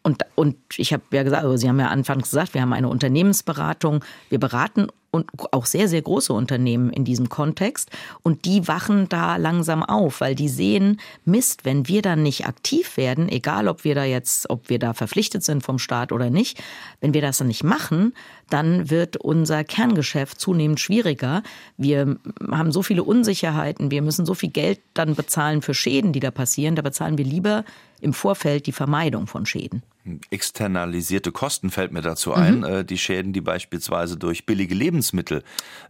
Und, 0.03 0.25
und 0.35 0.57
ich 0.75 0.91
habe 0.91 1.03
ja 1.13 1.23
gesagt, 1.23 1.43
also 1.43 1.55
Sie 1.55 1.69
haben 1.69 1.79
ja 1.79 1.87
anfangs 1.87 2.23
gesagt, 2.23 2.55
wir 2.55 2.61
haben 2.61 2.73
eine 2.73 2.89
Unternehmensberatung. 2.89 4.03
Wir 4.29 4.39
beraten 4.39 4.87
und 5.11 5.29
auch 5.51 5.65
sehr, 5.65 5.89
sehr 5.89 6.01
große 6.01 6.31
Unternehmen 6.31 6.89
in 6.89 7.03
diesem 7.03 7.27
Kontext. 7.27 7.91
Und 8.23 8.45
die 8.45 8.67
wachen 8.67 9.09
da 9.09 9.35
langsam 9.35 9.83
auf, 9.83 10.21
weil 10.21 10.35
die 10.35 10.47
sehen, 10.47 11.01
Mist, 11.25 11.65
wenn 11.65 11.87
wir 11.87 12.01
dann 12.01 12.23
nicht 12.23 12.47
aktiv 12.47 12.95
werden, 12.95 13.27
egal 13.27 13.67
ob 13.67 13.83
wir 13.83 13.93
da 13.93 14.05
jetzt, 14.05 14.49
ob 14.49 14.69
wir 14.69 14.79
da 14.79 14.93
verpflichtet 14.93 15.43
sind 15.43 15.63
vom 15.63 15.79
Staat 15.79 16.13
oder 16.13 16.29
nicht, 16.29 16.63
wenn 17.01 17.13
wir 17.13 17.21
das 17.21 17.39
dann 17.39 17.47
nicht 17.47 17.63
machen, 17.63 18.13
dann 18.49 18.89
wird 18.89 19.17
unser 19.17 19.63
Kerngeschäft 19.65 20.39
zunehmend 20.39 20.79
schwieriger. 20.79 21.43
Wir 21.77 22.17
haben 22.49 22.71
so 22.71 22.81
viele 22.81 23.03
Unsicherheiten, 23.03 23.91
wir 23.91 24.01
müssen 24.01 24.25
so 24.25 24.33
viel 24.33 24.49
Geld 24.49 24.79
dann 24.93 25.15
bezahlen 25.15 25.61
für 25.61 25.73
Schäden, 25.73 26.13
die 26.13 26.19
da 26.21 26.31
passieren. 26.31 26.75
Da 26.75 26.81
bezahlen 26.81 27.17
wir 27.17 27.25
lieber 27.25 27.65
im 27.99 28.13
Vorfeld 28.13 28.65
die 28.65 28.71
Vermeidung 28.71 29.27
von 29.27 29.45
Schäden. 29.45 29.83
Externalisierte 30.29 31.31
Kosten 31.31 31.69
fällt 31.69 31.91
mir 31.91 32.01
dazu 32.01 32.33
ein. 32.33 32.61
Mhm. 32.61 32.85
Die 32.87 32.97
Schäden, 32.97 33.33
die 33.33 33.41
beispielsweise 33.41 34.17
durch 34.17 34.45
billige 34.45 34.73
Lebensmittel 34.73 35.43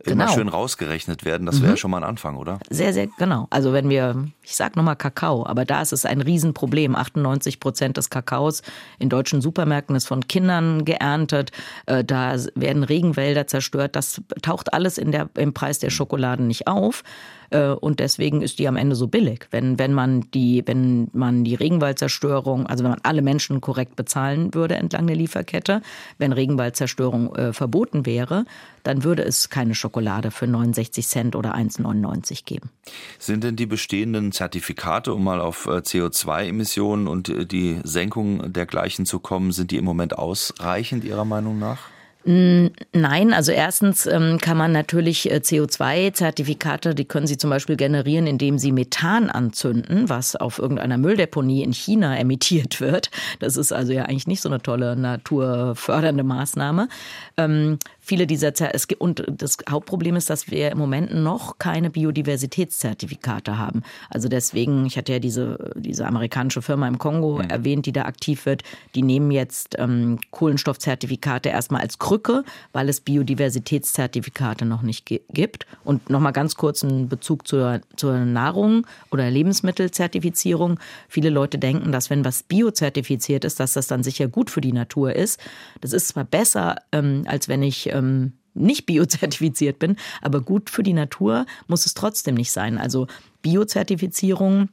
genau. 0.04 0.26
immer 0.26 0.34
schön 0.34 0.48
rausgerechnet 0.48 1.24
werden, 1.24 1.46
das 1.46 1.62
wäre 1.62 1.74
mhm. 1.74 1.78
schon 1.78 1.92
mal 1.92 1.98
ein 1.98 2.10
Anfang, 2.10 2.38
oder? 2.38 2.60
Sehr, 2.70 2.94
sehr 2.94 3.08
genau. 3.18 3.48
Also 3.50 3.74
wenn 3.74 3.90
wir, 3.90 4.28
ich 4.52 4.58
sage 4.58 4.74
nochmal 4.76 4.98
Kakao, 4.98 5.46
aber 5.46 5.64
da 5.64 5.82
ist 5.82 5.94
es 5.94 6.06
ein 6.06 6.20
Riesenproblem. 6.20 6.94
98 6.94 7.62
Prozent 7.62 7.96
des 7.96 8.10
Kakaos 8.10 8.64
in 9.00 9.08
deutschen 9.08 9.42
Supermärkten 9.42 9.96
ist 9.96 10.08
von 10.08 10.28
Kindern 10.28 10.84
geerntet. 10.84 11.52
Äh, 11.86 12.04
da 12.04 12.36
werden 12.56 12.84
Regenwälder 12.84 13.48
zerstört. 13.48 13.96
Das 13.96 14.22
taucht 14.42 14.74
alles 14.74 14.98
in 14.98 15.14
der, 15.14 15.30
im 15.36 15.54
Preis 15.54 15.80
der 15.80 15.90
Schokoladen 15.90 16.48
nicht 16.48 16.68
auf. 16.68 17.04
Äh, 17.52 17.68
und 17.68 18.02
deswegen 18.02 18.42
ist 18.42 18.60
die 18.60 18.68
am 18.68 18.76
Ende 18.76 18.96
so 18.98 19.08
billig. 19.08 19.48
Wenn, 19.52 19.80
wenn 19.80 19.94
man 19.94 20.30
die, 20.34 20.64
wenn 20.66 21.10
man 21.14 21.46
die 21.46 21.56
Regenwaldzerstörung, 21.56 22.68
also 22.68 22.84
wenn 22.84 22.92
man 22.92 23.02
alle 23.04 23.22
Menschen 23.22 23.62
korrekt 23.62 23.96
bezahlen 23.96 24.54
würde 24.54 24.76
entlang 24.76 25.08
der 25.08 25.16
Lieferkette, 25.16 25.82
wenn 26.18 26.34
Regenwaldzerstörung 26.34 27.36
äh, 27.36 27.54
verboten 27.54 28.06
wäre, 28.06 28.44
dann 28.84 29.04
würde 29.04 29.24
es 29.24 29.50
keine 29.50 29.76
Schokolade 29.76 30.32
für 30.32 30.48
69 30.48 31.08
Cent 31.08 31.36
oder 31.36 31.56
1,99 31.56 32.46
geben. 32.46 32.70
Sind 33.20 33.44
denn 33.44 33.56
die 33.56 33.66
bestehenden 33.66 34.32
Zertifikate, 34.32 35.14
um 35.14 35.24
mal 35.24 35.42
auf 35.42 35.66
äh, 35.66 35.80
CO2-Emissionen 35.80 37.08
und 37.08 37.30
äh, 37.30 37.46
die 37.46 37.80
Senkung 37.84 38.54
dergleichen 38.54 39.06
zu 39.06 39.20
kommen, 39.20 39.52
sind 39.52 39.72
die 39.72 39.78
im 39.78 39.86
Moment 39.86 40.18
ausreichend 40.18 41.04
Ihrer 41.04 41.26
Meinung 41.26 41.60
nach? 41.60 41.80
Nein, 42.24 43.34
also 43.34 43.52
erstens 43.52 44.06
ähm, 44.06 44.38
kann 44.40 44.56
man 44.56 44.72
natürlich 44.72 45.32
äh, 45.32 45.38
CO2-Zertifikate, 45.38 46.94
die 46.94 47.06
können 47.06 47.26
Sie 47.26 47.38
zum 47.38 47.50
Beispiel 47.50 47.78
generieren, 47.78 48.28
indem 48.28 48.60
Sie 48.60 48.72
Methan 48.72 49.32
anzünden, 49.32 50.08
was 50.08 50.36
auf 50.36 50.60
irgendeiner 50.60 51.00
Mülldeponie 51.00 51.64
in 51.64 51.74
China 51.74 52.16
emittiert 52.16 52.80
wird. 52.80 53.10
Das 53.40 53.58
ist 53.58 53.72
also 53.72 53.92
ja 53.92 54.04
eigentlich 54.04 54.28
nicht 54.28 54.42
so 54.42 54.50
eine 54.50 54.62
tolle 54.62 54.96
naturfördernde 54.96 56.24
Maßnahme. 56.24 56.90
Viele 58.12 58.28
dieser 58.28 58.52
es 58.76 58.90
gibt, 58.90 59.00
und 59.00 59.24
das 59.26 59.56
Hauptproblem 59.70 60.18
ist, 60.18 60.30
dass 60.30 60.52
wir 60.52 60.70
im 60.70 60.78
Moment 60.78 61.14
noch 61.14 61.60
keine 61.60 61.90
Biodiversitätszertifikate 61.90 63.58
haben. 63.58 63.84
Also 64.10 64.28
deswegen, 64.28 64.86
ich 64.86 64.98
hatte 64.98 65.14
ja 65.14 65.20
diese, 65.20 65.72
diese 65.78 66.06
amerikanische 66.06 66.62
Firma 66.62 66.90
im 66.90 66.98
Kongo 66.98 67.38
mhm. 67.42 67.50
erwähnt, 67.50 67.86
die 67.86 67.94
da 67.94 68.02
aktiv 68.02 68.46
wird, 68.46 68.64
die 68.96 69.02
nehmen 69.02 69.32
jetzt 69.32 69.78
ähm, 69.80 70.20
Kohlenstoffzertifikate 70.32 71.48
erstmal 71.48 71.80
als 71.80 72.00
Krücke, 72.00 72.44
weil 72.74 72.90
es 72.90 73.00
Biodiversitätszertifikate 73.00 74.66
noch 74.66 74.82
nicht 74.82 75.06
gibt. 75.06 75.66
Und 75.86 76.10
nochmal 76.10 76.34
ganz 76.34 76.56
kurz 76.56 76.84
einen 76.84 77.08
Bezug 77.08 77.48
zur, 77.48 77.80
zur 77.96 78.18
Nahrung 78.18 78.86
oder 79.12 79.32
Lebensmittelzertifizierung. 79.32 80.82
Viele 81.08 81.30
Leute 81.30 81.58
denken, 81.60 81.94
dass 81.94 82.10
wenn 82.10 82.26
was 82.26 82.44
biozertifiziert 82.44 83.46
ist, 83.46 83.62
dass 83.62 83.72
das 83.72 83.88
dann 83.88 84.04
sicher 84.04 84.28
gut 84.28 84.50
für 84.50 84.60
die 84.60 84.74
Natur 84.74 85.16
ist. 85.16 85.40
Das 85.80 85.94
ist 85.94 86.10
zwar 86.10 86.26
besser, 86.26 86.76
ähm, 86.92 87.24
als 87.26 87.48
wenn 87.48 87.64
ich 87.64 87.90
ähm, 88.02 88.34
nicht 88.54 88.86
biozertifiziert 88.86 89.80
bin, 89.80 89.96
aber 90.22 90.42
gut 90.42 90.70
für 90.70 90.84
die 90.84 90.94
Natur 90.94 91.46
muss 91.68 91.86
es 91.86 91.94
trotzdem 91.94 92.36
nicht 92.36 92.52
sein. 92.52 92.78
Also 92.78 93.08
Biozertifizierung 93.42 94.70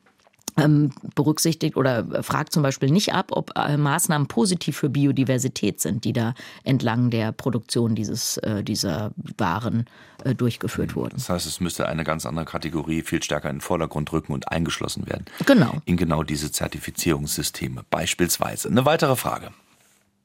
ähm, 0.58 0.90
berücksichtigt 1.14 1.76
oder 1.76 2.22
fragt 2.22 2.52
zum 2.52 2.62
Beispiel 2.62 2.90
nicht 2.90 3.14
ab, 3.14 3.28
ob 3.30 3.52
äh, 3.56 3.76
Maßnahmen 3.76 4.26
positiv 4.28 4.76
für 4.76 4.88
Biodiversität 4.88 5.80
sind, 5.80 6.04
die 6.04 6.12
da 6.12 6.34
entlang 6.64 7.10
der 7.10 7.32
Produktion 7.32 7.94
dieses, 7.94 8.38
äh, 8.38 8.64
dieser 8.64 9.12
Waren 9.36 9.86
äh, 10.24 10.34
durchgeführt 10.34 10.96
wurden. 10.96 11.14
Das 11.14 11.28
heißt, 11.28 11.46
es 11.46 11.60
müsste 11.60 11.88
eine 11.88 12.04
ganz 12.04 12.26
andere 12.26 12.44
Kategorie 12.44 13.02
viel 13.02 13.22
stärker 13.22 13.50
in 13.50 13.56
den 13.56 13.60
Vordergrund 13.60 14.12
rücken 14.12 14.32
und 14.32 14.50
eingeschlossen 14.50 15.06
werden. 15.06 15.26
Genau. 15.46 15.74
In 15.84 15.96
genau 15.96 16.22
diese 16.24 16.50
Zertifizierungssysteme. 16.50 17.82
Beispielsweise. 17.90 18.68
Eine 18.68 18.84
weitere 18.84 19.14
Frage. 19.16 19.52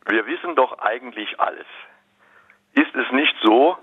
Wir 0.07 0.25
wissen 0.25 0.55
doch 0.55 0.79
eigentlich 0.79 1.39
alles. 1.39 1.65
Ist 2.73 2.95
es 2.95 3.11
nicht 3.11 3.35
so, 3.43 3.77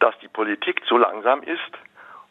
dass 0.00 0.14
die 0.22 0.28
Politik 0.28 0.84
zu 0.86 0.96
langsam 0.96 1.42
ist 1.42 1.72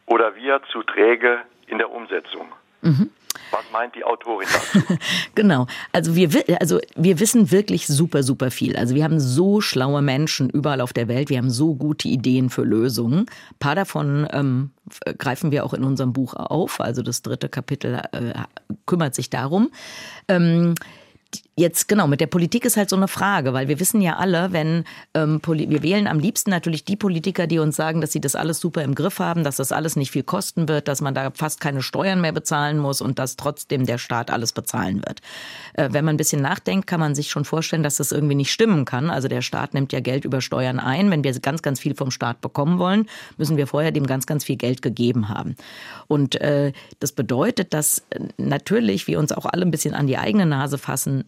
oder 0.06 0.36
wir 0.36 0.62
zu 0.72 0.84
träge 0.84 1.42
in 1.68 1.78
der 1.78 1.92
Umsetzung? 1.92 2.48
Mhm. 2.82 3.12
Was 3.52 3.64
meint 3.72 3.96
die 3.96 4.04
Autorin 4.04 4.48
dazu? 4.52 4.98
genau. 5.36 5.68
Also 5.92 6.16
wir, 6.16 6.30
also 6.60 6.80
wir 6.96 7.20
wissen 7.20 7.52
wirklich 7.52 7.88
super, 7.88 8.24
super 8.24 8.52
viel. 8.52 8.76
Also 8.76 8.96
wir 8.96 9.04
haben 9.04 9.20
so 9.20 9.62
schlaue 9.62 10.02
Menschen 10.02 10.50
überall 10.50 10.82
auf 10.82 10.94
der 10.94 11.08
Welt. 11.08 11.30
Wir 11.30 11.38
haben 11.38 11.50
so 11.50 11.76
gute 11.76 12.08
Ideen 12.08 12.50
für 12.50 12.64
Lösungen. 12.64 13.20
Ein 13.22 13.60
paar 13.60 13.76
davon 13.76 14.28
ähm, 14.32 14.72
greifen 15.18 15.52
wir 15.52 15.66
auch 15.66 15.74
in 15.74 15.84
unserem 15.84 16.14
Buch 16.14 16.34
auf. 16.34 16.82
Also 16.82 17.02
das 17.02 17.22
dritte 17.22 17.50
Kapitel 17.50 18.02
äh, 18.12 18.34
kümmert 18.86 19.16
sich 19.16 19.30
darum. 19.30 19.70
Ähm, 20.28 20.76
Jetzt 21.60 21.88
genau, 21.88 22.06
mit 22.06 22.22
der 22.22 22.28
Politik 22.28 22.66
ist 22.66 22.78
halt 22.78 22.88
so 22.88 22.96
eine 22.96 23.08
Frage, 23.08 23.52
weil 23.52 23.68
wir 23.68 23.80
wissen 23.80 24.00
ja 24.00 24.18
alle, 24.18 24.54
wenn 24.54 24.84
ähm, 25.16 25.42
wir 25.44 25.82
wählen 25.82 26.06
am 26.06 26.20
liebsten 26.20 26.52
natürlich 26.52 26.86
die 26.86 26.96
Politiker, 26.96 27.48
die 27.48 27.58
uns 27.58 27.76
sagen, 27.76 28.00
dass 28.00 28.12
sie 28.12 28.22
das 28.22 28.36
alles 28.36 28.60
super 28.60 28.84
im 28.84 28.94
Griff 28.94 29.18
haben, 29.18 29.44
dass 29.44 29.56
das 29.56 29.72
alles 29.72 29.96
nicht 29.96 30.12
viel 30.12 30.22
kosten 30.22 30.68
wird, 30.68 30.88
dass 30.88 31.02
man 31.02 31.16
da 31.16 31.32
fast 31.32 31.60
keine 31.60 31.82
Steuern 31.82 32.22
mehr 32.22 32.32
bezahlen 32.32 32.78
muss 32.78 33.02
und 33.02 33.18
dass 33.18 33.38
trotzdem 33.38 33.88
der 33.88 33.98
Staat 33.98 34.30
alles 34.30 34.52
bezahlen 34.52 34.98
wird. 34.98 35.22
Äh, 35.74 35.90
wenn 35.94 36.06
man 36.06 36.14
ein 36.14 36.18
bisschen 36.18 36.44
nachdenkt, 36.44 36.86
kann 36.86 37.00
man 37.00 37.16
sich 37.16 37.32
schon 37.32 37.44
vorstellen, 37.44 37.82
dass 37.82 37.96
das 37.96 38.12
irgendwie 38.12 38.36
nicht 38.36 38.52
stimmen 38.52 38.86
kann. 38.86 39.10
Also 39.10 39.28
der 39.28 39.42
Staat 39.42 39.74
nimmt 39.74 39.92
ja 39.92 40.00
Geld 40.00 40.26
über 40.26 40.42
Steuern 40.42 40.80
ein. 40.80 41.10
Wenn 41.10 41.24
wir 41.24 41.34
ganz, 41.40 41.64
ganz 41.64 41.80
viel 41.80 41.96
vom 41.96 42.12
Staat 42.12 42.40
bekommen 42.40 42.78
wollen, 42.78 43.08
müssen 43.38 43.58
wir 43.58 43.66
vorher 43.66 43.92
dem 43.92 44.06
ganz, 44.06 44.28
ganz 44.28 44.44
viel 44.44 44.58
Geld 44.58 44.84
gegeben 44.84 45.30
haben. 45.30 45.56
Und 46.06 46.40
äh, 46.40 46.72
das 47.00 47.14
bedeutet, 47.14 47.74
dass 47.74 48.04
äh, 48.12 48.20
natürlich 48.38 49.08
wir 49.08 49.18
uns 49.18 49.32
auch 49.32 49.48
alle 49.48 49.66
ein 49.66 49.72
bisschen 49.72 49.96
an 49.96 50.06
die 50.06 50.20
eigene 50.20 50.46
Nase 50.46 50.78
fassen 50.78 51.24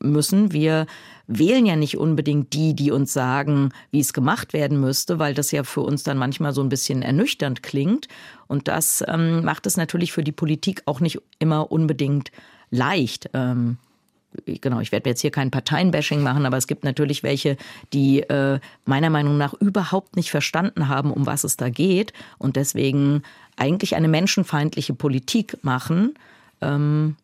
müssen. 0.00 0.52
Wir 0.52 0.86
wählen 1.26 1.66
ja 1.66 1.76
nicht 1.76 1.96
unbedingt 1.96 2.52
die, 2.52 2.74
die 2.74 2.90
uns 2.90 3.12
sagen, 3.12 3.70
wie 3.90 4.00
es 4.00 4.12
gemacht 4.12 4.52
werden 4.52 4.80
müsste, 4.80 5.18
weil 5.18 5.34
das 5.34 5.50
ja 5.50 5.64
für 5.64 5.80
uns 5.80 6.02
dann 6.02 6.18
manchmal 6.18 6.52
so 6.52 6.62
ein 6.62 6.68
bisschen 6.68 7.02
ernüchternd 7.02 7.62
klingt. 7.62 8.08
Und 8.46 8.68
das 8.68 9.04
ähm, 9.08 9.44
macht 9.44 9.66
es 9.66 9.76
natürlich 9.76 10.12
für 10.12 10.24
die 10.24 10.32
Politik 10.32 10.82
auch 10.86 11.00
nicht 11.00 11.20
immer 11.38 11.72
unbedingt 11.72 12.30
leicht. 12.70 13.30
Ähm, 13.34 13.78
genau, 14.46 14.80
ich 14.80 14.92
werde 14.92 15.10
jetzt 15.10 15.20
hier 15.20 15.30
kein 15.30 15.50
Parteienbashing 15.50 16.22
machen, 16.22 16.46
aber 16.46 16.56
es 16.56 16.66
gibt 16.66 16.84
natürlich 16.84 17.22
welche, 17.22 17.56
die 17.92 18.20
äh, 18.20 18.60
meiner 18.84 19.10
Meinung 19.10 19.38
nach 19.38 19.54
überhaupt 19.54 20.16
nicht 20.16 20.30
verstanden 20.30 20.88
haben, 20.88 21.10
um 21.12 21.26
was 21.26 21.44
es 21.44 21.56
da 21.56 21.68
geht 21.68 22.12
und 22.38 22.56
deswegen 22.56 23.22
eigentlich 23.56 23.96
eine 23.96 24.08
menschenfeindliche 24.08 24.94
Politik 24.94 25.58
machen. 25.62 26.14
Ähm, 26.60 27.16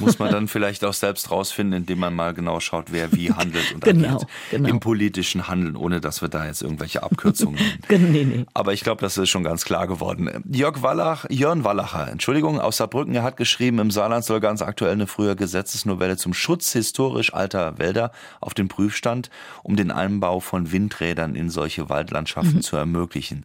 muss 0.00 0.18
man 0.18 0.30
dann 0.30 0.48
vielleicht 0.48 0.84
auch 0.84 0.92
selbst 0.92 1.30
rausfinden, 1.30 1.80
indem 1.80 1.98
man 1.98 2.14
mal 2.14 2.34
genau 2.34 2.60
schaut, 2.60 2.92
wer 2.92 3.12
wie 3.12 3.32
handelt 3.32 3.72
und 3.74 3.82
genau, 3.82 4.08
agiert. 4.08 4.26
Genau. 4.50 4.68
Im 4.68 4.80
politischen 4.80 5.48
Handeln, 5.48 5.76
ohne 5.76 6.00
dass 6.00 6.20
wir 6.20 6.28
da 6.28 6.46
jetzt 6.46 6.62
irgendwelche 6.62 7.02
Abkürzungen 7.02 7.58
nee, 7.88 7.98
nee. 7.98 8.46
Aber 8.54 8.72
ich 8.72 8.82
glaube, 8.82 9.00
das 9.00 9.16
ist 9.16 9.30
schon 9.30 9.44
ganz 9.44 9.64
klar 9.64 9.86
geworden. 9.86 10.44
Jörg 10.50 10.82
Wallach, 10.82 11.24
Jörn 11.30 11.64
Wallacher, 11.64 12.08
Entschuldigung, 12.10 12.60
aus 12.60 12.76
Saarbrücken, 12.76 13.14
er 13.14 13.22
hat 13.22 13.36
geschrieben, 13.36 13.78
im 13.78 13.90
Saarland 13.90 14.24
soll 14.24 14.40
ganz 14.40 14.62
aktuell 14.62 14.92
eine 14.92 15.06
frühe 15.06 15.36
Gesetzesnovelle 15.36 16.16
zum 16.16 16.34
Schutz 16.34 16.72
historisch 16.72 17.32
alter 17.32 17.78
Wälder 17.78 18.12
auf 18.40 18.54
den 18.54 18.68
Prüfstand, 18.68 19.30
um 19.62 19.76
den 19.76 19.90
Einbau 19.90 20.40
von 20.40 20.70
Windrädern 20.70 21.34
in 21.34 21.50
solche 21.50 21.88
Waldlandschaften 21.88 22.56
mhm. 22.56 22.62
zu 22.62 22.76
ermöglichen. 22.76 23.44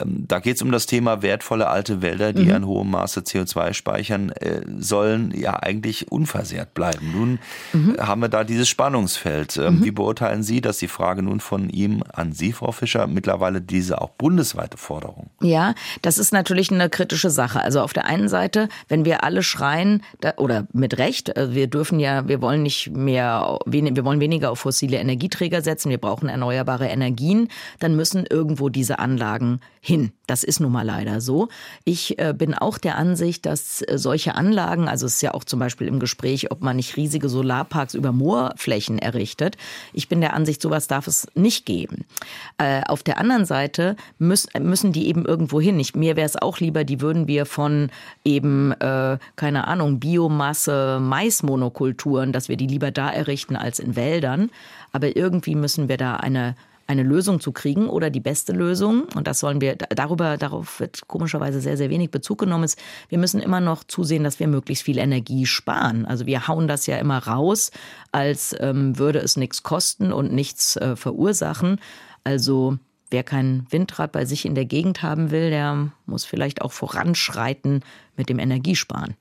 Ähm, 0.00 0.24
da 0.26 0.40
geht 0.40 0.56
es 0.56 0.62
um 0.62 0.72
das 0.72 0.86
Thema 0.86 1.22
wertvolle 1.22 1.68
alte 1.68 2.02
Wälder, 2.02 2.32
die 2.32 2.44
mhm. 2.44 2.56
in 2.56 2.66
hohem 2.66 2.90
Maße 2.90 3.20
CO2 3.20 3.74
speichern 3.74 4.30
äh, 4.30 4.62
sollen, 4.78 5.32
ja 5.36 5.62
eigentlich 5.62 5.81
eigentlich 5.82 6.12
unversehrt 6.12 6.74
bleiben. 6.74 7.12
Nun 7.12 7.38
mhm. 7.72 7.96
haben 7.98 8.20
wir 8.20 8.28
da 8.28 8.44
dieses 8.44 8.68
Spannungsfeld. 8.68 9.56
Ähm, 9.56 9.78
mhm. 9.78 9.84
Wie 9.84 9.90
beurteilen 9.90 10.42
Sie 10.42 10.60
das? 10.60 10.78
Die 10.78 10.88
Frage 10.88 11.22
nun 11.22 11.40
von 11.40 11.68
ihm 11.68 12.04
an 12.12 12.32
Sie, 12.32 12.52
Frau 12.52 12.70
Fischer, 12.70 13.06
mittlerweile 13.08 13.60
diese 13.60 14.00
auch 14.00 14.10
bundesweite 14.10 14.76
Forderung. 14.76 15.30
Ja, 15.40 15.74
das 16.02 16.18
ist 16.18 16.32
natürlich 16.32 16.70
eine 16.70 16.88
kritische 16.88 17.30
Sache. 17.30 17.60
Also 17.60 17.80
auf 17.80 17.92
der 17.92 18.06
einen 18.06 18.28
Seite, 18.28 18.68
wenn 18.88 19.04
wir 19.04 19.24
alle 19.24 19.42
schreien, 19.42 20.02
oder 20.36 20.66
mit 20.72 20.98
Recht, 20.98 21.36
äh, 21.36 21.52
wir 21.52 21.66
dürfen 21.66 21.98
ja, 21.98 22.28
wir 22.28 22.40
wollen 22.40 22.62
nicht 22.62 22.92
mehr, 22.92 23.58
wir 23.66 24.04
wollen 24.04 24.20
weniger 24.20 24.50
auf 24.50 24.60
fossile 24.60 24.98
Energieträger 24.98 25.62
setzen, 25.62 25.90
wir 25.90 25.98
brauchen 25.98 26.28
erneuerbare 26.28 26.86
Energien, 26.86 27.48
dann 27.80 27.96
müssen 27.96 28.24
irgendwo 28.28 28.68
diese 28.68 29.00
Anlagen 29.00 29.60
hin. 29.80 30.12
Das 30.32 30.44
ist 30.44 30.60
nun 30.60 30.72
mal 30.72 30.86
leider 30.86 31.20
so. 31.20 31.48
Ich 31.84 32.18
äh, 32.18 32.32
bin 32.32 32.54
auch 32.54 32.78
der 32.78 32.96
Ansicht, 32.96 33.44
dass 33.44 33.82
äh, 33.82 33.98
solche 33.98 34.34
Anlagen, 34.34 34.88
also 34.88 35.04
es 35.04 35.16
ist 35.16 35.20
ja 35.20 35.34
auch 35.34 35.44
zum 35.44 35.60
Beispiel 35.60 35.86
im 35.88 36.00
Gespräch, 36.00 36.50
ob 36.50 36.62
man 36.62 36.76
nicht 36.76 36.96
riesige 36.96 37.28
Solarparks 37.28 37.92
über 37.92 38.12
Moorflächen 38.12 38.98
errichtet. 38.98 39.58
Ich 39.92 40.08
bin 40.08 40.22
der 40.22 40.32
Ansicht, 40.32 40.62
sowas 40.62 40.86
darf 40.88 41.06
es 41.06 41.26
nicht 41.34 41.66
geben. 41.66 42.06
Äh, 42.56 42.80
auf 42.84 43.02
der 43.02 43.18
anderen 43.18 43.44
Seite 43.44 43.94
müssen, 44.18 44.48
müssen 44.66 44.92
die 44.92 45.06
eben 45.06 45.26
irgendwo 45.26 45.60
hin. 45.60 45.78
Ich, 45.78 45.94
mir 45.94 46.16
wäre 46.16 46.24
es 46.24 46.40
auch 46.40 46.60
lieber, 46.60 46.84
die 46.84 47.02
würden 47.02 47.28
wir 47.28 47.44
von 47.44 47.90
eben, 48.24 48.72
äh, 48.80 49.18
keine 49.36 49.68
Ahnung, 49.68 50.00
Biomasse, 50.00 50.98
Maismonokulturen, 50.98 52.32
dass 52.32 52.48
wir 52.48 52.56
die 52.56 52.68
lieber 52.68 52.90
da 52.90 53.10
errichten 53.10 53.54
als 53.54 53.78
in 53.78 53.96
Wäldern. 53.96 54.48
Aber 54.92 55.14
irgendwie 55.14 55.56
müssen 55.56 55.90
wir 55.90 55.98
da 55.98 56.16
eine 56.16 56.56
eine 56.86 57.02
Lösung 57.02 57.40
zu 57.40 57.52
kriegen 57.52 57.88
oder 57.88 58.10
die 58.10 58.20
beste 58.20 58.52
Lösung, 58.52 59.04
und 59.14 59.26
das 59.26 59.40
sollen 59.40 59.60
wir, 59.60 59.76
darüber, 59.76 60.36
darauf 60.36 60.80
wird 60.80 61.06
komischerweise 61.08 61.60
sehr, 61.60 61.76
sehr 61.76 61.90
wenig 61.90 62.10
Bezug 62.10 62.38
genommen, 62.38 62.64
ist, 62.64 62.78
wir 63.08 63.18
müssen 63.18 63.40
immer 63.40 63.60
noch 63.60 63.84
zusehen, 63.84 64.24
dass 64.24 64.40
wir 64.40 64.48
möglichst 64.48 64.84
viel 64.84 64.98
Energie 64.98 65.46
sparen. 65.46 66.06
Also 66.06 66.26
wir 66.26 66.48
hauen 66.48 66.68
das 66.68 66.86
ja 66.86 66.98
immer 66.98 67.18
raus, 67.18 67.70
als 68.10 68.54
ähm, 68.60 68.98
würde 68.98 69.20
es 69.20 69.36
nichts 69.36 69.62
kosten 69.62 70.12
und 70.12 70.32
nichts 70.32 70.76
äh, 70.76 70.96
verursachen. 70.96 71.80
Also 72.24 72.78
wer 73.10 73.22
kein 73.22 73.66
Windrad 73.70 74.12
bei 74.12 74.24
sich 74.24 74.44
in 74.44 74.54
der 74.54 74.64
Gegend 74.64 75.02
haben 75.02 75.30
will, 75.30 75.50
der 75.50 75.92
muss 76.06 76.24
vielleicht 76.24 76.62
auch 76.62 76.72
voranschreiten 76.72 77.84
mit 78.16 78.28
dem 78.28 78.38
Energiesparen. 78.38 79.16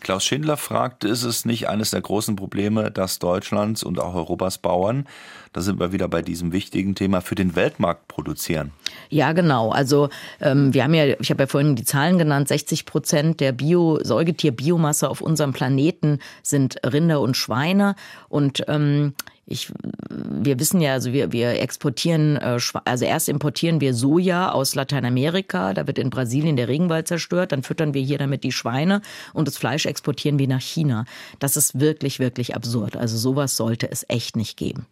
Klaus 0.00 0.24
Schindler 0.24 0.56
fragt, 0.56 1.04
ist 1.04 1.24
es 1.24 1.44
nicht 1.44 1.68
eines 1.68 1.90
der 1.90 2.00
großen 2.00 2.36
Probleme, 2.36 2.90
dass 2.90 3.18
Deutschlands 3.18 3.82
und 3.82 3.98
auch 3.98 4.14
Europas 4.14 4.58
Bauern, 4.58 5.08
da 5.56 5.62
sind 5.62 5.80
wir 5.80 5.90
wieder 5.90 6.06
bei 6.06 6.20
diesem 6.20 6.52
wichtigen 6.52 6.94
Thema, 6.94 7.22
für 7.22 7.34
den 7.34 7.56
Weltmarkt 7.56 8.08
produzieren? 8.08 8.72
Ja, 9.08 9.32
genau. 9.32 9.70
Also 9.70 10.10
ähm, 10.38 10.74
wir 10.74 10.84
haben 10.84 10.92
ja, 10.92 11.18
ich 11.18 11.30
habe 11.30 11.44
ja 11.44 11.46
vorhin 11.46 11.76
die 11.76 11.84
Zahlen 11.84 12.18
genannt, 12.18 12.48
60 12.48 12.84
Prozent 12.84 13.40
der 13.40 13.52
Bio, 13.52 13.98
Säugetier-Biomasse 14.02 15.08
auf 15.08 15.22
unserem 15.22 15.54
Planeten 15.54 16.18
sind 16.42 16.76
Rinder 16.84 17.22
und 17.22 17.38
Schweine. 17.38 17.94
Und 18.28 18.64
ähm, 18.68 19.14
ich, 19.46 19.72
wir 20.10 20.60
wissen 20.60 20.82
ja, 20.82 20.92
also 20.92 21.14
wir, 21.14 21.32
wir 21.32 21.58
exportieren, 21.58 22.36
äh, 22.36 22.58
also 22.84 23.06
erst 23.06 23.30
importieren 23.30 23.80
wir 23.80 23.94
Soja 23.94 24.52
aus 24.52 24.74
Lateinamerika, 24.74 25.72
da 25.72 25.86
wird 25.86 25.98
in 25.98 26.10
Brasilien 26.10 26.56
der 26.56 26.68
Regenwald 26.68 27.08
zerstört, 27.08 27.52
dann 27.52 27.62
füttern 27.62 27.94
wir 27.94 28.02
hier 28.02 28.18
damit 28.18 28.44
die 28.44 28.52
Schweine 28.52 29.00
und 29.32 29.48
das 29.48 29.56
Fleisch 29.56 29.86
exportieren 29.86 30.38
wir 30.38 30.48
nach 30.48 30.60
China. 30.60 31.06
Das 31.38 31.56
ist 31.56 31.80
wirklich, 31.80 32.18
wirklich 32.18 32.54
absurd. 32.54 32.94
Also 32.94 33.16
sowas 33.16 33.56
sollte 33.56 33.90
es 33.90 34.04
echt 34.10 34.36
nicht 34.36 34.58
geben. 34.58 34.84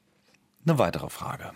Eine 0.67 0.79
weitere 0.79 1.09
Frage. 1.09 1.51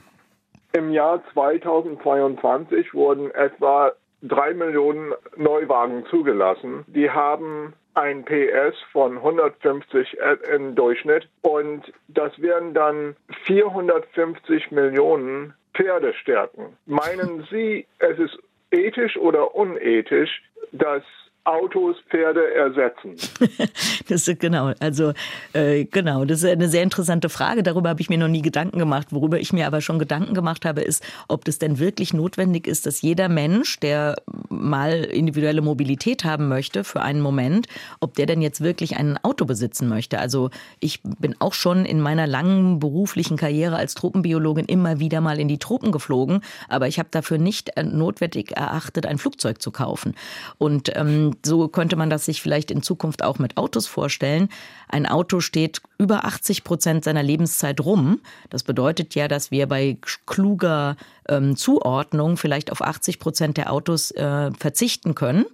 Im 0.72 0.92
Jahr 0.92 1.22
2022 1.32 2.92
wurden 2.92 3.30
etwa 3.30 3.92
drei 4.22 4.52
Millionen 4.52 5.14
Neuwagen 5.36 6.04
zugelassen. 6.06 6.84
Die 6.88 7.10
haben 7.10 7.72
ein 7.94 8.24
PS 8.24 8.76
von 8.92 9.16
150 9.16 10.18
im 10.54 10.74
Durchschnitt 10.74 11.28
und 11.42 11.92
das 12.08 12.38
wären 12.40 12.74
dann 12.74 13.16
450 13.44 14.70
Millionen 14.70 15.54
Pferdestärken. 15.74 16.76
Meinen 16.86 17.46
Sie, 17.50 17.86
es 17.98 18.18
ist 18.18 18.38
ethisch 18.70 19.16
oder 19.16 19.54
unethisch, 19.54 20.42
dass 20.72 21.02
Autos 21.44 21.96
Pferde 22.10 22.54
ersetzen? 22.54 23.16
das 24.08 24.28
ist 24.28 24.40
genau, 24.40 24.72
also 24.80 25.12
äh, 25.54 25.84
genau, 25.84 26.24
das 26.24 26.42
ist 26.42 26.50
eine 26.50 26.68
sehr 26.68 26.82
interessante 26.82 27.28
Frage. 27.28 27.62
Darüber 27.62 27.88
habe 27.88 28.00
ich 28.00 28.10
mir 28.10 28.18
noch 28.18 28.28
nie 28.28 28.42
Gedanken 28.42 28.78
gemacht. 28.78 29.08
Worüber 29.10 29.40
ich 29.40 29.52
mir 29.52 29.66
aber 29.66 29.80
schon 29.80 29.98
Gedanken 29.98 30.34
gemacht 30.34 30.64
habe, 30.64 30.82
ist, 30.82 31.02
ob 31.26 31.44
das 31.44 31.58
denn 31.58 31.78
wirklich 31.78 32.12
notwendig 32.12 32.66
ist, 32.66 32.86
dass 32.86 33.00
jeder 33.00 33.28
Mensch, 33.28 33.80
der 33.80 34.16
mal 34.50 35.04
individuelle 35.04 35.62
Mobilität 35.62 36.24
haben 36.24 36.48
möchte 36.48 36.84
für 36.84 37.00
einen 37.00 37.20
Moment, 37.20 37.66
ob 38.00 38.14
der 38.14 38.26
denn 38.26 38.42
jetzt 38.42 38.60
wirklich 38.60 38.96
ein 38.96 39.18
Auto 39.22 39.44
besitzen 39.44 39.88
möchte. 39.88 40.18
Also 40.18 40.50
ich 40.80 41.02
bin 41.02 41.34
auch 41.38 41.54
schon 41.54 41.84
in 41.84 42.00
meiner 42.00 42.26
langen 42.26 42.78
beruflichen 42.78 43.36
Karriere 43.36 43.76
als 43.76 43.94
Tropenbiologin 43.94 44.66
immer 44.66 45.00
wieder 45.00 45.20
mal 45.20 45.40
in 45.40 45.48
die 45.48 45.58
Tropen 45.58 45.92
geflogen, 45.92 46.42
aber 46.68 46.88
ich 46.88 46.98
habe 46.98 47.08
dafür 47.10 47.38
nicht 47.38 47.72
notwendig 47.82 48.56
erachtet, 48.56 49.06
ein 49.06 49.18
Flugzeug 49.18 49.62
zu 49.62 49.70
kaufen. 49.70 50.14
Und 50.58 50.94
ähm, 50.96 51.27
so 51.44 51.68
könnte 51.68 51.96
man 51.96 52.10
das 52.10 52.24
sich 52.24 52.42
vielleicht 52.42 52.70
in 52.70 52.82
Zukunft 52.82 53.22
auch 53.22 53.38
mit 53.38 53.56
Autos 53.56 53.86
vorstellen. 53.86 54.48
Ein 54.88 55.06
Auto 55.06 55.40
steht 55.40 55.80
über 55.98 56.24
80 56.24 56.64
Prozent 56.64 57.04
seiner 57.04 57.22
Lebenszeit 57.22 57.80
rum. 57.80 58.20
Das 58.50 58.62
bedeutet 58.62 59.14
ja, 59.14 59.28
dass 59.28 59.50
wir 59.50 59.66
bei 59.66 59.98
kluger 60.26 60.96
ähm, 61.28 61.56
Zuordnung 61.56 62.36
vielleicht 62.36 62.72
auf 62.72 62.82
80 62.82 63.18
Prozent 63.18 63.56
der 63.56 63.72
Autos 63.72 64.10
äh, 64.12 64.50
verzichten 64.52 65.14
können. 65.14 65.46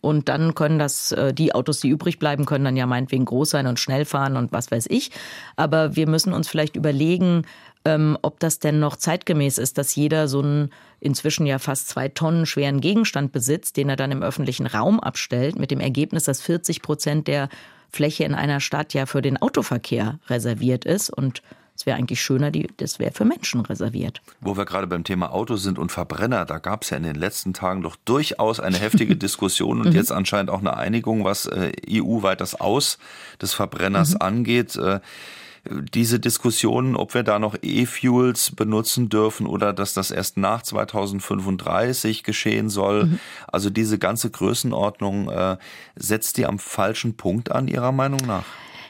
Und 0.00 0.28
dann 0.28 0.54
können 0.54 0.78
das, 0.78 1.12
äh, 1.12 1.34
die 1.34 1.54
Autos, 1.54 1.80
die 1.80 1.88
übrig 1.88 2.18
bleiben, 2.18 2.44
können 2.44 2.64
dann 2.64 2.76
ja 2.76 2.86
meinetwegen 2.86 3.24
groß 3.24 3.50
sein 3.50 3.66
und 3.66 3.80
schnell 3.80 4.04
fahren 4.04 4.36
und 4.36 4.52
was 4.52 4.70
weiß 4.70 4.86
ich. 4.88 5.10
Aber 5.56 5.96
wir 5.96 6.08
müssen 6.08 6.32
uns 6.32 6.48
vielleicht 6.48 6.76
überlegen, 6.76 7.42
ähm, 7.88 8.18
ob 8.22 8.38
das 8.40 8.58
denn 8.58 8.78
noch 8.78 8.96
zeitgemäß 8.96 9.58
ist, 9.58 9.78
dass 9.78 9.94
jeder 9.94 10.28
so 10.28 10.40
einen 10.40 10.70
inzwischen 11.00 11.46
ja 11.46 11.58
fast 11.58 11.88
zwei 11.88 12.08
Tonnen 12.08 12.46
schweren 12.46 12.80
Gegenstand 12.80 13.32
besitzt, 13.32 13.76
den 13.76 13.88
er 13.88 13.96
dann 13.96 14.12
im 14.12 14.22
öffentlichen 14.22 14.66
Raum 14.66 15.00
abstellt, 15.00 15.58
mit 15.58 15.70
dem 15.70 15.80
Ergebnis, 15.80 16.24
dass 16.24 16.42
40 16.42 16.82
Prozent 16.82 17.28
der 17.28 17.48
Fläche 17.90 18.24
in 18.24 18.34
einer 18.34 18.60
Stadt 18.60 18.92
ja 18.94 19.06
für 19.06 19.22
den 19.22 19.40
Autoverkehr 19.40 20.18
reserviert 20.28 20.84
ist 20.84 21.10
und 21.10 21.42
es 21.74 21.86
wäre 21.86 21.96
eigentlich 21.96 22.20
schöner, 22.20 22.50
die, 22.50 22.66
das 22.76 22.98
wäre 22.98 23.12
für 23.12 23.24
Menschen 23.24 23.60
reserviert. 23.60 24.20
Wo 24.40 24.56
wir 24.56 24.64
gerade 24.64 24.88
beim 24.88 25.04
Thema 25.04 25.32
Autos 25.32 25.62
sind 25.62 25.78
und 25.78 25.92
Verbrenner, 25.92 26.44
da 26.44 26.58
gab 26.58 26.82
es 26.82 26.90
ja 26.90 26.96
in 26.96 27.04
den 27.04 27.14
letzten 27.14 27.54
Tagen 27.54 27.82
doch 27.82 27.94
durchaus 28.04 28.58
eine 28.58 28.76
heftige 28.76 29.16
Diskussion 29.16 29.80
und 29.82 29.90
mhm. 29.90 29.94
jetzt 29.94 30.10
anscheinend 30.10 30.50
auch 30.50 30.58
eine 30.58 30.76
Einigung, 30.76 31.24
was 31.24 31.46
äh, 31.46 31.70
EU-weit 31.88 32.40
das 32.40 32.60
Aus 32.60 32.98
des 33.40 33.54
Verbrenners 33.54 34.14
mhm. 34.14 34.22
angeht. 34.22 34.74
Äh, 34.74 34.98
diese 35.94 36.20
Diskussion, 36.20 36.96
ob 36.96 37.14
wir 37.14 37.22
da 37.22 37.38
noch 37.38 37.56
E-Fuels 37.62 38.52
benutzen 38.54 39.08
dürfen 39.08 39.46
oder 39.46 39.72
dass 39.72 39.94
das 39.94 40.10
erst 40.10 40.36
nach 40.36 40.62
2035 40.62 42.24
geschehen 42.24 42.68
soll. 42.68 43.06
Mhm. 43.06 43.20
Also 43.46 43.70
diese 43.70 43.98
ganze 43.98 44.30
Größenordnung 44.30 45.28
äh, 45.30 45.56
setzt 45.96 46.36
die 46.36 46.46
am 46.46 46.58
falschen 46.58 47.16
Punkt 47.16 47.52
an, 47.52 47.68
Ihrer 47.68 47.92
Meinung 47.92 48.20
nach? 48.26 48.44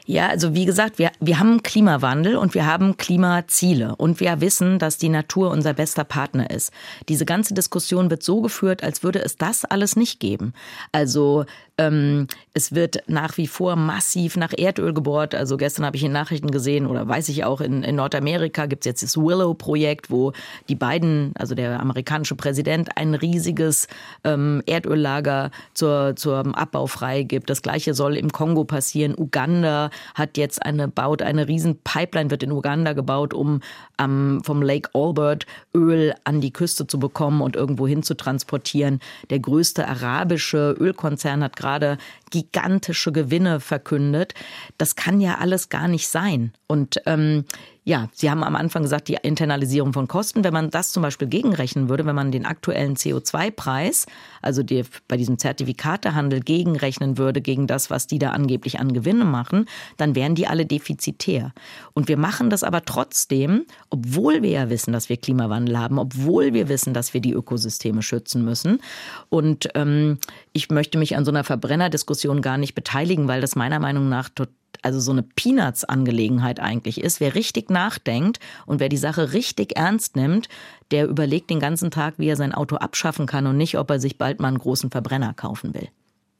Ja, 0.09 0.29
also 0.29 0.55
wie 0.55 0.65
gesagt, 0.65 0.97
wir, 0.97 1.11
wir 1.19 1.37
haben 1.37 1.61
Klimawandel 1.61 2.35
und 2.35 2.55
wir 2.55 2.65
haben 2.65 2.97
Klimaziele 2.97 3.95
und 3.95 4.19
wir 4.19 4.41
wissen, 4.41 4.79
dass 4.79 4.97
die 4.97 5.07
Natur 5.07 5.51
unser 5.51 5.75
bester 5.75 6.03
Partner 6.03 6.49
ist. 6.49 6.73
Diese 7.07 7.25
ganze 7.25 7.53
Diskussion 7.53 8.09
wird 8.09 8.23
so 8.23 8.41
geführt, 8.41 8.83
als 8.83 9.03
würde 9.03 9.23
es 9.23 9.37
das 9.37 9.65
alles 9.65 9.95
nicht 9.95 10.19
geben. 10.19 10.53
Also 10.91 11.45
ähm, 11.77 12.25
es 12.53 12.73
wird 12.73 13.03
nach 13.07 13.37
wie 13.37 13.47
vor 13.47 13.75
massiv 13.75 14.35
nach 14.35 14.51
Erdöl 14.57 14.93
gebohrt. 14.93 15.35
Also 15.35 15.57
gestern 15.57 15.85
habe 15.85 15.95
ich 15.95 16.03
in 16.03 16.11
Nachrichten 16.11 16.49
gesehen 16.49 16.87
oder 16.87 17.07
weiß 17.07 17.29
ich 17.29 17.45
auch, 17.45 17.61
in, 17.61 17.83
in 17.83 17.95
Nordamerika 17.95 18.65
gibt 18.65 18.85
es 18.85 18.89
jetzt 18.89 19.03
das 19.03 19.15
Willow-Projekt, 19.15 20.09
wo 20.09 20.33
die 20.67 20.75
beiden, 20.75 21.33
also 21.37 21.53
der 21.53 21.79
amerikanische 21.79 22.35
Präsident, 22.35 22.97
ein 22.97 23.13
riesiges 23.13 23.87
ähm, 24.23 24.63
Erdöllager 24.65 25.51
zur, 25.75 26.15
zum 26.17 26.55
Abbau 26.55 26.87
freigibt. 26.87 27.49
Das 27.49 27.61
gleiche 27.61 27.93
soll 27.93 28.17
im 28.17 28.31
Kongo 28.31 28.65
passieren. 28.65 29.13
Uganda 29.15 29.91
hat 30.15 30.37
jetzt 30.37 30.65
eine, 30.65 30.87
baut 30.87 31.21
eine 31.21 31.47
riesen 31.47 31.79
Pipeline, 31.83 32.31
wird 32.31 32.43
in 32.43 32.51
Uganda 32.51 32.93
gebaut, 32.93 33.33
um 33.33 33.61
ähm, 33.99 34.41
vom 34.43 34.61
Lake 34.61 34.89
Albert 34.93 35.45
Öl 35.75 36.13
an 36.23 36.41
die 36.41 36.53
Küste 36.53 36.87
zu 36.87 36.99
bekommen 36.99 37.41
und 37.41 37.55
irgendwo 37.55 37.87
hin 37.87 38.03
zu 38.03 38.15
transportieren. 38.15 38.99
Der 39.29 39.39
größte 39.39 39.87
arabische 39.87 40.75
Ölkonzern 40.79 41.43
hat 41.43 41.55
gerade 41.55 41.97
gigantische 42.31 43.11
Gewinne 43.11 43.59
verkündet. 43.59 44.33
Das 44.77 44.95
kann 44.95 45.21
ja 45.21 45.37
alles 45.39 45.69
gar 45.69 45.87
nicht 45.87 46.07
sein. 46.07 46.53
Und 46.67 47.01
ähm, 47.05 47.45
ja, 47.89 48.07
Sie 48.13 48.29
haben 48.29 48.43
am 48.43 48.55
Anfang 48.55 48.83
gesagt, 48.83 49.07
die 49.07 49.17
Internalisierung 49.19 49.93
von 49.93 50.07
Kosten. 50.07 50.43
Wenn 50.43 50.53
man 50.53 50.69
das 50.69 50.91
zum 50.91 51.01
Beispiel 51.01 51.27
gegenrechnen 51.27 51.89
würde, 51.89 52.05
wenn 52.05 52.15
man 52.15 52.31
den 52.31 52.45
aktuellen 52.45 52.95
CO2-Preis, 52.95 54.05
also 54.43 54.61
die, 54.61 54.83
bei 55.07 55.17
diesem 55.17 55.39
Zertifikatehandel 55.39 56.41
gegenrechnen 56.41 57.17
würde 57.17 57.41
gegen 57.41 57.65
das, 57.65 57.89
was 57.89 58.05
die 58.05 58.19
da 58.19 58.29
angeblich 58.29 58.79
an 58.79 58.93
Gewinne 58.93 59.25
machen, 59.25 59.65
dann 59.97 60.13
wären 60.13 60.35
die 60.35 60.45
alle 60.45 60.67
defizitär. 60.67 61.51
Und 61.93 62.07
wir 62.07 62.17
machen 62.17 62.51
das 62.51 62.63
aber 62.63 62.85
trotzdem, 62.85 63.65
obwohl 63.89 64.43
wir 64.43 64.51
ja 64.51 64.69
wissen, 64.69 64.93
dass 64.93 65.09
wir 65.09 65.17
Klimawandel 65.17 65.79
haben, 65.79 65.97
obwohl 65.97 66.53
wir 66.53 66.69
wissen, 66.69 66.93
dass 66.93 67.15
wir 67.15 67.21
die 67.21 67.33
Ökosysteme 67.33 68.03
schützen 68.03 68.45
müssen. 68.45 68.81
Und 69.29 69.67
ähm, 69.73 70.19
ich 70.53 70.69
möchte 70.69 70.99
mich 70.99 71.17
an 71.17 71.25
so 71.25 71.31
einer 71.31 71.43
Verbrennerdiskussion 71.43 72.43
gar 72.43 72.59
nicht 72.59 72.75
beteiligen, 72.75 73.27
weil 73.27 73.41
das 73.41 73.55
meiner 73.55 73.79
Meinung 73.79 74.09
nach 74.09 74.29
total 74.29 74.58
also 74.81 74.99
so 74.99 75.11
eine 75.11 75.23
Peanuts-Angelegenheit 75.23 76.59
eigentlich 76.59 77.01
ist. 77.01 77.19
Wer 77.19 77.35
richtig 77.35 77.69
nachdenkt 77.69 78.39
und 78.65 78.79
wer 78.79 78.89
die 78.89 78.97
Sache 78.97 79.33
richtig 79.33 79.77
ernst 79.77 80.15
nimmt, 80.15 80.49
der 80.91 81.07
überlegt 81.07 81.49
den 81.49 81.59
ganzen 81.59 81.91
Tag, 81.91 82.15
wie 82.17 82.29
er 82.29 82.35
sein 82.35 82.53
Auto 82.53 82.75
abschaffen 82.75 83.25
kann 83.25 83.47
und 83.47 83.57
nicht, 83.57 83.77
ob 83.77 83.89
er 83.89 83.99
sich 83.99 84.17
bald 84.17 84.39
mal 84.39 84.49
einen 84.49 84.59
großen 84.59 84.89
Verbrenner 84.89 85.33
kaufen 85.33 85.73
will. 85.73 85.89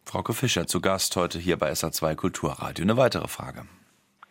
Frauke 0.06 0.34
Fischer 0.34 0.66
zu 0.66 0.82
Gast 0.82 1.16
heute 1.16 1.38
hier 1.38 1.58
bei 1.58 1.72
SA2 1.72 2.16
Kulturradio. 2.16 2.84
Eine 2.84 2.98
weitere 2.98 3.28
Frage. 3.28 3.64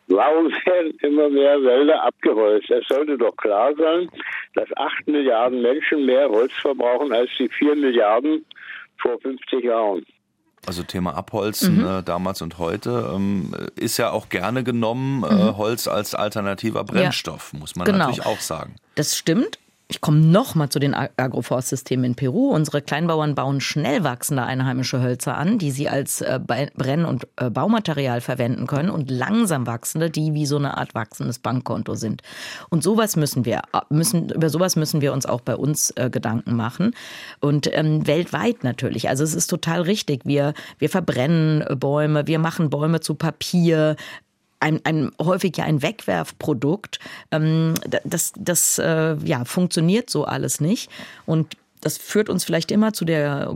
Warum 0.09 0.51
werden 0.65 0.93
immer 1.03 1.29
mehr 1.29 1.63
Wälder 1.63 2.03
abgeholzt? 2.03 2.71
Es 2.71 2.89
sollte 2.89 3.19
doch 3.19 3.37
klar 3.37 3.75
sein, 3.77 4.11
dass 4.55 4.69
8 4.77 5.07
Milliarden 5.07 5.61
Menschen 5.63 6.07
mehr 6.07 6.29
Holz 6.29 6.53
verbrauchen 6.55 7.13
als 7.13 7.31
die 7.39 7.49
4 7.49 7.77
Milliarden 7.77 8.45
vor 8.97 9.21
50 9.21 9.65
Jahren. 9.65 10.05
Also 10.67 10.83
Thema 10.83 11.15
Abholzen 11.15 11.79
mhm. 11.79 11.87
äh, 11.87 12.03
damals 12.03 12.43
und 12.43 12.59
heute 12.59 13.11
ähm, 13.15 13.55
ist 13.77 13.97
ja 13.97 14.11
auch 14.11 14.29
gerne 14.29 14.65
genommen, 14.65 15.25
äh, 15.25 15.33
mhm. 15.33 15.57
Holz 15.57 15.89
als 15.89 16.15
alternativer 16.15 16.85
Brennstoff, 16.85 17.51
ja. 17.53 17.59
muss 17.59 17.77
man 17.77 17.87
genau. 17.87 17.99
natürlich 17.99 18.27
auch 18.27 18.41
sagen. 18.41 18.77
Das 18.95 19.17
stimmt. 19.17 19.59
Ich 19.91 20.03
komme 20.03 20.19
noch 20.19 20.55
mal 20.55 20.69
zu 20.69 20.81
den 20.81 20.93
Agroforstsystemen 20.93 22.05
in 22.05 22.15
Peru. 22.15 22.51
Unsere 22.51 22.83
Kleinbauern 22.83 23.35
bauen 23.35 23.63
schnell 23.63 24.05
wachsende 24.05 24.43
einheimische 24.43 25.01
Hölzer 25.01 25.39
an, 25.39 25.57
die 25.57 25.71
sie 25.71 25.89
als 25.89 26.21
äh, 26.21 26.39
Brenn- 26.39 27.07
und 27.07 27.27
äh, 27.37 27.49
Baumaterial 27.49 28.21
verwenden 28.21 28.67
können 28.67 28.91
und 28.91 29.11
langsam 29.11 29.67
wachsende, 29.67 30.11
die 30.11 30.35
wie 30.35 30.45
so 30.45 30.59
eine 30.59 30.77
Art 30.77 30.95
wachsendes 30.95 31.39
Bankkonto 31.39 31.95
sind. 31.95 32.21
Und 32.69 32.83
sowas 32.83 33.17
müssen 33.17 33.47
wir 33.47 33.63
äh, 33.73 33.81
müssen 33.89 34.29
über 34.29 34.51
sowas 34.51 34.77
müssen 34.77 35.01
wir 35.01 35.15
uns 35.15 35.25
auch 35.25 35.41
bei 35.41 35.57
uns 35.57 35.91
äh, 35.97 36.11
Gedanken 36.11 36.55
machen 36.55 36.95
und 37.41 37.71
ähm, 37.73 38.07
weltweit 38.07 38.65
natürlich. 38.65 39.09
Also 39.09 39.25
es 39.25 39.35
ist 39.35 39.47
total 39.47 39.81
richtig. 39.81 40.27
Wir 40.27 40.53
wir 40.79 40.91
verbrennen 40.91 41.65
Bäume, 41.81 42.27
wir 42.27 42.39
machen 42.39 42.69
Bäume 42.69 43.01
zu 43.01 43.15
Papier, 43.15 43.97
ein, 44.61 44.81
ein 44.85 45.11
häufig 45.21 45.57
ja 45.57 45.65
ein 45.65 45.83
Wegwerfprodukt. 45.83 46.99
Ähm, 47.31 47.75
das 48.05 48.33
das 48.37 48.79
äh, 48.79 49.17
ja, 49.25 49.45
funktioniert 49.45 50.11
so 50.11 50.25
alles 50.25 50.61
nicht. 50.61 50.91
Und 51.27 51.57
das 51.81 51.97
führt 51.97 52.29
uns 52.29 52.45
vielleicht 52.45 52.71
immer 52.71 52.93
zu 52.93 53.05
der 53.05 53.55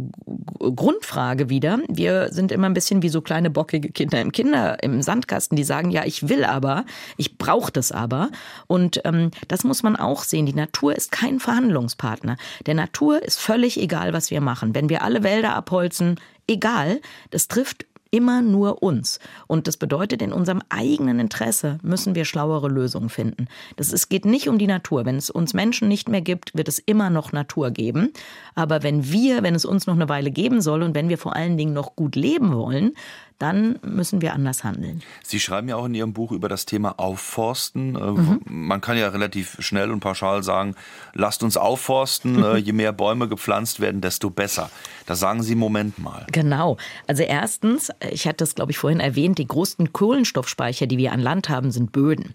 Grundfrage 0.58 1.48
wieder. 1.48 1.80
Wir 1.88 2.28
sind 2.32 2.52
immer 2.52 2.68
ein 2.68 2.74
bisschen 2.74 3.02
wie 3.02 3.08
so 3.08 3.20
kleine 3.20 3.50
bockige 3.50 3.90
Kinder 3.90 4.20
im 4.20 4.32
Kinder 4.32 4.82
im 4.82 5.02
Sandkasten, 5.02 5.56
die 5.56 5.64
sagen, 5.64 5.90
ja, 5.90 6.04
ich 6.04 6.28
will 6.28 6.44
aber, 6.44 6.84
ich 7.16 7.36
brauche 7.38 7.72
das 7.72 7.90
aber. 7.90 8.30
Und 8.66 9.00
ähm, 9.04 9.30
das 9.48 9.64
muss 9.64 9.82
man 9.82 9.96
auch 9.96 10.22
sehen. 10.22 10.46
Die 10.46 10.54
Natur 10.54 10.94
ist 10.94 11.10
kein 11.10 11.40
Verhandlungspartner. 11.40 12.36
Der 12.66 12.74
Natur 12.74 13.22
ist 13.22 13.40
völlig 13.40 13.80
egal, 13.80 14.12
was 14.12 14.30
wir 14.30 14.40
machen. 14.40 14.74
Wenn 14.74 14.88
wir 14.88 15.02
alle 15.02 15.22
Wälder 15.22 15.54
abholzen, 15.54 16.20
egal, 16.46 17.00
das 17.30 17.48
trifft 17.48 17.86
immer 18.12 18.42
nur 18.42 18.82
uns. 18.82 19.18
Und 19.48 19.66
das 19.66 19.76
bedeutet, 19.76 20.22
in 20.22 20.32
unserem 20.32 20.60
eigenen 20.68 21.18
Interesse 21.18 21.78
müssen 21.82 22.14
wir 22.14 22.24
schlauere 22.24 22.68
Lösungen 22.68 23.08
finden. 23.08 23.48
Das 23.76 23.92
ist, 23.92 24.08
geht 24.08 24.26
nicht 24.26 24.48
um 24.48 24.58
die 24.58 24.66
Natur. 24.66 25.04
Wenn 25.04 25.16
es 25.16 25.30
uns 25.30 25.54
Menschen 25.54 25.88
nicht 25.88 26.08
mehr 26.08 26.20
gibt, 26.20 26.54
wird 26.54 26.68
es 26.68 26.78
immer 26.78 27.10
noch 27.10 27.32
Natur 27.32 27.70
geben. 27.70 28.12
Aber 28.54 28.82
wenn 28.82 29.10
wir, 29.10 29.42
wenn 29.42 29.54
es 29.54 29.64
uns 29.64 29.86
noch 29.86 29.94
eine 29.94 30.10
Weile 30.10 30.30
geben 30.30 30.60
soll 30.60 30.82
und 30.82 30.94
wenn 30.94 31.08
wir 31.08 31.18
vor 31.18 31.34
allen 31.34 31.56
Dingen 31.56 31.72
noch 31.72 31.96
gut 31.96 32.14
leben 32.14 32.54
wollen, 32.54 32.92
dann 33.38 33.78
müssen 33.82 34.22
wir 34.22 34.34
anders 34.34 34.64
handeln. 34.64 35.02
Sie 35.22 35.40
schreiben 35.40 35.68
ja 35.68 35.76
auch 35.76 35.86
in 35.86 35.94
Ihrem 35.94 36.12
Buch 36.12 36.32
über 36.32 36.48
das 36.48 36.66
Thema 36.66 36.98
Aufforsten. 36.98 37.96
Äh, 37.96 37.98
mhm. 37.98 38.40
Man 38.44 38.80
kann 38.80 38.96
ja 38.96 39.08
relativ 39.08 39.56
schnell 39.60 39.90
und 39.90 40.00
pauschal 40.00 40.42
sagen, 40.42 40.74
lasst 41.14 41.42
uns 41.42 41.56
aufforsten, 41.56 42.36
mhm. 42.36 42.56
je 42.64 42.72
mehr 42.72 42.92
Bäume 42.92 43.28
gepflanzt 43.28 43.80
werden, 43.80 44.00
desto 44.00 44.30
besser. 44.30 44.70
Da 45.06 45.16
sagen 45.16 45.42
Sie, 45.42 45.54
Moment 45.54 45.98
mal. 45.98 46.26
Genau. 46.32 46.76
Also 47.06 47.22
erstens, 47.22 47.90
ich 48.10 48.26
hatte 48.26 48.44
es, 48.44 48.54
glaube 48.54 48.72
ich, 48.72 48.78
vorhin 48.78 49.00
erwähnt, 49.00 49.38
die 49.38 49.46
größten 49.46 49.92
Kohlenstoffspeicher, 49.92 50.86
die 50.86 50.98
wir 50.98 51.12
an 51.12 51.20
Land 51.20 51.48
haben, 51.48 51.70
sind 51.70 51.92
Böden. 51.92 52.34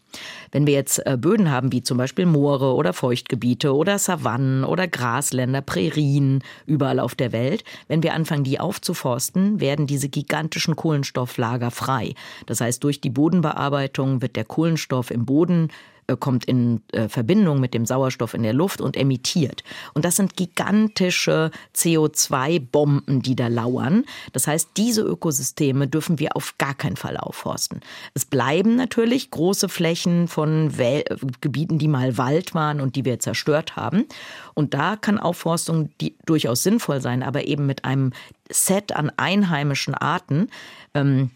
Wenn 0.52 0.68
wir 0.68 0.74
jetzt 0.74 1.06
äh, 1.06 1.18
Böden 1.18 1.52
haben, 1.52 1.72
wie 1.72 1.84
zum 1.84 1.98
Beispiel 1.98 2.26
Moore 2.26 2.74
oder 2.74 2.94
Feuchtgebiete 2.94 3.74
oder 3.74 4.00
Savannen 4.00 4.64
oder 4.64 4.88
Grasländer, 4.88 5.62
Prärien, 5.62 6.44
überall 6.66 7.00
auf 7.00 7.16
der 7.16 7.32
Welt, 7.32 7.64
wenn 7.88 8.04
wir 8.04 8.14
anfangen, 8.14 8.44
die 8.44 8.60
aufzuforsten, 8.60 9.60
werden 9.60 9.88
diese 9.88 10.10
gigantischen 10.10 10.76
Kohlenstoffspeicher 10.76 10.97
Kohlenstofflager 10.98 11.72
frei. 11.72 12.14
Das 12.46 12.62
heißt, 12.62 12.84
durch 12.84 13.02
die 13.02 13.10
Bodenbearbeitung 13.10 14.22
wird 14.22 14.36
der 14.36 14.46
Kohlenstoff 14.46 15.12
im 15.12 15.26
Boden 15.26 15.70
kommt 16.16 16.46
in 16.46 16.82
äh, 16.94 17.10
Verbindung 17.10 17.60
mit 17.60 17.74
dem 17.74 17.86
Sauerstoff 17.86 18.34
in 18.34 18.44
der 18.44 18.54
Luft 18.54 18.80
und 18.80 18.96
emittiert. 18.96 19.64
Und 19.94 20.06
das 20.06 20.16
sind 20.16 20.38
gigantische 20.38 21.52
CO2-Bomben, 21.76 23.22
die 23.22 23.36
da 23.36 23.48
lauern. 23.48 24.06
Das 24.32 24.48
heißt, 24.48 24.70
diese 24.78 25.02
Ökosysteme 25.02 25.88
dürfen 25.88 26.20
wir 26.20 26.36
auf 26.38 26.58
gar 26.58 26.74
keinen 26.74 26.96
Fall 26.96 27.18
aufforsten. 27.18 27.82
Es 28.14 28.26
bleiben 28.26 28.76
natürlich 28.76 29.32
große 29.32 29.68
Flächen 29.68 30.28
von 30.28 30.78
Wel 30.78 31.04
Gebieten, 31.42 31.78
die 31.78 31.88
mal 31.88 32.18
Wald 32.18 32.54
waren 32.54 32.80
und 32.80 32.96
die 32.96 33.04
wir 33.04 33.20
zerstört 33.20 33.76
haben. 33.76 34.06
Und 34.54 34.74
da 34.74 34.96
kann 34.96 35.18
Aufforstung 35.18 35.90
durchaus 36.26 36.64
sinnvoll 36.64 37.02
sein, 37.02 37.22
aber 37.22 37.48
eben 37.48 37.66
mit 37.66 37.86
einem 37.86 38.14
Set 38.50 38.96
an 38.96 39.12
einheimischen 39.18 39.94
Arten. 39.94 40.50
Ähm, 40.94 41.32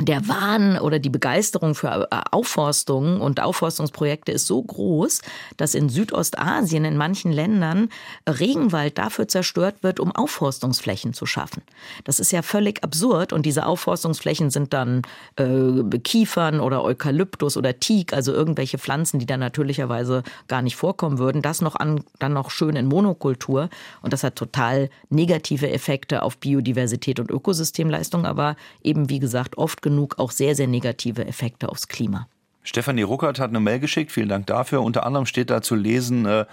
der 0.00 0.28
Wahn 0.28 0.78
oder 0.78 1.00
die 1.00 1.10
Begeisterung 1.10 1.74
für 1.74 2.08
äh, 2.10 2.20
Aufforstung 2.30 3.20
und 3.20 3.40
Aufforstungsprojekte 3.40 4.30
ist 4.30 4.46
so 4.46 4.62
groß, 4.62 5.22
dass 5.56 5.74
in 5.74 5.88
Südostasien 5.88 6.84
in 6.84 6.96
manchen 6.96 7.32
Ländern 7.32 7.88
Regenwald 8.28 8.96
dafür 8.96 9.26
zerstört 9.26 9.82
wird, 9.82 9.98
um 9.98 10.14
Aufforstungsflächen 10.14 11.14
zu 11.14 11.26
schaffen. 11.26 11.62
Das 12.04 12.20
ist 12.20 12.30
ja 12.30 12.42
völlig 12.42 12.84
absurd 12.84 13.32
und 13.32 13.44
diese 13.44 13.66
Aufforstungsflächen 13.66 14.50
sind 14.50 14.72
dann 14.72 15.02
äh, 15.36 15.98
Kiefern 15.98 16.60
oder 16.60 16.84
Eukalyptus 16.84 17.56
oder 17.56 17.80
Teak, 17.80 18.12
also 18.12 18.32
irgendwelche 18.32 18.78
Pflanzen, 18.78 19.18
die 19.18 19.26
da 19.26 19.36
natürlicherweise 19.36 20.22
gar 20.46 20.62
nicht 20.62 20.76
vorkommen 20.76 21.18
würden. 21.18 21.42
Das 21.42 21.60
noch 21.60 21.74
an, 21.74 22.04
dann 22.20 22.34
noch 22.34 22.50
schön 22.50 22.76
in 22.76 22.86
Monokultur 22.86 23.68
und 24.02 24.12
das 24.12 24.22
hat 24.22 24.36
total 24.36 24.90
negative 25.10 25.70
Effekte 25.70 26.22
auf 26.22 26.38
Biodiversität 26.38 27.18
und 27.18 27.32
Ökosystemleistung, 27.32 28.26
aber 28.26 28.54
eben 28.84 29.10
wie 29.10 29.18
gesagt 29.18 29.58
oft 29.58 29.82
genug 29.88 30.18
auch 30.18 30.30
sehr, 30.30 30.54
sehr 30.54 30.66
negative 30.66 31.26
Effekte 31.26 31.68
aufs 31.68 31.88
Klima. 31.88 32.28
Stefanie 32.62 33.02
Ruckert 33.02 33.40
hat 33.40 33.48
eine 33.48 33.60
Mail 33.60 33.78
geschickt, 33.78 34.12
vielen 34.12 34.28
Dank 34.28 34.46
dafür. 34.46 34.82
Unter 34.82 35.06
anderem 35.06 35.24
steht 35.24 35.48
da 35.48 35.62
zu 35.62 35.74
lesen, 35.74 36.26
äh, 36.26 36.44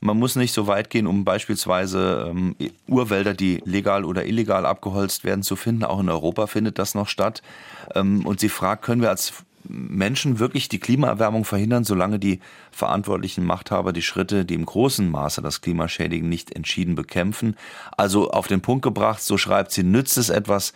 man 0.00 0.16
muss 0.16 0.36
nicht 0.36 0.52
so 0.52 0.68
weit 0.68 0.88
gehen, 0.88 1.08
um 1.08 1.24
beispielsweise 1.24 2.28
ähm, 2.30 2.54
Urwälder, 2.86 3.34
die 3.34 3.60
legal 3.64 4.04
oder 4.04 4.24
illegal 4.24 4.66
abgeholzt 4.66 5.24
werden, 5.24 5.42
zu 5.42 5.56
finden. 5.56 5.82
Auch 5.82 5.98
in 5.98 6.08
Europa 6.08 6.46
findet 6.46 6.78
das 6.78 6.94
noch 6.94 7.08
statt. 7.08 7.42
Ähm, 7.96 8.24
und 8.24 8.38
sie 8.38 8.48
fragt, 8.48 8.84
können 8.84 9.02
wir 9.02 9.10
als 9.10 9.32
Menschen 9.68 10.38
wirklich 10.38 10.68
die 10.68 10.78
Klimaerwärmung 10.78 11.44
verhindern, 11.44 11.84
solange 11.84 12.18
die 12.18 12.40
verantwortlichen 12.70 13.44
Machthaber 13.44 13.92
die 13.92 14.02
Schritte, 14.02 14.44
die 14.44 14.54
im 14.54 14.66
großen 14.66 15.10
Maße 15.10 15.42
das 15.42 15.60
Klima 15.60 15.88
schädigen, 15.88 16.28
nicht 16.28 16.54
entschieden 16.54 16.94
bekämpfen? 16.94 17.56
Also 17.96 18.30
auf 18.30 18.46
den 18.46 18.60
Punkt 18.60 18.82
gebracht, 18.82 19.22
so 19.22 19.38
schreibt 19.38 19.72
sie, 19.72 19.82
nützt 19.82 20.18
es 20.18 20.28
etwas, 20.28 20.72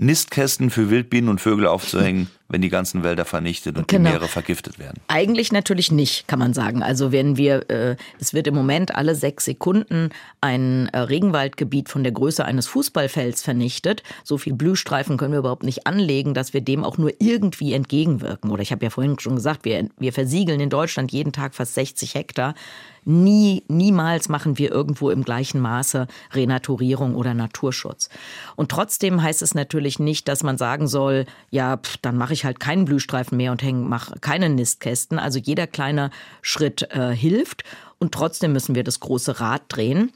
Nistkästen 0.00 0.70
für 0.70 0.88
Wildbienen 0.88 1.28
und 1.28 1.40
Vögel 1.40 1.66
aufzuhängen, 1.66 2.30
wenn 2.48 2.62
die 2.62 2.70
ganzen 2.70 3.02
Wälder 3.02 3.24
vernichtet 3.24 3.76
und 3.76 3.86
genau. 3.86 4.08
die 4.08 4.14
Meere 4.14 4.28
vergiftet 4.28 4.78
werden? 4.78 4.98
Eigentlich 5.08 5.52
natürlich 5.52 5.92
nicht, 5.92 6.26
kann 6.26 6.38
man 6.38 6.54
sagen. 6.54 6.82
Also 6.82 7.12
wenn 7.12 7.36
wir, 7.36 7.70
äh, 7.70 7.96
es 8.18 8.32
wird 8.32 8.46
im 8.46 8.54
Moment 8.54 8.94
alle 8.94 9.14
sechs 9.14 9.44
Sekunden 9.44 10.08
ein 10.40 10.88
äh, 10.88 10.98
Regenwaldgebiet 10.98 11.90
von 11.90 12.02
der 12.02 12.12
Größe 12.12 12.44
eines 12.44 12.66
Fußballfelds 12.66 13.42
vernichtet. 13.42 14.02
So 14.24 14.38
viel 14.38 14.54
Blühstreifen 14.54 15.18
können 15.18 15.32
wir 15.32 15.40
überhaupt 15.40 15.64
nicht 15.64 15.86
anlegen, 15.86 16.32
dass 16.32 16.54
wir 16.54 16.62
dem 16.62 16.82
auch 16.82 16.96
nur 16.96 17.12
irgendwie 17.18 17.74
entgegenwirken. 17.74 18.50
Oder 18.50 18.62
ich 18.62 18.72
habe 18.72 18.84
ja 18.84 18.90
vorhin 18.90 19.18
schon 19.18 19.36
gesagt, 19.36 19.66
wir, 19.66 19.88
wir 19.98 20.12
versiegeln 20.14 20.60
in 20.60 20.70
Deutschland 20.70 21.12
jeden 21.12 21.32
Tag 21.32 21.54
fast 21.54 21.74
60 21.74 22.14
Hektar. 22.14 22.54
Nie, 23.04 23.64
niemals 23.68 24.28
machen 24.28 24.58
wir 24.58 24.70
irgendwo 24.70 25.10
im 25.10 25.24
gleichen 25.24 25.60
Maße 25.60 26.06
Renaturierung 26.32 27.14
oder 27.14 27.34
Naturschutz. 27.34 28.08
Und 28.56 28.70
trotzdem 28.70 29.22
heißt 29.22 29.42
es 29.42 29.54
natürlich 29.54 29.98
nicht, 29.98 30.28
dass 30.28 30.42
man 30.42 30.58
sagen 30.58 30.86
soll, 30.86 31.26
ja, 31.50 31.78
pff, 31.78 31.96
dann 31.98 32.16
mache 32.16 32.34
ich 32.34 32.44
halt 32.44 32.60
keinen 32.60 32.84
Blühstreifen 32.84 33.36
mehr 33.36 33.52
und 33.52 33.62
mache 33.88 34.18
keine 34.20 34.48
Nistkästen. 34.48 35.18
Also 35.18 35.38
jeder 35.38 35.66
kleine 35.66 36.10
Schritt 36.42 36.82
äh, 36.90 37.14
hilft. 37.14 37.64
Und 37.98 38.12
trotzdem 38.12 38.52
müssen 38.52 38.74
wir 38.74 38.84
das 38.84 39.00
große 39.00 39.40
Rad 39.40 39.62
drehen. 39.68 40.12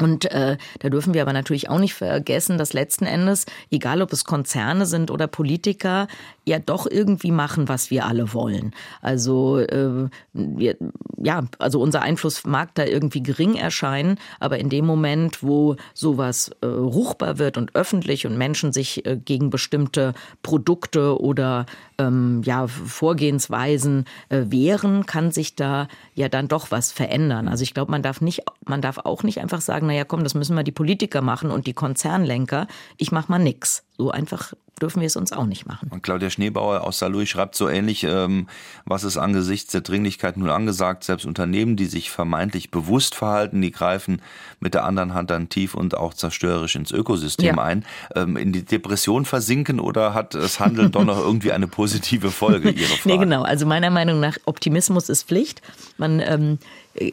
Und 0.00 0.30
äh, 0.30 0.56
da 0.80 0.88
dürfen 0.88 1.14
wir 1.14 1.22
aber 1.22 1.32
natürlich 1.32 1.68
auch 1.68 1.78
nicht 1.78 1.94
vergessen, 1.94 2.58
dass 2.58 2.72
letzten 2.72 3.04
Endes, 3.04 3.46
egal 3.70 4.02
ob 4.02 4.12
es 4.12 4.24
Konzerne 4.24 4.86
sind 4.86 5.10
oder 5.10 5.26
Politiker, 5.26 6.08
ja 6.44 6.58
doch 6.58 6.86
irgendwie 6.90 7.30
machen, 7.30 7.68
was 7.68 7.90
wir 7.90 8.06
alle 8.06 8.32
wollen. 8.32 8.72
Also 9.00 9.58
äh, 9.58 10.08
wir, 10.32 10.76
ja, 11.22 11.42
also 11.58 11.80
unser 11.80 12.02
Einfluss 12.02 12.44
mag 12.44 12.74
da 12.74 12.84
irgendwie 12.84 13.22
gering 13.22 13.54
erscheinen, 13.54 14.18
aber 14.40 14.58
in 14.58 14.68
dem 14.68 14.86
Moment, 14.86 15.42
wo 15.42 15.76
sowas 15.94 16.50
äh, 16.60 16.66
ruchbar 16.66 17.38
wird 17.38 17.56
und 17.58 17.74
öffentlich 17.74 18.26
und 18.26 18.36
Menschen 18.36 18.72
sich 18.72 19.06
äh, 19.06 19.16
gegen 19.16 19.50
bestimmte 19.50 20.14
Produkte 20.42 21.20
oder 21.20 21.66
ähm, 21.98 22.42
ja, 22.44 22.66
Vorgehensweisen 22.66 24.06
äh, 24.28 24.44
wehren, 24.46 25.06
kann 25.06 25.30
sich 25.30 25.54
da 25.54 25.86
ja 26.14 26.28
dann 26.28 26.48
doch 26.48 26.70
was 26.70 26.90
verändern. 26.90 27.48
Also 27.48 27.62
ich 27.62 27.74
glaube, 27.74 27.90
man 27.90 28.02
darf 28.02 28.20
nicht, 28.20 28.42
man 28.66 28.82
darf 28.82 28.98
auch 28.98 29.22
nicht 29.22 29.40
einfach 29.40 29.60
sagen, 29.60 29.81
naja, 29.86 30.04
komm, 30.04 30.22
das 30.22 30.34
müssen 30.34 30.56
wir 30.56 30.62
die 30.62 30.72
Politiker 30.72 31.20
machen 31.20 31.50
und 31.50 31.66
die 31.66 31.74
Konzernlenker. 31.74 32.66
Ich 32.96 33.12
mach 33.12 33.28
mal 33.28 33.38
nix. 33.38 33.84
So 33.96 34.10
einfach 34.10 34.52
dürfen 34.80 35.00
wir 35.00 35.06
es 35.06 35.16
uns 35.16 35.32
auch 35.32 35.46
nicht 35.46 35.66
machen. 35.66 35.88
Und 35.90 36.02
Claudia 36.02 36.30
Schneebauer 36.30 36.82
aus 36.82 36.98
Saarlouis 36.98 37.28
schreibt 37.28 37.54
so 37.54 37.68
ähnlich, 37.68 38.04
ähm, 38.04 38.48
was 38.84 39.04
ist 39.04 39.16
angesichts 39.16 39.72
der 39.72 39.80
Dringlichkeit 39.82 40.36
nun 40.36 40.50
angesagt? 40.50 41.04
Selbst 41.04 41.24
Unternehmen, 41.24 41.76
die 41.76 41.86
sich 41.86 42.10
vermeintlich 42.10 42.70
bewusst 42.70 43.14
verhalten, 43.14 43.60
die 43.62 43.70
greifen 43.70 44.22
mit 44.60 44.74
der 44.74 44.84
anderen 44.84 45.14
Hand 45.14 45.30
dann 45.30 45.48
tief 45.48 45.74
und 45.74 45.96
auch 45.96 46.14
zerstörerisch 46.14 46.74
ins 46.74 46.90
Ökosystem 46.90 47.56
ja. 47.56 47.62
ein. 47.62 47.84
Ähm, 48.14 48.36
in 48.36 48.52
die 48.52 48.64
Depression 48.64 49.24
versinken 49.24 49.78
oder 49.78 50.14
hat 50.14 50.34
das 50.34 50.58
Handeln 50.58 50.90
doch 50.90 51.04
noch 51.04 51.18
irgendwie 51.18 51.52
eine 51.52 51.68
positive 51.68 52.30
Folge? 52.30 52.70
Ihre 52.70 52.88
Frage. 52.96 53.08
Nee, 53.08 53.18
genau. 53.18 53.42
Also 53.42 53.66
meiner 53.66 53.90
Meinung 53.90 54.20
nach, 54.20 54.36
Optimismus 54.46 55.08
ist 55.08 55.28
Pflicht. 55.28 55.62
Man 55.98 56.20
ähm, 56.20 56.58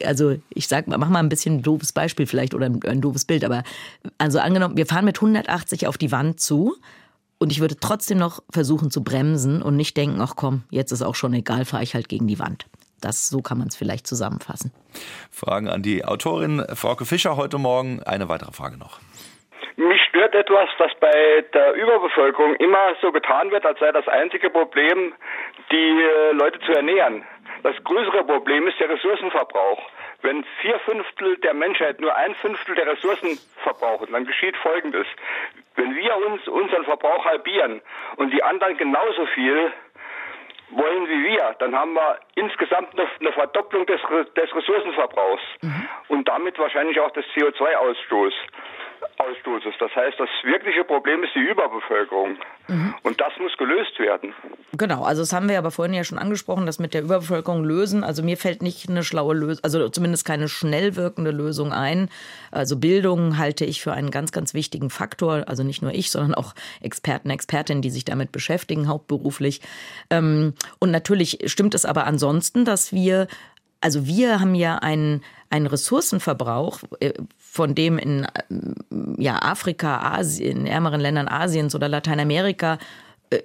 also 0.04 0.36
ich 0.50 0.68
sag 0.68 0.88
mal, 0.88 0.98
mach 0.98 1.08
mal 1.08 1.20
ein 1.20 1.28
bisschen 1.28 1.56
ein 1.56 1.62
doofes 1.62 1.92
Beispiel 1.92 2.26
vielleicht 2.26 2.54
oder 2.54 2.66
ein, 2.66 2.80
ein 2.86 3.00
doofes 3.00 3.24
Bild, 3.24 3.44
aber 3.44 3.62
also 4.18 4.38
angenommen, 4.38 4.76
wir 4.76 4.86
fahren 4.86 5.04
mit 5.04 5.16
180 5.16 5.86
auf 5.86 5.96
die 5.96 6.12
Wand 6.12 6.40
zu 6.40 6.76
und 7.40 7.50
ich 7.50 7.60
würde 7.60 7.76
trotzdem 7.80 8.18
noch 8.18 8.40
versuchen 8.52 8.90
zu 8.90 9.02
bremsen 9.02 9.62
und 9.62 9.76
nicht 9.76 9.96
denken, 9.96 10.20
ach 10.20 10.34
komm, 10.36 10.62
jetzt 10.70 10.92
ist 10.92 11.02
auch 11.02 11.14
schon 11.14 11.32
egal, 11.32 11.64
fahre 11.64 11.82
ich 11.82 11.94
halt 11.94 12.08
gegen 12.08 12.28
die 12.28 12.38
Wand. 12.38 12.66
Das, 13.00 13.30
so 13.30 13.40
kann 13.40 13.58
man 13.58 13.68
es 13.68 13.76
vielleicht 13.76 14.06
zusammenfassen. 14.06 14.72
Fragen 15.30 15.68
an 15.68 15.82
die 15.82 16.04
Autorin 16.04 16.62
Frauke 16.74 17.06
Fischer 17.06 17.36
heute 17.36 17.56
Morgen. 17.56 18.02
Eine 18.04 18.28
weitere 18.28 18.52
Frage 18.52 18.76
noch. 18.76 19.00
Mich 19.76 20.02
stört 20.10 20.34
etwas, 20.34 20.68
dass 20.78 20.92
bei 21.00 21.42
der 21.54 21.72
Überbevölkerung 21.72 22.56
immer 22.56 22.94
so 23.00 23.10
getan 23.10 23.50
wird, 23.50 23.64
als 23.64 23.80
sei 23.80 23.90
das 23.92 24.06
einzige 24.06 24.50
Problem, 24.50 25.14
die 25.72 25.76
äh, 25.76 26.32
Leute 26.32 26.60
zu 26.60 26.72
ernähren. 26.72 27.24
Das 27.62 27.74
größere 27.84 28.24
Problem 28.24 28.68
ist 28.68 28.78
der 28.78 28.90
Ressourcenverbrauch. 28.90 29.80
Wenn 30.22 30.44
vier 30.60 30.78
Fünftel 30.80 31.38
der 31.38 31.54
Menschheit 31.54 32.00
nur 32.00 32.14
ein 32.14 32.34
Fünftel 32.36 32.74
der 32.74 32.86
Ressourcen 32.86 33.38
verbrauchen, 33.62 34.12
dann 34.12 34.26
geschieht 34.26 34.56
Folgendes. 34.58 35.06
Wenn 35.76 35.94
wir 35.94 36.16
uns 36.26 36.46
unseren 36.46 36.84
Verbrauch 36.84 37.24
halbieren 37.24 37.80
und 38.16 38.30
die 38.32 38.42
anderen 38.42 38.76
genauso 38.76 39.26
viel 39.26 39.72
wollen 40.70 41.08
wie 41.08 41.24
wir, 41.24 41.56
dann 41.58 41.74
haben 41.74 41.94
wir 41.94 42.18
insgesamt 42.34 42.88
eine, 42.98 43.32
Verdopplung 43.32 43.86
des, 43.86 44.00
des 44.36 44.54
Ressourcenverbrauchs 44.54 45.42
mhm. 45.62 45.88
und 46.08 46.28
damit 46.28 46.58
wahrscheinlich 46.58 47.00
auch 47.00 47.10
des 47.10 47.24
CO2-Ausstoßes. 47.34 48.34
Ausstoßes. 49.18 49.74
Das 49.78 49.94
heißt, 49.94 50.18
das 50.18 50.28
wirkliche 50.42 50.84
Problem 50.84 51.22
ist 51.22 51.34
die 51.34 51.40
Überbevölkerung. 51.40 52.36
Mhm. 52.68 52.94
Und 53.02 53.20
das 53.20 53.32
muss 53.38 53.56
gelöst 53.56 53.98
werden. 53.98 54.34
Genau, 54.72 55.02
also 55.04 55.22
das 55.22 55.32
haben 55.32 55.48
wir 55.48 55.58
aber 55.58 55.70
vorhin 55.70 55.94
ja 55.94 56.04
schon 56.04 56.18
angesprochen, 56.18 56.66
das 56.66 56.78
mit 56.78 56.94
der 56.94 57.02
Überbevölkerung 57.02 57.64
lösen. 57.64 58.04
Also 58.04 58.22
mir 58.22 58.36
fällt 58.36 58.62
nicht 58.62 58.88
eine 58.88 59.02
schlaue 59.02 59.34
Lösung, 59.34 59.62
also 59.64 59.88
zumindest 59.88 60.24
keine 60.24 60.48
schnell 60.48 60.96
wirkende 60.96 61.30
Lösung 61.30 61.72
ein. 61.72 62.08
Also 62.50 62.76
Bildung 62.78 63.38
halte 63.38 63.64
ich 63.64 63.82
für 63.82 63.92
einen 63.92 64.10
ganz, 64.10 64.32
ganz 64.32 64.54
wichtigen 64.54 64.90
Faktor. 64.90 65.44
Also 65.46 65.62
nicht 65.62 65.82
nur 65.82 65.92
ich, 65.92 66.10
sondern 66.10 66.34
auch 66.34 66.54
Experten, 66.80 67.30
Expertinnen, 67.30 67.82
die 67.82 67.90
sich 67.90 68.04
damit 68.04 68.32
beschäftigen, 68.32 68.88
hauptberuflich. 68.88 69.60
Ähm, 70.10 70.54
und 70.78 70.90
natürlich 70.90 71.38
stimmt 71.46 71.74
es 71.74 71.84
aber 71.84 72.06
ansonsten, 72.06 72.64
dass 72.64 72.92
wir 72.92 73.26
also 73.80 74.06
wir 74.06 74.40
haben 74.40 74.54
ja 74.54 74.76
einen, 74.76 75.22
einen 75.48 75.66
Ressourcenverbrauch, 75.66 76.80
äh, 77.00 77.14
von 77.50 77.74
dem 77.74 77.98
in 77.98 78.24
äh, 78.24 79.18
ja, 79.18 79.42
Afrika, 79.42 80.00
Asien, 80.14 80.58
in 80.60 80.66
ärmeren 80.66 81.00
Ländern 81.00 81.26
Asiens 81.26 81.74
oder 81.74 81.88
Lateinamerika 81.88 82.78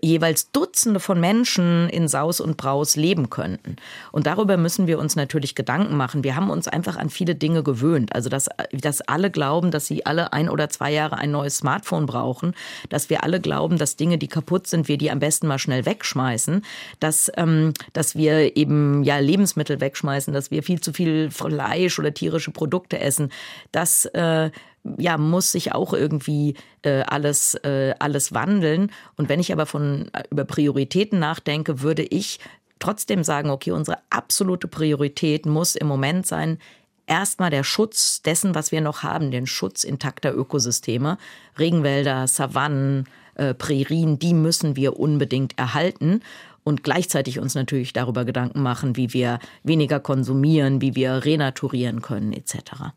jeweils 0.02 0.52
Dutzende 0.52 1.00
von 1.00 1.20
Menschen 1.20 1.90
in 1.90 2.08
Saus 2.08 2.40
und 2.40 2.58
Braus 2.58 2.96
leben 2.96 3.30
könnten. 3.30 3.76
Und 4.12 4.26
darüber 4.26 4.58
müssen 4.58 4.88
wir 4.88 4.98
uns 4.98 5.16
natürlich 5.16 5.54
Gedanken 5.54 5.96
machen. 5.96 6.24
Wir 6.24 6.36
haben 6.36 6.50
uns 6.50 6.68
einfach 6.68 6.98
an 6.98 7.10
viele 7.10 7.36
Dinge 7.36 7.62
gewöhnt. 7.62 8.16
Also, 8.16 8.30
dass, 8.30 8.50
dass 8.72 9.02
alle 9.02 9.30
glauben, 9.30 9.70
dass 9.70 9.86
sie 9.86 10.06
alle 10.06 10.34
ein 10.34 10.50
oder 10.50 10.70
zwei 10.70 10.92
Jahre 10.92 11.18
ein 11.18 11.32
neues 11.32 11.58
Smartphone 11.58 12.08
brauchen, 12.08 12.56
dass 12.90 13.10
wir 13.10 13.24
alle 13.24 13.40
glauben, 13.40 13.78
dass 13.78 13.96
Dinge, 13.96 14.18
die 14.18 14.28
kaputt 14.28 14.68
sind, 14.68 14.88
wir 14.88 14.98
die 14.98 15.12
am 15.12 15.20
besten 15.20 15.48
mal 15.48 15.60
schnell 15.60 15.86
wegschmeißen, 15.86 16.64
dass, 17.00 17.32
ähm, 17.38 17.74
dass 17.94 18.16
wir 18.16 18.58
eben 18.58 19.04
ja 19.04 19.20
Lebensmittel 19.20 19.82
wegschmeißen, 19.82 20.34
dass 20.34 20.50
wir 20.50 20.64
viel 20.64 20.82
zu 20.82 20.94
viel 20.94 21.30
Fleisch 21.30 22.00
oder 22.00 22.14
tierische 22.14 22.52
Produkte 22.52 23.00
essen. 23.00 23.32
Das 23.72 24.06
äh, 24.06 24.50
ja, 24.98 25.18
muss 25.18 25.52
sich 25.52 25.74
auch 25.74 25.94
irgendwie 25.94 26.56
äh, 26.84 27.02
alles, 27.02 27.56
äh, 27.64 27.96
alles 28.00 28.34
wandeln. 28.34 28.92
Und 29.18 29.30
wenn 29.30 29.40
ich 29.40 29.52
aber 29.52 29.66
von 29.66 30.10
äh, 30.14 30.24
über 30.30 30.46
Prioritäten 30.46 31.20
nachdenke, 31.20 31.82
würde 31.82 32.04
ich 32.04 32.40
trotzdem 32.80 33.24
sagen, 33.24 33.50
okay, 33.50 33.72
unsere 33.72 33.98
absolute 34.10 34.68
Priorität 34.68 35.46
muss 35.46 35.76
im 35.76 35.88
Moment 35.88 36.28
sein, 36.28 36.60
erstmal 37.08 37.50
der 37.50 37.64
Schutz 37.64 38.22
dessen, 38.22 38.56
was 38.56 38.72
wir 38.72 38.82
noch 38.82 39.04
haben, 39.04 39.32
den 39.32 39.48
Schutz 39.48 39.84
intakter 39.84 40.34
Ökosysteme, 40.34 41.18
Regenwälder, 41.58 42.28
Savannen, 42.28 43.08
äh, 43.36 43.54
Prärien, 43.54 44.20
die 44.20 44.34
müssen 44.34 44.76
wir 44.76 45.00
unbedingt 45.00 45.58
erhalten 45.58 46.22
und 46.64 46.84
gleichzeitig 46.84 47.40
uns 47.40 47.56
natürlich 47.56 47.94
darüber 47.94 48.26
Gedanken 48.26 48.62
machen, 48.62 48.96
wie 48.96 49.14
wir 49.14 49.40
weniger 49.64 50.00
konsumieren, 50.00 50.82
wie 50.82 50.96
wir 50.96 51.26
renaturieren 51.26 52.02
können 52.02 52.34
etc. 52.34 52.94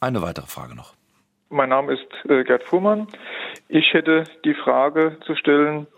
Eine 0.00 0.22
weitere 0.22 0.46
Frage 0.46 0.74
noch. 0.74 0.94
Mein 1.52 1.70
Name 1.70 1.94
ist 1.94 2.30
äh, 2.30 2.44
Gerd 2.44 2.62
Fuhrmann. 2.62 3.08
Ich 3.68 3.92
hätte 3.92 4.22
die 4.44 4.54
Frage 4.54 5.16
zu 5.26 5.34
stellen 5.34 5.88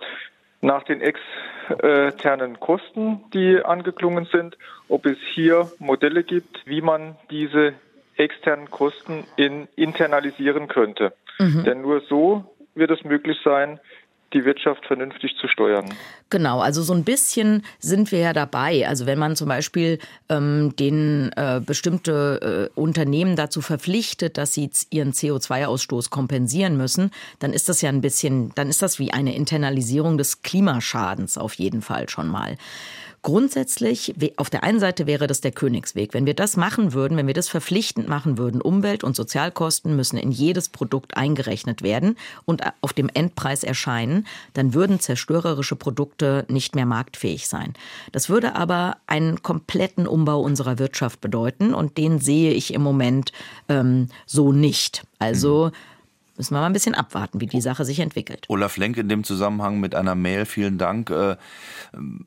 nach 0.63 0.83
den 0.85 1.03
externen 1.03 2.59
Kosten, 2.59 3.21
die 3.35 3.63
angeklungen 3.63 4.27
sind, 4.33 4.57
ob 4.89 5.05
es 5.05 5.19
hier 5.35 5.71
Modelle 5.79 6.25
gibt, 6.25 6.63
wie 6.65 6.81
man 6.81 7.17
diese 7.31 7.75
externen 8.17 8.71
Kosten 8.71 9.25
in 9.37 9.69
internalisieren 9.77 10.69
könnte. 10.69 11.13
Mhm. 11.39 11.65
Denn 11.65 11.83
nur 11.83 12.01
so 12.01 12.45
wird 12.75 12.91
es 12.91 13.05
möglich 13.05 13.39
sein, 13.45 13.79
die 14.33 14.45
Wirtschaft 14.45 14.87
vernünftig 14.87 15.35
zu 15.41 15.49
steuern. 15.49 15.93
Genau, 16.31 16.61
also 16.61 16.83
so 16.83 16.95
ein 16.95 17.05
bisschen 17.05 17.63
sind 17.79 18.13
wir 18.13 18.21
ja 18.21 18.33
dabei. 18.33 18.89
Also 18.89 19.07
wenn 19.07 19.19
man 19.19 19.37
zum 19.37 19.49
Beispiel 19.49 19.99
ähm, 20.29 20.75
den 20.77 21.31
äh, 21.37 21.61
bestimmte 21.65 22.71
äh, 22.75 22.81
Unternehmen 22.81 23.37
dazu 23.37 23.61
verpflichtet, 23.61 24.39
dass 24.39 24.55
sie 24.55 24.71
ihren 24.91 25.13
CO2-Ausstoß 25.13 26.11
kompensieren 26.11 26.77
müssen, 26.77 27.11
dann 27.39 27.53
ist 27.53 27.69
das 27.69 27.83
ja 27.83 27.89
ein 27.89 28.01
bisschen, 28.01 28.53
dann 28.55 28.69
ist 28.69 28.83
das 28.83 28.99
wie 28.99 29.13
eine 29.13 29.35
Internalisierung 29.35 30.19
des 30.19 30.43
Klimaschadens 30.43 31.39
auf 31.39 31.55
jeden 31.55 31.83
Fall 31.83 32.09
schon 32.09 32.29
mal. 32.29 32.57
Grundsätzlich, 33.23 34.17
auf 34.37 34.51
der 34.51 34.65
einen 34.65 34.81
Seite 34.81 35.07
wäre 35.07 35.29
das 35.29 35.41
der 35.41 35.53
Königsweg. 35.53 36.13
Wenn 36.13 36.27
wir 36.27 36.35
das 36.35 36.57
machen 36.57 36.93
würden, 36.93 37.17
wenn 37.17 37.29
wir 37.29 37.35
das 37.35 37.49
verpflichtend 37.49 38.09
machen 38.09 38.37
würden, 38.37 38.61
Umwelt- 38.61 39.05
und 39.05 39.15
Sozialkosten 39.15 39.95
müssen 39.95 40.17
in 40.17 40.33
jedes 40.33 40.69
Produkt 40.69 41.17
eingerechnet 41.17 41.83
werden 41.83 42.17
und 42.47 42.63
auf 42.81 42.93
dem 42.93 43.09
Endpreis 43.15 43.63
erscheinen, 43.63 44.27
dann 44.55 44.75
würden 44.75 44.99
zerstörerische 44.99 45.77
Produkte 45.77 46.45
nicht 46.49 46.75
mehr 46.75 46.85
marktfähig 46.87 47.47
sein. 47.47 47.75
Das 48.11 48.29
würde 48.29 48.57
aber 48.57 48.97
einen 49.07 49.41
kompletten 49.41 50.09
Umbau 50.09 50.41
unserer 50.41 50.81
Wirtschaft 50.81 51.21
bedeuten 51.21 51.75
und 51.75 51.99
den 51.99 52.19
sehe 52.19 52.53
ich 52.53 52.75
im 52.75 52.83
Moment 52.83 53.31
ähm, 53.69 54.09
so 54.27 54.51
nicht. 54.51 55.05
Also 55.21 55.67
mhm 55.67 55.92
müssen 56.37 56.55
wir 56.55 56.61
mal 56.61 56.67
ein 56.67 56.73
bisschen 56.73 56.95
abwarten, 56.95 57.41
wie 57.41 57.47
die 57.47 57.61
Sache 57.61 57.85
sich 57.85 58.01
entwickelt. 58.01 58.47
Olaf 58.49 58.77
Lenk 58.77 58.97
in 58.97 59.09
dem 59.09 59.25
Zusammenhang 59.25 59.81
mit 59.81 59.95
einer 59.95 60.15
Mail, 60.15 60.47
vielen 60.47 60.79
Dank. 60.79 61.11
Äh, 61.11 61.37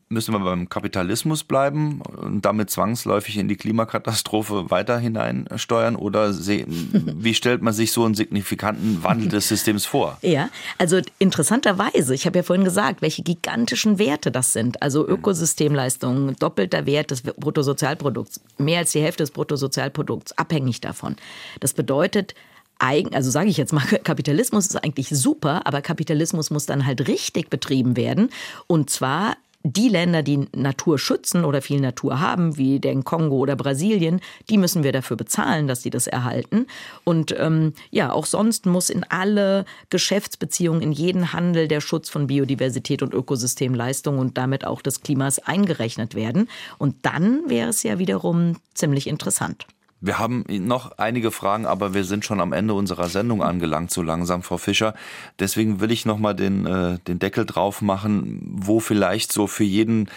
müssen 0.10 0.34
wir 0.34 0.40
beim 0.40 0.70
Kapitalismus 0.70 1.44
bleiben 1.44 2.02
und 2.02 2.46
damit 2.46 2.70
zwangsläufig 2.70 3.38
in 3.38 3.48
die 3.48 3.56
Klimakatastrophe 3.56 4.70
weiter 4.70 5.00
hineinsteuern? 5.00 5.96
Oder 5.96 6.34
wie 6.38 7.34
stellt 7.34 7.62
man 7.62 7.74
sich 7.74 7.92
so 7.92 8.06
einen 8.06 8.16
signifikanten 8.16 9.04
Wandel 9.04 9.30
des 9.30 9.48
Systems 9.48 9.86
vor? 9.86 10.18
Ja, 10.36 10.50
also 10.80 11.00
interessanterweise, 11.20 12.14
ich 12.14 12.26
habe 12.26 12.40
ja 12.40 12.44
vorhin 12.44 12.66
gesagt, 12.66 13.02
welche 13.02 13.22
gigantischen 13.22 14.00
Werte 14.00 14.32
das 14.32 14.52
sind. 14.52 14.82
Also 14.82 15.08
Ökosystemleistungen, 15.08 16.36
doppelter 16.38 16.86
Wert 16.86 17.12
des 17.12 17.22
Bruttosozialprodukts, 17.22 18.42
mehr 18.58 18.80
als 18.80 18.92
die 18.92 19.02
Hälfte 19.02 19.24
des 19.24 19.32
Bruttosozialprodukts, 19.32 20.38
abhängig 20.38 20.82
davon. 20.82 21.16
Das 21.60 21.74
bedeutet, 21.74 22.36
also 22.80 23.32
sage 23.32 23.50
ich 23.50 23.58
jetzt 23.58 23.74
mal, 23.74 23.86
Kapitalismus 24.04 24.68
ist 24.68 24.84
eigentlich 24.84 25.10
super, 25.10 25.66
aber 25.66 25.82
Kapitalismus 25.82 26.50
muss 26.52 26.66
dann 26.66 26.86
halt 26.86 27.08
richtig 27.08 27.50
betrieben 27.50 27.96
werden. 27.98 28.30
Und 28.68 28.90
zwar 28.90 29.36
die 29.66 29.90
Länder, 29.90 30.22
die 30.22 30.48
Natur 30.56 31.00
schützen 31.00 31.44
oder 31.44 31.60
viel 31.62 31.82
Natur 31.82 32.20
haben, 32.20 32.56
wie 32.58 32.80
den 32.80 33.04
Kongo 33.04 33.38
oder 33.38 33.56
Brasilien, 33.56 34.22
die 34.48 34.60
müssen 34.60 34.84
wir 34.84 34.92
dafür 34.92 35.18
bezahlen, 35.18 35.68
dass 35.68 35.82
sie 35.82 35.90
das 35.90 36.06
erhalten. 36.06 36.68
Und 37.04 37.36
ähm, 37.40 37.74
ja, 37.90 38.12
auch 38.12 38.28
sonst 38.28 38.68
muss 38.68 38.92
in 38.92 39.04
alle 39.10 39.66
Geschäftsbeziehungen, 39.90 40.84
in 40.84 40.92
jeden 40.92 41.34
Handel 41.34 41.68
der 41.68 41.82
Schutz 41.82 42.10
von 42.10 42.28
Biodiversität 42.28 43.02
und 43.02 43.16
Ökosystemleistung 43.16 44.20
und 44.20 44.38
damit 44.38 44.66
auch 44.66 44.84
des 44.84 45.02
Klimas 45.02 45.40
eingerechnet 45.40 46.14
werden. 46.14 46.48
Und 46.78 46.98
dann 47.02 47.50
wäre 47.50 47.70
es 47.70 47.82
ja 47.82 47.98
wiederum 47.98 48.58
ziemlich 48.76 49.08
interessant. 49.08 49.66
Wir 50.02 50.20
haben 50.20 50.44
noch 50.50 50.98
einige 50.98 51.32
Fragen, 51.32 51.66
aber 51.66 51.94
wir 51.94 52.04
sind 52.04 52.26
schon 52.26 52.42
am 52.42 52.54
Ende 52.54 52.74
unserer 52.74 53.08
Sendung 53.08 53.42
angelangt, 53.42 53.92
so 53.92 54.02
langsam, 54.02 54.44
Frau 54.44 54.58
Fischer. 54.58 54.94
Deswegen 55.40 55.80
will 55.80 55.92
ich 55.92 56.06
noch 56.06 56.20
mal 56.20 56.34
den, 56.34 56.66
äh, 56.66 57.00
den 57.08 57.20
Deckel 57.20 57.46
drauf 57.46 57.82
machen, 57.82 58.42
wo 58.44 58.80
vielleicht 58.80 59.32
so 59.32 59.48
für 59.48 59.64
jeden 59.64 60.10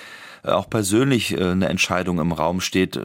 äh, 0.44 0.50
auch 0.50 0.68
persönlich 0.68 1.32
äh, 1.32 1.50
eine 1.50 1.68
Entscheidung 1.68 2.18
im 2.18 2.32
Raum 2.32 2.60
steht. 2.60 3.00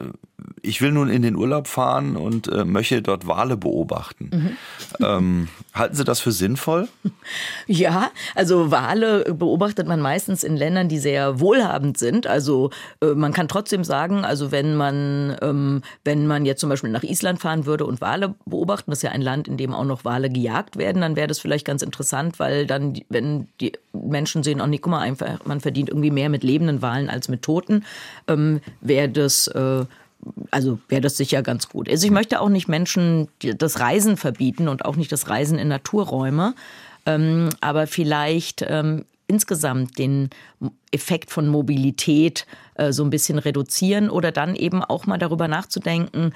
Ich 0.62 0.80
will 0.80 0.92
nun 0.92 1.10
in 1.10 1.22
den 1.22 1.36
Urlaub 1.36 1.68
fahren 1.68 2.16
und 2.16 2.48
äh, 2.48 2.64
möchte 2.64 3.02
dort 3.02 3.26
Wale 3.26 3.56
beobachten. 3.56 4.30
Mhm. 4.32 5.04
Ähm, 5.04 5.48
halten 5.74 5.94
Sie 5.94 6.04
das 6.04 6.20
für 6.20 6.32
sinnvoll? 6.32 6.88
Ja, 7.66 8.10
also 8.34 8.70
Wale 8.70 9.34
beobachtet 9.34 9.88
man 9.88 10.00
meistens 10.00 10.44
in 10.44 10.56
Ländern, 10.56 10.88
die 10.88 10.98
sehr 10.98 11.40
wohlhabend 11.40 11.96
sind. 11.96 12.26
Also 12.26 12.70
äh, 13.00 13.14
man 13.14 13.32
kann 13.32 13.48
trotzdem 13.48 13.84
sagen, 13.84 14.24
also 14.24 14.52
wenn 14.52 14.76
man, 14.76 15.36
ähm, 15.40 15.82
wenn 16.04 16.26
man 16.26 16.44
jetzt 16.44 16.60
zum 16.60 16.68
Beispiel 16.68 16.90
nach 16.90 17.02
Island 17.02 17.40
fahren 17.40 17.64
würde 17.64 17.86
und 17.86 18.02
Wale 18.02 18.34
beobachten, 18.44 18.90
das 18.90 18.98
ist 18.98 19.02
ja 19.04 19.10
ein 19.10 19.22
Land, 19.22 19.48
in 19.48 19.56
dem 19.56 19.72
auch 19.72 19.84
noch 19.84 20.04
Wale 20.04 20.28
gejagt 20.28 20.76
werden, 20.76 21.00
dann 21.00 21.16
wäre 21.16 21.28
das 21.28 21.38
vielleicht 21.38 21.66
ganz 21.66 21.82
interessant, 21.82 22.38
weil 22.38 22.66
dann, 22.66 23.00
wenn 23.08 23.48
die 23.60 23.72
Menschen 23.92 24.42
sehen, 24.42 24.60
oh 24.60 24.66
nee, 24.66 24.78
guck 24.78 24.90
mal, 24.90 25.00
einfach, 25.00 25.44
man 25.46 25.60
verdient 25.60 25.88
irgendwie 25.88 26.10
mehr 26.10 26.28
mit 26.28 26.44
lebenden 26.44 26.82
Walen 26.82 27.08
als 27.08 27.28
mit 27.28 27.42
Toten, 27.42 27.84
ähm, 28.28 28.60
wäre 28.82 29.08
das 29.08 29.46
äh, 29.48 29.86
also 30.50 30.78
wäre 30.88 31.00
das 31.00 31.16
sicher 31.16 31.42
ganz 31.42 31.68
gut. 31.68 31.88
Also 31.88 32.06
ich 32.06 32.12
möchte 32.12 32.40
auch 32.40 32.48
nicht 32.48 32.68
Menschen 32.68 33.28
das 33.40 33.80
Reisen 33.80 34.16
verbieten 34.16 34.68
und 34.68 34.84
auch 34.84 34.96
nicht 34.96 35.12
das 35.12 35.28
Reisen 35.28 35.58
in 35.58 35.68
Naturräume, 35.68 36.54
ähm, 37.06 37.50
aber 37.60 37.86
vielleicht 37.86 38.64
ähm, 38.66 39.04
insgesamt 39.26 39.98
den 39.98 40.30
Effekt 40.90 41.30
von 41.30 41.48
Mobilität 41.48 42.46
äh, 42.74 42.92
so 42.92 43.04
ein 43.04 43.10
bisschen 43.10 43.38
reduzieren 43.38 44.10
oder 44.10 44.32
dann 44.32 44.54
eben 44.54 44.82
auch 44.82 45.06
mal 45.06 45.18
darüber 45.18 45.48
nachzudenken, 45.48 46.32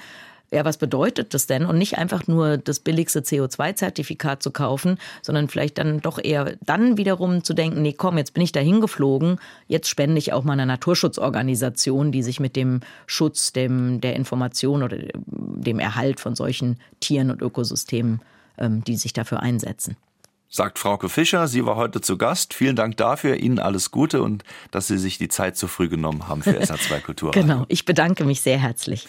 ja, 0.51 0.65
was 0.65 0.77
bedeutet 0.77 1.33
das 1.33 1.47
denn? 1.47 1.65
Und 1.65 1.77
nicht 1.77 1.97
einfach 1.97 2.27
nur 2.27 2.57
das 2.57 2.79
billigste 2.79 3.19
CO2-Zertifikat 3.19 4.41
zu 4.41 4.51
kaufen, 4.51 4.97
sondern 5.21 5.47
vielleicht 5.47 5.77
dann 5.77 6.01
doch 6.01 6.19
eher 6.21 6.57
dann 6.65 6.97
wiederum 6.97 7.43
zu 7.43 7.53
denken, 7.53 7.81
nee, 7.81 7.93
komm, 7.93 8.17
jetzt 8.17 8.33
bin 8.33 8.43
ich 8.43 8.51
da 8.51 8.59
hingeflogen, 8.59 9.39
jetzt 9.67 9.87
spende 9.87 10.17
ich 10.17 10.33
auch 10.33 10.43
mal 10.43 10.53
einer 10.53 10.65
Naturschutzorganisation, 10.65 12.11
die 12.11 12.23
sich 12.23 12.39
mit 12.39 12.55
dem 12.55 12.81
Schutz 13.05 13.53
dem, 13.53 14.01
der 14.01 14.15
Information 14.15 14.83
oder 14.83 14.97
dem 15.27 15.79
Erhalt 15.79 16.19
von 16.19 16.35
solchen 16.35 16.79
Tieren 16.99 17.29
und 17.29 17.41
Ökosystemen, 17.41 18.21
ähm, 18.57 18.83
die 18.83 18.95
sich 18.95 19.13
dafür 19.13 19.41
einsetzen 19.41 19.95
sagt 20.49 20.79
Frauke 20.79 21.09
Fischer. 21.09 21.47
Sie 21.47 21.65
war 21.65 21.75
heute 21.75 22.01
zu 22.01 22.17
Gast. 22.17 22.55
Vielen 22.55 22.75
Dank 22.75 22.97
dafür. 22.97 23.37
Ihnen 23.37 23.59
alles 23.59 23.91
Gute 23.91 24.23
und 24.23 24.43
dass 24.71 24.87
Sie 24.87 24.97
sich 24.97 25.19
die 25.19 25.27
Zeit 25.27 25.57
so 25.57 25.67
früh 25.67 25.89
genommen 25.89 26.27
haben 26.27 26.41
für 26.41 26.59
SA2 26.59 27.01
Kultur. 27.01 27.31
genau, 27.31 27.65
ich 27.67 27.85
bedanke 27.85 28.25
mich 28.25 28.41
sehr 28.41 28.57
herzlich. 28.57 29.07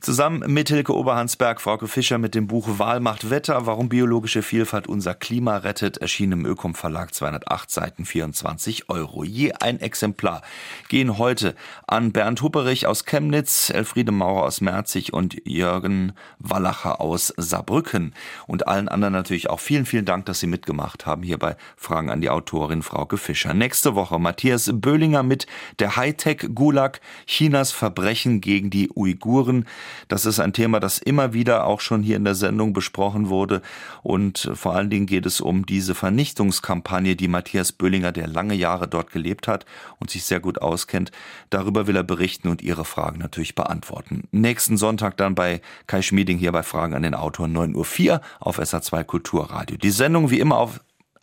Zusammen 0.00 0.52
mit 0.52 0.68
Hilke 0.68 0.94
Oberhansberg, 0.94 1.60
Frauke 1.62 1.88
Fischer 1.88 2.18
mit 2.18 2.34
dem 2.34 2.46
Buch 2.46 2.78
Wahl 2.78 3.00
macht 3.00 3.30
Wetter, 3.30 3.64
warum 3.64 3.88
biologische 3.88 4.42
Vielfalt 4.42 4.86
unser 4.86 5.14
Klima 5.14 5.56
rettet, 5.58 5.96
erschien 5.96 6.32
im 6.32 6.44
Ökom 6.44 6.74
Verlag 6.74 7.14
208 7.14 7.70
Seiten 7.70 8.04
24 8.04 8.90
Euro. 8.90 9.24
Je 9.24 9.52
ein 9.52 9.80
Exemplar 9.80 10.42
gehen 10.88 11.16
heute 11.16 11.54
an 11.86 12.12
Bernd 12.12 12.42
Hupperich 12.42 12.86
aus 12.86 13.06
Chemnitz, 13.06 13.70
Elfriede 13.70 14.12
Maurer 14.12 14.44
aus 14.44 14.60
Merzig 14.60 15.14
und 15.14 15.40
Jürgen 15.46 16.12
Wallacher 16.38 17.00
aus 17.00 17.32
Saarbrücken. 17.38 18.14
Und 18.46 18.68
allen 18.68 18.88
anderen 18.88 19.14
natürlich 19.14 19.48
auch 19.48 19.60
vielen, 19.60 19.86
vielen 19.86 20.04
Dank, 20.04 20.26
dass 20.26 20.40
Sie 20.40 20.46
mitgemacht 20.46 20.81
gemacht 20.82 21.06
haben, 21.06 21.22
hier 21.22 21.38
bei 21.38 21.54
Fragen 21.76 22.10
an 22.10 22.20
die 22.20 22.28
Autorin 22.28 22.82
Frauke 22.82 23.16
Fischer. 23.16 23.54
Nächste 23.54 23.94
Woche 23.94 24.18
Matthias 24.18 24.68
Böhlinger 24.72 25.22
mit 25.22 25.46
der 25.78 25.94
Hightech-Gulag, 25.94 27.00
Chinas 27.24 27.70
Verbrechen 27.70 28.40
gegen 28.40 28.68
die 28.68 28.90
Uiguren. 28.90 29.66
Das 30.08 30.26
ist 30.26 30.40
ein 30.40 30.52
Thema, 30.52 30.80
das 30.80 30.98
immer 30.98 31.34
wieder 31.34 31.66
auch 31.66 31.80
schon 31.80 32.02
hier 32.02 32.16
in 32.16 32.24
der 32.24 32.34
Sendung 32.34 32.72
besprochen 32.72 33.28
wurde. 33.28 33.62
Und 34.02 34.50
vor 34.54 34.74
allen 34.74 34.90
Dingen 34.90 35.06
geht 35.06 35.24
es 35.24 35.40
um 35.40 35.66
diese 35.66 35.94
Vernichtungskampagne, 35.94 37.14
die 37.14 37.28
Matthias 37.28 37.70
Böhlinger, 37.70 38.10
der 38.10 38.26
lange 38.26 38.54
Jahre 38.54 38.88
dort 38.88 39.12
gelebt 39.12 39.46
hat 39.46 39.66
und 40.00 40.10
sich 40.10 40.24
sehr 40.24 40.40
gut 40.40 40.60
auskennt, 40.60 41.12
darüber 41.50 41.86
will 41.86 41.94
er 41.94 42.02
berichten 42.02 42.48
und 42.48 42.60
Ihre 42.60 42.84
Fragen 42.84 43.20
natürlich 43.20 43.54
beantworten. 43.54 44.24
Nächsten 44.32 44.76
Sonntag 44.76 45.16
dann 45.16 45.36
bei 45.36 45.60
Kai 45.86 46.02
Schmieding 46.02 46.38
hier 46.38 46.50
bei 46.50 46.64
Fragen 46.64 46.94
an 46.94 47.02
den 47.02 47.14
Autor 47.14 47.46
9.04 47.46 48.10
Uhr 48.10 48.20
auf 48.40 48.58
SA2 48.58 49.04
Kulturradio. 49.04 49.76
Die 49.76 49.90
Sendung 49.90 50.30
wie 50.30 50.40
immer 50.40 50.56
auf 50.56 50.71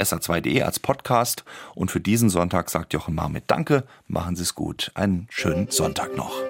sa2.de 0.03 0.61
als 0.63 0.79
Podcast. 0.79 1.43
Und 1.75 1.91
für 1.91 1.99
diesen 1.99 2.29
Sonntag 2.29 2.69
sagt 2.69 2.93
Jochen 2.93 3.15
Marmit 3.15 3.45
Danke, 3.47 3.83
machen 4.07 4.35
Sie 4.35 4.43
es 4.43 4.55
gut. 4.55 4.91
Einen 4.95 5.27
schönen 5.29 5.69
Sonntag 5.69 6.15
noch. 6.15 6.41